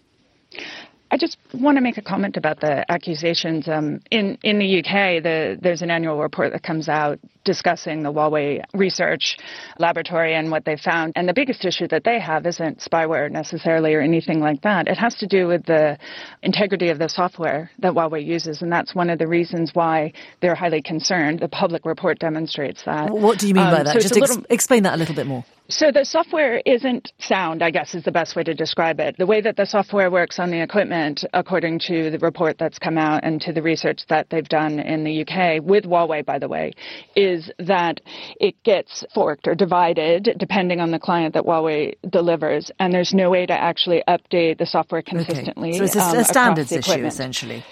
I 1.12 1.16
just 1.16 1.36
want 1.52 1.76
to 1.76 1.80
make 1.80 1.98
a 1.98 2.02
comment 2.02 2.36
about 2.36 2.60
the 2.60 2.88
accusations. 2.90 3.68
Um, 3.68 4.00
in 4.12 4.38
in 4.44 4.60
the 4.60 4.78
UK, 4.78 5.22
the, 5.22 5.58
there's 5.60 5.82
an 5.82 5.90
annual 5.90 6.20
report 6.20 6.52
that 6.52 6.62
comes 6.62 6.88
out 6.88 7.18
discussing 7.44 8.04
the 8.04 8.12
Huawei 8.12 8.62
Research 8.74 9.36
Laboratory 9.78 10.34
and 10.36 10.52
what 10.52 10.64
they 10.64 10.76
found. 10.76 11.14
And 11.16 11.28
the 11.28 11.32
biggest 11.32 11.64
issue 11.64 11.88
that 11.88 12.04
they 12.04 12.20
have 12.20 12.46
isn't 12.46 12.78
spyware 12.78 13.28
necessarily 13.28 13.94
or 13.94 14.00
anything 14.00 14.38
like 14.38 14.62
that. 14.62 14.86
It 14.86 14.98
has 14.98 15.16
to 15.16 15.26
do 15.26 15.48
with 15.48 15.66
the 15.66 15.98
integrity 16.42 16.90
of 16.90 16.98
the 17.00 17.08
software 17.08 17.70
that 17.80 17.92
Huawei 17.92 18.24
uses, 18.24 18.62
and 18.62 18.70
that's 18.70 18.94
one 18.94 19.10
of 19.10 19.18
the 19.18 19.26
reasons 19.26 19.70
why 19.74 20.12
they're 20.40 20.54
highly 20.54 20.82
concerned. 20.82 21.40
The 21.40 21.48
public 21.48 21.84
report 21.84 22.20
demonstrates 22.20 22.84
that. 22.84 23.10
What 23.10 23.40
do 23.40 23.48
you 23.48 23.54
mean 23.54 23.66
um, 23.66 23.72
by 23.72 23.82
that? 23.82 23.94
So 23.94 24.00
Just 24.00 24.16
ex- 24.16 24.28
little... 24.28 24.46
explain 24.48 24.84
that 24.84 24.94
a 24.94 24.96
little 24.96 25.16
bit 25.16 25.26
more. 25.26 25.44
So 25.70 25.92
the 25.92 26.04
software 26.04 26.60
isn't 26.66 27.12
sound, 27.20 27.62
I 27.62 27.70
guess 27.70 27.94
is 27.94 28.02
the 28.02 28.10
best 28.10 28.34
way 28.34 28.42
to 28.42 28.54
describe 28.54 28.98
it. 28.98 29.16
The 29.18 29.26
way 29.26 29.40
that 29.40 29.56
the 29.56 29.64
software 29.64 30.10
works 30.10 30.40
on 30.40 30.50
the 30.50 30.60
equipment, 30.60 31.24
according 31.32 31.78
to 31.86 32.10
the 32.10 32.18
report 32.18 32.58
that's 32.58 32.78
come 32.78 32.98
out 32.98 33.22
and 33.22 33.40
to 33.42 33.52
the 33.52 33.62
research 33.62 34.02
that 34.08 34.28
they've 34.30 34.48
done 34.48 34.80
in 34.80 35.04
the 35.04 35.22
UK 35.22 35.62
with 35.62 35.84
Huawei, 35.84 36.26
by 36.26 36.40
the 36.40 36.48
way, 36.48 36.72
is 37.14 37.52
that 37.60 38.00
it 38.40 38.60
gets 38.64 39.04
forked 39.14 39.46
or 39.46 39.54
divided 39.54 40.34
depending 40.38 40.80
on 40.80 40.90
the 40.90 40.98
client 40.98 41.34
that 41.34 41.44
Huawei 41.44 41.94
delivers, 42.10 42.72
and 42.80 42.92
there's 42.92 43.14
no 43.14 43.30
way 43.30 43.46
to 43.46 43.52
actually 43.52 44.02
update 44.08 44.58
the 44.58 44.66
software 44.66 45.02
consistently. 45.02 45.70
Okay. 45.70 45.78
So 45.78 45.84
it's 45.84 45.96
a, 45.96 46.02
um, 46.02 46.16
a 46.16 46.24
standards 46.24 46.72
issue, 46.72 47.04
essentially. 47.04 47.64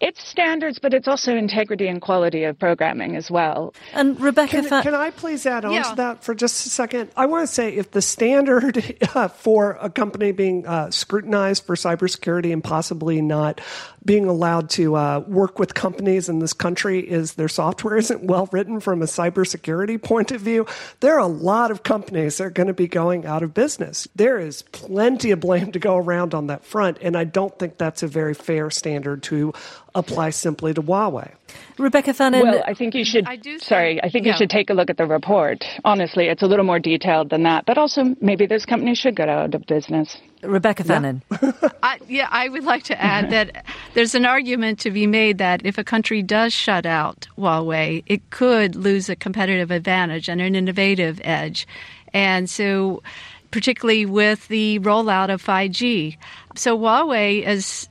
It's 0.00 0.22
standards, 0.26 0.78
but 0.78 0.94
it's 0.94 1.08
also 1.08 1.34
integrity 1.36 1.88
and 1.88 2.00
quality 2.00 2.44
of 2.44 2.58
programming 2.58 3.16
as 3.16 3.30
well. 3.30 3.74
And 3.92 4.20
Rebecca, 4.20 4.62
Can, 4.62 4.82
can 4.82 4.94
I 4.94 5.10
please 5.10 5.44
add 5.44 5.64
on 5.64 5.72
Yeah. 5.72 5.82
to 5.82 5.96
that 5.96 6.24
for 6.24 6.34
just 6.34 6.66
a 6.66 6.68
second? 6.68 7.10
I 7.16 7.26
want 7.26 7.48
to 7.48 7.52
say 7.52 7.74
if 7.74 7.90
the 7.90 8.02
standard 8.02 8.96
uh, 9.14 9.28
for 9.28 9.76
a 9.80 9.90
company 9.90 10.30
being 10.32 10.66
uh, 10.66 10.90
scrutinized 10.90 11.64
for 11.64 11.74
cybersecurity 11.74 12.52
and 12.52 12.62
possibly 12.62 13.20
not 13.20 13.60
being 14.04 14.26
allowed 14.26 14.70
to 14.70 14.94
uh, 14.96 15.18
work 15.26 15.58
with 15.58 15.74
companies 15.74 16.28
in 16.28 16.38
this 16.38 16.52
country 16.52 17.00
is 17.00 17.34
their 17.34 17.48
software 17.48 17.96
isn't 17.98 18.22
well 18.24 18.48
written 18.52 18.80
from 18.80 19.02
a 19.02 19.06
cybersecurity 19.06 20.00
point 20.00 20.30
of 20.30 20.40
view, 20.40 20.66
there 21.00 21.14
are 21.14 21.18
a 21.18 21.26
lot 21.26 21.70
of 21.70 21.82
companies 21.82 22.38
that 22.38 22.44
are 22.44 22.50
going 22.50 22.68
to 22.68 22.72
be 22.72 22.88
going 22.88 23.26
out 23.26 23.42
of 23.42 23.52
business. 23.52 24.06
There 24.14 24.38
is 24.38 24.62
plenty 24.62 25.32
of 25.32 25.40
blame 25.40 25.72
to 25.72 25.78
go 25.78 25.96
around 25.96 26.34
on 26.34 26.46
that 26.46 26.64
front, 26.64 26.98
and 27.02 27.16
I 27.16 27.24
don't 27.24 27.58
think 27.58 27.78
that's 27.78 28.02
a 28.02 28.06
very 28.06 28.34
fair 28.34 28.70
standard 28.70 29.22
to 29.24 29.52
apply 29.98 30.30
simply 30.30 30.72
to 30.74 30.82
Huawei. 30.82 31.32
Rebecca 31.78 32.12
Fannin. 32.12 32.42
Well, 32.42 32.62
I 32.66 32.74
think 32.74 32.94
you 32.94 33.04
should. 33.04 33.26
I 33.26 33.36
do 33.36 33.58
sorry, 33.58 34.02
I 34.02 34.08
think 34.08 34.24
you 34.24 34.32
yeah. 34.32 34.36
should 34.36 34.50
take 34.50 34.70
a 34.70 34.74
look 34.74 34.90
at 34.90 34.96
the 34.96 35.06
report. 35.06 35.64
Honestly, 35.84 36.26
it's 36.26 36.42
a 36.42 36.46
little 36.46 36.64
more 36.64 36.78
detailed 36.78 37.30
than 37.30 37.44
that. 37.44 37.66
But 37.66 37.78
also, 37.78 38.16
maybe 38.20 38.46
those 38.46 38.64
companies 38.64 38.98
should 38.98 39.14
go 39.14 39.24
out 39.24 39.54
of 39.54 39.66
business. 39.66 40.16
Rebecca 40.42 40.84
Fannin. 40.84 41.22
I, 41.82 41.98
yeah, 42.08 42.28
I 42.30 42.48
would 42.48 42.64
like 42.64 42.84
to 42.84 43.00
add 43.00 43.30
that 43.30 43.64
there's 43.94 44.14
an 44.14 44.24
argument 44.24 44.78
to 44.80 44.90
be 44.90 45.06
made 45.06 45.38
that 45.38 45.64
if 45.64 45.78
a 45.78 45.84
country 45.84 46.22
does 46.22 46.52
shut 46.52 46.86
out 46.86 47.26
Huawei, 47.36 48.02
it 48.06 48.30
could 48.30 48.76
lose 48.76 49.08
a 49.08 49.16
competitive 49.16 49.70
advantage 49.70 50.28
and 50.28 50.40
an 50.40 50.54
innovative 50.54 51.20
edge. 51.24 51.66
And 52.12 52.48
so, 52.48 53.02
particularly 53.50 54.06
with 54.06 54.48
the 54.48 54.78
rollout 54.80 55.32
of 55.32 55.42
5G. 55.44 56.16
So, 56.56 56.78
Huawei 56.78 57.44
has 57.44 57.88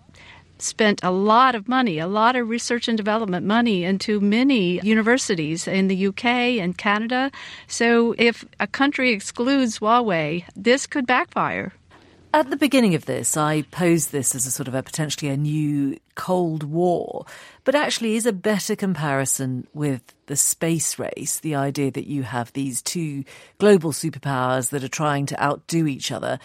spent 0.61 1.03
a 1.03 1.11
lot 1.11 1.55
of 1.55 1.67
money, 1.67 1.99
a 1.99 2.07
lot 2.07 2.35
of 2.35 2.49
research 2.49 2.87
and 2.87 2.97
development 2.97 3.45
money 3.45 3.83
into 3.83 4.19
many 4.19 4.79
universities 4.81 5.67
in 5.67 5.87
the 5.87 6.07
UK 6.07 6.25
and 6.59 6.77
Canada. 6.77 7.31
So, 7.67 8.15
if 8.17 8.45
a 8.59 8.67
country 8.67 9.11
excludes 9.11 9.79
Huawei, 9.79 10.43
this 10.55 10.87
could 10.87 11.07
backfire. 11.07 11.73
At 12.33 12.49
the 12.49 12.57
beginning 12.57 12.93
of 12.93 13.05
this, 13.05 13.37
I 13.37 13.61
posed 13.63 14.11
this 14.11 14.35
as 14.35 14.45
a 14.45 14.51
sort 14.51 14.67
of 14.67 14.75
a 14.75 14.83
potentially 14.83 15.31
a 15.31 15.37
new 15.37 15.97
Cold 16.15 16.63
War, 16.63 17.25
but 17.63 17.73
actually 17.73 18.15
is 18.15 18.25
a 18.25 18.33
better 18.33 18.75
comparison 18.75 19.65
with 19.73 20.01
the 20.25 20.35
space 20.35 20.99
race. 20.99 21.39
The 21.39 21.55
idea 21.55 21.89
that 21.89 22.05
you 22.05 22.23
have 22.23 22.51
these 22.53 22.81
two 22.81 23.23
global 23.59 23.91
superpowers 23.91 24.69
that 24.69 24.83
are 24.83 24.89
trying 24.89 25.25
to 25.27 25.41
outdo 25.41 25.87
each 25.87 26.11
other. 26.11 26.37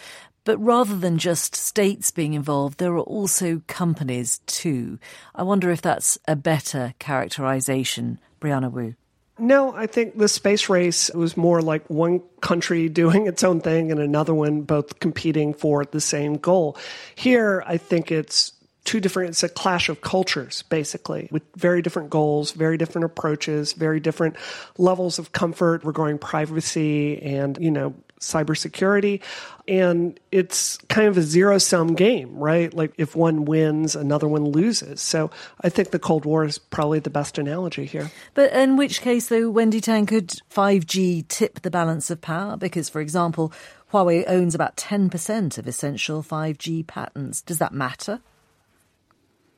But 0.45 0.57
rather 0.57 0.95
than 0.95 1.17
just 1.17 1.55
states 1.55 2.11
being 2.11 2.33
involved, 2.33 2.77
there 2.77 2.93
are 2.93 2.99
also 2.99 3.61
companies 3.67 4.39
too. 4.45 4.99
I 5.33 5.43
wonder 5.43 5.71
if 5.71 5.81
that's 5.81 6.17
a 6.27 6.35
better 6.35 6.93
characterization, 6.99 8.19
Brianna 8.41 8.71
Wu. 8.71 8.95
No, 9.39 9.73
I 9.73 9.87
think 9.87 10.17
the 10.17 10.27
space 10.27 10.69
race 10.69 11.09
was 11.11 11.35
more 11.35 11.61
like 11.61 11.89
one 11.89 12.21
country 12.41 12.89
doing 13.01 13.27
its 13.27 13.43
own 13.43 13.61
thing 13.61 13.91
and 13.91 13.99
another 13.99 14.33
one 14.33 14.61
both 14.61 14.99
competing 14.99 15.53
for 15.53 15.85
the 15.85 16.01
same 16.01 16.35
goal. 16.35 16.77
Here, 17.15 17.63
I 17.65 17.77
think 17.77 18.11
it's 18.11 18.53
two 18.83 18.99
different, 18.99 19.29
it's 19.29 19.43
a 19.43 19.49
clash 19.49 19.89
of 19.89 20.01
cultures, 20.01 20.63
basically, 20.63 21.29
with 21.31 21.43
very 21.55 21.81
different 21.81 22.09
goals, 22.09 22.51
very 22.51 22.77
different 22.77 23.05
approaches, 23.05 23.73
very 23.73 23.99
different 23.99 24.35
levels 24.77 25.19
of 25.19 25.31
comfort 25.31 25.83
regarding 25.83 26.17
privacy 26.17 27.21
and, 27.21 27.57
you 27.59 27.71
know, 27.71 27.95
cybersecurity. 28.23 29.21
And 29.67 30.19
it's 30.31 30.77
kind 30.89 31.07
of 31.07 31.17
a 31.17 31.21
zero 31.21 31.57
sum 31.57 31.95
game, 31.95 32.35
right? 32.37 32.73
Like 32.73 32.93
if 32.97 33.15
one 33.15 33.45
wins, 33.45 33.95
another 33.95 34.27
one 34.27 34.45
loses. 34.45 35.01
So 35.01 35.31
I 35.61 35.69
think 35.69 35.91
the 35.91 35.99
Cold 35.99 36.25
War 36.25 36.43
is 36.43 36.57
probably 36.57 36.99
the 36.99 37.09
best 37.09 37.37
analogy 37.37 37.85
here. 37.85 38.11
But 38.33 38.51
in 38.51 38.75
which 38.75 39.01
case, 39.01 39.27
though, 39.27 39.49
Wendy 39.49 39.79
Tang, 39.79 40.05
could 40.05 40.29
5G 40.51 41.27
tip 41.27 41.61
the 41.61 41.71
balance 41.71 42.09
of 42.09 42.19
power? 42.21 42.57
Because, 42.57 42.89
for 42.89 42.99
example, 42.99 43.53
Huawei 43.93 44.25
owns 44.27 44.55
about 44.55 44.75
10% 44.75 45.57
of 45.57 45.67
essential 45.67 46.23
5G 46.23 46.85
patents. 46.87 47.41
Does 47.41 47.59
that 47.59 47.73
matter? 47.73 48.19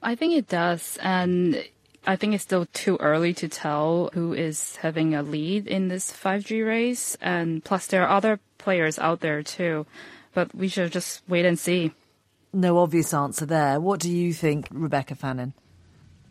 I 0.04 0.14
think 0.14 0.36
it 0.36 0.48
does. 0.48 1.00
And 1.02 1.64
I 2.08 2.16
think 2.16 2.34
it's 2.34 2.44
still 2.44 2.68
too 2.74 2.98
early 3.00 3.34
to 3.36 3.48
tell 3.48 4.10
who 4.14 4.34
is 4.34 4.76
having 4.78 5.16
a 5.16 5.24
lead 5.24 5.68
in 5.68 5.88
this 5.88 6.12
5G 6.12 6.66
race. 6.66 7.18
And 7.22 7.64
plus, 7.64 7.88
there 7.88 8.04
are 8.04 8.16
other 8.16 8.40
players 8.58 9.00
out 9.00 9.22
there 9.22 9.42
too. 9.44 9.86
But 10.34 10.54
we 10.54 10.68
should 10.68 10.92
just 10.92 11.22
wait 11.28 11.46
and 11.46 11.58
see. 11.58 11.92
No 12.54 12.78
obvious 12.78 13.14
answer 13.14 13.46
there. 13.46 13.80
What 13.80 14.00
do 14.00 14.12
you 14.12 14.34
think, 14.34 14.68
Rebecca 14.72 15.16
Fannin? 15.16 15.54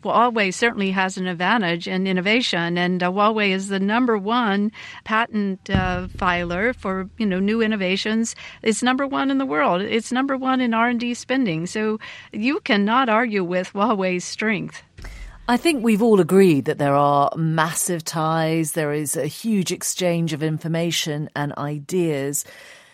Well, 0.05 0.31
Huawei 0.31 0.53
certainly 0.53 0.91
has 0.91 1.17
an 1.17 1.25
advantage 1.25 1.87
in 1.87 2.05
innovation, 2.05 2.77
and 2.77 3.01
uh, 3.01 3.09
Huawei 3.09 3.49
is 3.49 3.69
the 3.69 3.79
number 3.79 4.19
one 4.19 4.71
patent 5.03 5.67
uh, 5.67 6.07
filer 6.09 6.73
for 6.73 7.09
you 7.17 7.25
know 7.25 7.39
new 7.39 7.59
innovations. 7.59 8.35
It's 8.61 8.83
number 8.83 9.07
one 9.07 9.31
in 9.31 9.39
the 9.39 9.47
world. 9.47 9.81
It's 9.81 10.11
number 10.11 10.37
one 10.37 10.61
in 10.61 10.75
R 10.75 10.89
and 10.89 10.99
D 10.99 11.15
spending. 11.15 11.65
So 11.65 11.99
you 12.31 12.59
cannot 12.59 13.09
argue 13.09 13.43
with 13.43 13.73
Huawei's 13.73 14.23
strength. 14.23 14.83
I 15.47 15.57
think 15.57 15.83
we've 15.83 16.01
all 16.01 16.19
agreed 16.19 16.65
that 16.65 16.79
there 16.79 16.95
are 16.95 17.29
massive 17.35 18.03
ties, 18.03 18.71
there 18.71 18.91
is 18.91 19.15
a 19.15 19.27
huge 19.27 19.71
exchange 19.71 20.33
of 20.33 20.41
information 20.41 21.29
and 21.35 21.53
ideas. 21.55 22.45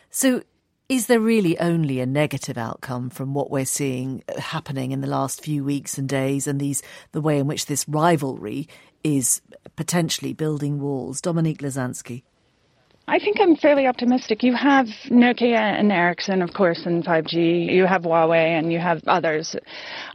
So, 0.10 0.44
is 0.90 1.08
there 1.08 1.22
really 1.22 1.58
only 1.60 2.02
a 2.02 2.06
negative 2.06 2.58
outcome 2.58 3.10
from 3.10 3.34
what 3.34 3.50
we're 3.50 3.64
seeing 3.64 4.22
uh, 4.28 4.42
happening 4.42 4.92
in 4.92 5.00
the 5.00 5.08
last 5.08 5.42
few 5.42 5.64
weeks 5.64 5.98
and 5.98 6.10
days 6.10 6.46
and 6.46 6.60
these 6.60 6.84
the 7.14 7.22
way 7.22 7.40
in 7.40 7.48
which 7.48 7.68
this 7.68 7.88
rivalry 7.88 8.68
is 9.02 9.42
potentially 9.78 10.34
building 10.34 10.82
walls? 10.82 11.22
Dominique 11.22 11.60
Lazanski. 11.60 12.24
I 13.08 13.20
think 13.20 13.38
I'm 13.40 13.56
fairly 13.56 13.88
optimistic. 13.88 14.44
You 14.44 14.56
have 14.58 14.88
Nokia 15.06 15.56
and 15.56 15.90
Ericsson, 15.90 16.42
of 16.42 16.54
course, 16.54 16.82
in 16.86 17.02
5G. 17.02 17.74
You 17.74 17.86
have 17.86 18.02
Huawei 18.02 18.60
and 18.60 18.74
you 18.74 18.80
have 18.80 19.02
others. 19.08 19.56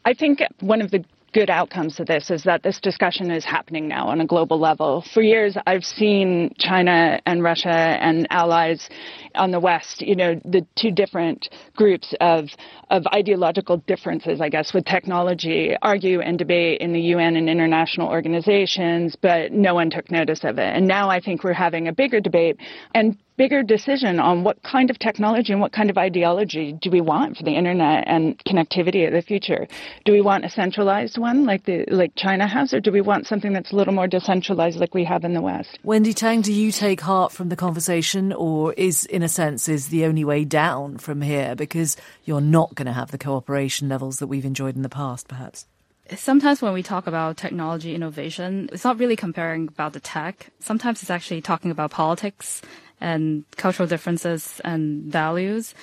I 0.05 0.13
think 0.13 0.41
one 0.61 0.83
of 0.83 0.91
the 0.91 1.03
good 1.37 1.51
outcomes 1.51 1.97
to 1.97 2.03
this 2.03 2.31
is 2.31 2.45
that 2.45 2.63
this 2.63 2.81
discussion 2.81 3.31
is 3.31 3.45
happening 3.45 3.87
now 3.87 4.09
on 4.09 4.23
a 4.23 4.27
global 4.27 4.59
level. 4.59 5.05
For 5.13 5.21
years, 5.21 5.55
I've 5.67 5.85
seen 5.85 6.55
China 6.59 7.21
and 7.27 7.43
Russia 7.43 7.69
and 7.69 8.27
allies 8.31 8.89
on 9.35 9.51
the 9.51 9.61
West, 9.61 10.01
you 10.01 10.17
know, 10.17 10.41
the 10.47 10.67
two 10.79 10.91
different 10.91 11.51
groups 11.75 12.15
of, 12.23 12.47
of 12.89 13.03
ideological 13.15 13.77
differences, 13.87 14.41
I 14.41 14.49
guess, 14.49 14.73
with 14.73 14.87
technology, 14.87 15.77
argue 15.83 16.23
and 16.23 16.39
debate 16.39 16.81
in 16.81 16.95
the 16.95 17.01
UN 17.01 17.37
and 17.37 17.51
international 17.51 18.09
organizations, 18.09 19.15
but 19.21 19.53
no 19.53 19.75
one 19.75 19.91
took 19.91 20.11
notice 20.11 20.41
of 20.43 20.57
it. 20.57 20.75
And 20.75 20.89
now 20.89 21.11
I 21.11 21.21
think 21.21 21.45
we're 21.45 21.53
having 21.53 21.87
a 21.87 21.93
bigger 21.93 22.19
debate 22.19 22.57
and 22.95 23.19
bigger 23.37 23.63
decision 23.63 24.19
on 24.19 24.45
what 24.45 24.63
kind 24.63 24.91
of 24.91 24.99
technology 24.99 25.53
and 25.53 25.61
what 25.61 25.73
kind 25.73 25.91
of 25.91 25.99
ideology 25.99 26.73
do 26.73 26.91
we 26.91 27.01
want 27.01 27.37
for 27.37 27.43
the 27.43 27.55
internet 27.55 28.05
and 28.07 28.39
connectivity 28.45 29.07
of 29.07 29.13
the 29.13 29.23
future. 29.23 29.67
Do 30.05 30.13
we 30.13 30.21
want 30.21 30.45
a 30.45 30.51
centralized 30.51 31.19
one 31.19 31.45
like 31.45 31.65
the 31.65 31.85
like 31.89 32.13
China 32.17 32.47
has, 32.47 32.73
or 32.73 32.81
do 32.81 32.91
we 32.91 33.01
want 33.01 33.27
something 33.27 33.53
that's 33.53 33.73
a 33.73 33.77
little 33.77 33.95
more 33.95 34.07
decentralized 34.07 34.79
like 34.79 34.95
we 34.95 35.05
have 35.05 35.25
in 35.25 35.35
the 35.35 35.43
West? 35.43 35.79
Wendy 35.83 36.13
Tang, 36.13 36.41
do 36.41 36.53
you 36.53 36.73
take 36.73 37.01
heart 37.01 37.33
from 37.33 37.49
the 37.49 37.57
conversation, 37.57 38.33
or 38.33 38.73
is, 38.75 39.05
in 39.07 39.23
a 39.23 39.29
sense, 39.29 39.69
is 39.69 39.89
the 39.89 40.05
only 40.05 40.25
way 40.25 40.45
down 40.45 40.99
from 40.99 41.21
here 41.21 41.55
because 41.55 41.97
you're 42.25 42.41
not 42.41 42.75
going 42.75 42.87
to 42.87 42.93
have 42.93 43.11
the 43.11 43.19
cooperation 43.19 43.89
levels 43.89 44.19
that 44.19 44.27
we've 44.27 44.45
enjoyed 44.45 44.77
in 44.77 44.83
the 44.83 44.89
past, 44.89 45.29
perhaps? 45.29 45.67
Sometimes 46.15 46.63
when 46.63 46.73
we 46.73 46.85
talk 46.85 47.09
about 47.09 47.37
technology 47.37 47.93
innovation, 47.93 48.69
it's 48.73 48.85
not 48.85 48.99
really 48.99 49.17
comparing 49.17 49.67
about 49.67 49.93
the 49.93 49.99
tech. 49.99 50.51
Sometimes 50.61 51.03
it's 51.03 51.11
actually 51.11 51.41
talking 51.41 51.73
about 51.73 51.91
politics 51.91 52.63
and 53.01 53.45
cultural 53.57 53.89
differences 53.89 54.61
and 54.65 55.05
values. 55.05 55.75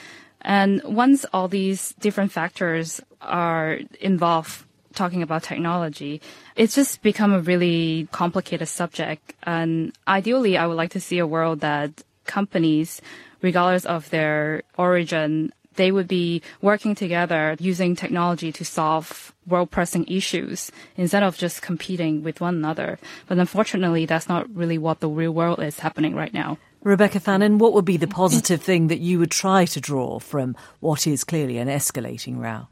And 0.42 0.82
once 0.84 1.26
all 1.34 1.48
these 1.48 1.94
different 2.00 2.32
factors 2.32 3.02
are 3.22 3.80
involved 4.02 4.66
talking 4.94 5.24
about 5.24 5.44
technology, 5.44 6.22
it's 6.56 6.76
just 6.76 7.02
become 7.02 7.34
a 7.34 7.40
really 7.40 8.08
complicated 8.12 8.68
subject. 8.68 9.34
And 9.44 9.94
ideally, 10.08 10.58
I 10.58 10.68
would 10.68 10.78
like 10.78 10.92
to 10.92 11.02
see 11.02 11.20
a 11.20 11.28
world 11.28 11.62
that 11.62 12.04
companies, 12.26 13.02
regardless 13.42 13.86
of 13.86 14.10
their 14.10 14.64
origin, 14.78 15.54
they 15.76 15.92
would 15.92 16.08
be 16.08 16.42
working 16.62 16.94
together 16.96 17.56
using 17.60 17.96
technology 17.96 18.52
to 18.52 18.64
solve 18.64 19.34
world 19.48 19.72
pressing 19.72 20.06
issues 20.08 20.72
instead 20.96 21.24
of 21.24 21.38
just 21.38 21.62
competing 21.62 22.24
with 22.24 22.40
one 22.40 22.56
another. 22.56 23.00
But 23.28 23.40
unfortunately, 23.40 24.06
that's 24.06 24.30
not 24.30 24.54
really 24.56 24.78
what 24.78 25.00
the 25.00 25.10
real 25.10 25.32
world 25.32 25.62
is 25.62 25.80
happening 25.80 26.16
right 26.16 26.34
now. 26.34 26.58
Rebecca 26.84 27.20
Fannin, 27.20 27.60
what 27.60 27.74
would 27.74 27.86
be 27.86 27.98
the 27.98 28.08
positive 28.08 28.62
thing 28.62 28.88
that 28.88 29.00
you 29.00 29.20
would 29.20 29.32
try 29.32 29.66
to 29.66 29.80
draw 29.80 30.20
from 30.20 30.56
what 30.82 31.08
is 31.08 31.24
clearly 31.24 31.58
an 31.58 31.70
escalating 31.70 32.38
row? 32.38 32.68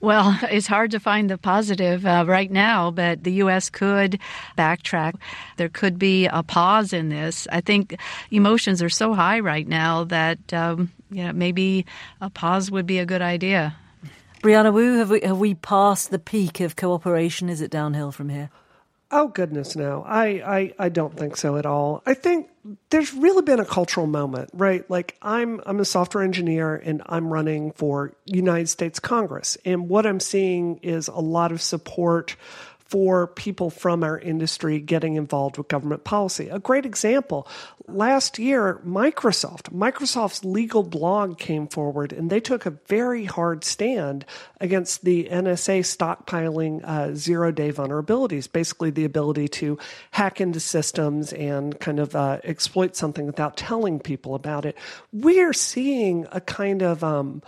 Well, 0.00 0.38
it's 0.50 0.66
hard 0.66 0.92
to 0.92 1.00
find 1.00 1.28
the 1.28 1.36
positive 1.36 2.06
uh, 2.06 2.24
right 2.26 2.50
now, 2.50 2.90
but 2.90 3.24
the 3.24 3.32
U.S. 3.32 3.68
could 3.68 4.18
backtrack. 4.56 5.14
There 5.56 5.68
could 5.68 5.98
be 5.98 6.26
a 6.26 6.42
pause 6.42 6.92
in 6.92 7.10
this. 7.10 7.46
I 7.52 7.60
think 7.60 7.96
emotions 8.30 8.82
are 8.82 8.88
so 8.88 9.12
high 9.12 9.40
right 9.40 9.66
now 9.66 10.04
that 10.04 10.54
um, 10.54 10.90
you 11.10 11.24
know, 11.24 11.32
maybe 11.32 11.84
a 12.20 12.30
pause 12.30 12.70
would 12.70 12.86
be 12.86 12.98
a 12.98 13.06
good 13.06 13.22
idea. 13.22 13.76
Brianna 14.42 14.72
Wu, 14.72 14.98
have 14.98 15.10
we, 15.10 15.20
have 15.20 15.38
we 15.38 15.54
passed 15.54 16.10
the 16.10 16.18
peak 16.18 16.60
of 16.60 16.76
cooperation? 16.76 17.48
Is 17.48 17.60
it 17.60 17.70
downhill 17.70 18.12
from 18.12 18.28
here? 18.28 18.50
Oh 19.10 19.28
goodness, 19.28 19.74
no. 19.74 20.04
I, 20.06 20.26
I 20.26 20.74
I 20.78 20.88
don't 20.90 21.16
think 21.16 21.36
so 21.38 21.56
at 21.56 21.64
all. 21.64 22.02
I 22.04 22.12
think 22.12 22.50
there's 22.90 23.14
really 23.14 23.40
been 23.40 23.58
a 23.58 23.64
cultural 23.64 24.06
moment, 24.06 24.50
right? 24.52 24.88
Like 24.90 25.16
I'm 25.22 25.62
I'm 25.64 25.80
a 25.80 25.84
software 25.86 26.22
engineer 26.22 26.76
and 26.76 27.02
I'm 27.06 27.32
running 27.32 27.72
for 27.72 28.12
United 28.26 28.68
States 28.68 29.00
Congress, 29.00 29.56
and 29.64 29.88
what 29.88 30.04
I'm 30.04 30.20
seeing 30.20 30.78
is 30.82 31.08
a 31.08 31.20
lot 31.20 31.52
of 31.52 31.62
support 31.62 32.36
for 32.88 33.26
people 33.26 33.70
from 33.70 34.02
our 34.02 34.18
industry 34.18 34.80
getting 34.80 35.16
involved 35.16 35.58
with 35.58 35.68
government 35.68 36.04
policy. 36.04 36.48
A 36.48 36.58
great 36.58 36.86
example 36.86 37.46
last 37.88 38.38
year, 38.38 38.80
Microsoft, 38.86 39.72
Microsoft's 39.72 40.44
legal 40.44 40.82
blog 40.82 41.38
came 41.38 41.66
forward 41.66 42.12
and 42.12 42.30
they 42.30 42.40
took 42.40 42.66
a 42.66 42.70
very 42.86 43.24
hard 43.24 43.64
stand 43.64 44.24
against 44.60 45.04
the 45.04 45.24
NSA 45.30 45.80
stockpiling 45.80 46.80
uh, 46.84 47.14
zero 47.14 47.50
day 47.50 47.72
vulnerabilities, 47.72 48.50
basically 48.50 48.90
the 48.90 49.04
ability 49.04 49.48
to 49.48 49.78
hack 50.10 50.40
into 50.40 50.60
systems 50.60 51.32
and 51.32 51.78
kind 51.80 51.98
of 51.98 52.14
uh, 52.14 52.38
exploit 52.44 52.94
something 52.96 53.26
without 53.26 53.56
telling 53.56 53.98
people 53.98 54.34
about 54.34 54.64
it. 54.64 54.76
We're 55.12 55.52
seeing 55.52 56.26
a 56.30 56.40
kind 56.40 56.82
of 56.82 57.02
um, 57.02 57.42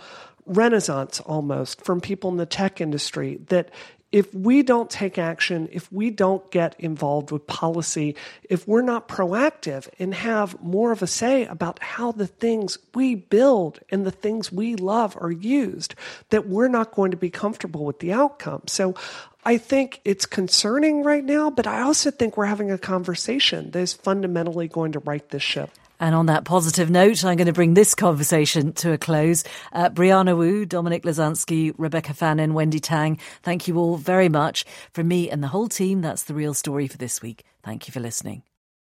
renaissance 0.45 1.19
almost 1.21 1.83
from 1.83 2.01
people 2.01 2.31
in 2.31 2.37
the 2.37 2.45
tech 2.45 2.81
industry 2.81 3.39
that 3.47 3.69
if 4.11 4.33
we 4.33 4.61
don't 4.61 4.89
take 4.89 5.17
action, 5.17 5.69
if 5.71 5.91
we 5.91 6.09
don't 6.09 6.49
get 6.51 6.75
involved 6.79 7.31
with 7.31 7.47
policy, 7.47 8.15
if 8.49 8.67
we're 8.67 8.81
not 8.81 9.07
proactive 9.07 9.87
and 9.99 10.13
have 10.13 10.61
more 10.61 10.91
of 10.91 11.01
a 11.01 11.07
say 11.07 11.45
about 11.45 11.79
how 11.79 12.11
the 12.11 12.27
things 12.27 12.77
we 12.93 13.15
build 13.15 13.79
and 13.89 14.05
the 14.05 14.11
things 14.11 14.51
we 14.51 14.75
love 14.75 15.17
are 15.21 15.31
used, 15.31 15.95
that 16.29 16.47
we're 16.47 16.67
not 16.67 16.93
going 16.93 17.11
to 17.11 17.17
be 17.17 17.29
comfortable 17.29 17.85
with 17.85 17.99
the 17.99 18.11
outcome. 18.11 18.63
So 18.67 18.95
I 19.45 19.57
think 19.57 20.01
it's 20.03 20.25
concerning 20.25 21.03
right 21.03 21.23
now, 21.23 21.49
but 21.49 21.65
I 21.65 21.81
also 21.81 22.11
think 22.11 22.35
we're 22.35 22.45
having 22.45 22.69
a 22.69 22.77
conversation 22.77 23.71
that 23.71 23.79
is 23.79 23.93
fundamentally 23.93 24.67
going 24.67 24.91
to 24.91 24.99
right 24.99 25.27
this 25.29 25.41
ship. 25.41 25.71
And 26.01 26.15
on 26.15 26.25
that 26.25 26.43
positive 26.43 26.89
note, 26.89 27.23
I'm 27.23 27.37
going 27.37 27.45
to 27.45 27.53
bring 27.53 27.75
this 27.75 27.93
conversation 27.95 28.73
to 28.73 28.91
a 28.91 28.97
close. 28.97 29.43
Uh, 29.71 29.89
Brianna 29.89 30.35
Wu, 30.35 30.65
Dominic 30.65 31.03
Lazanski, 31.03 31.73
Rebecca 31.77 32.13
Fannin, 32.13 32.55
Wendy 32.55 32.79
Tang, 32.79 33.19
thank 33.43 33.67
you 33.67 33.77
all 33.77 33.97
very 33.97 34.27
much. 34.27 34.65
From 34.91 35.07
me 35.07 35.29
and 35.29 35.43
the 35.43 35.47
whole 35.47 35.69
team, 35.69 36.01
that's 36.01 36.23
the 36.23 36.33
real 36.33 36.55
story 36.55 36.87
for 36.87 36.97
this 36.97 37.21
week. 37.21 37.45
Thank 37.63 37.87
you 37.87 37.91
for 37.91 37.99
listening. 37.99 38.41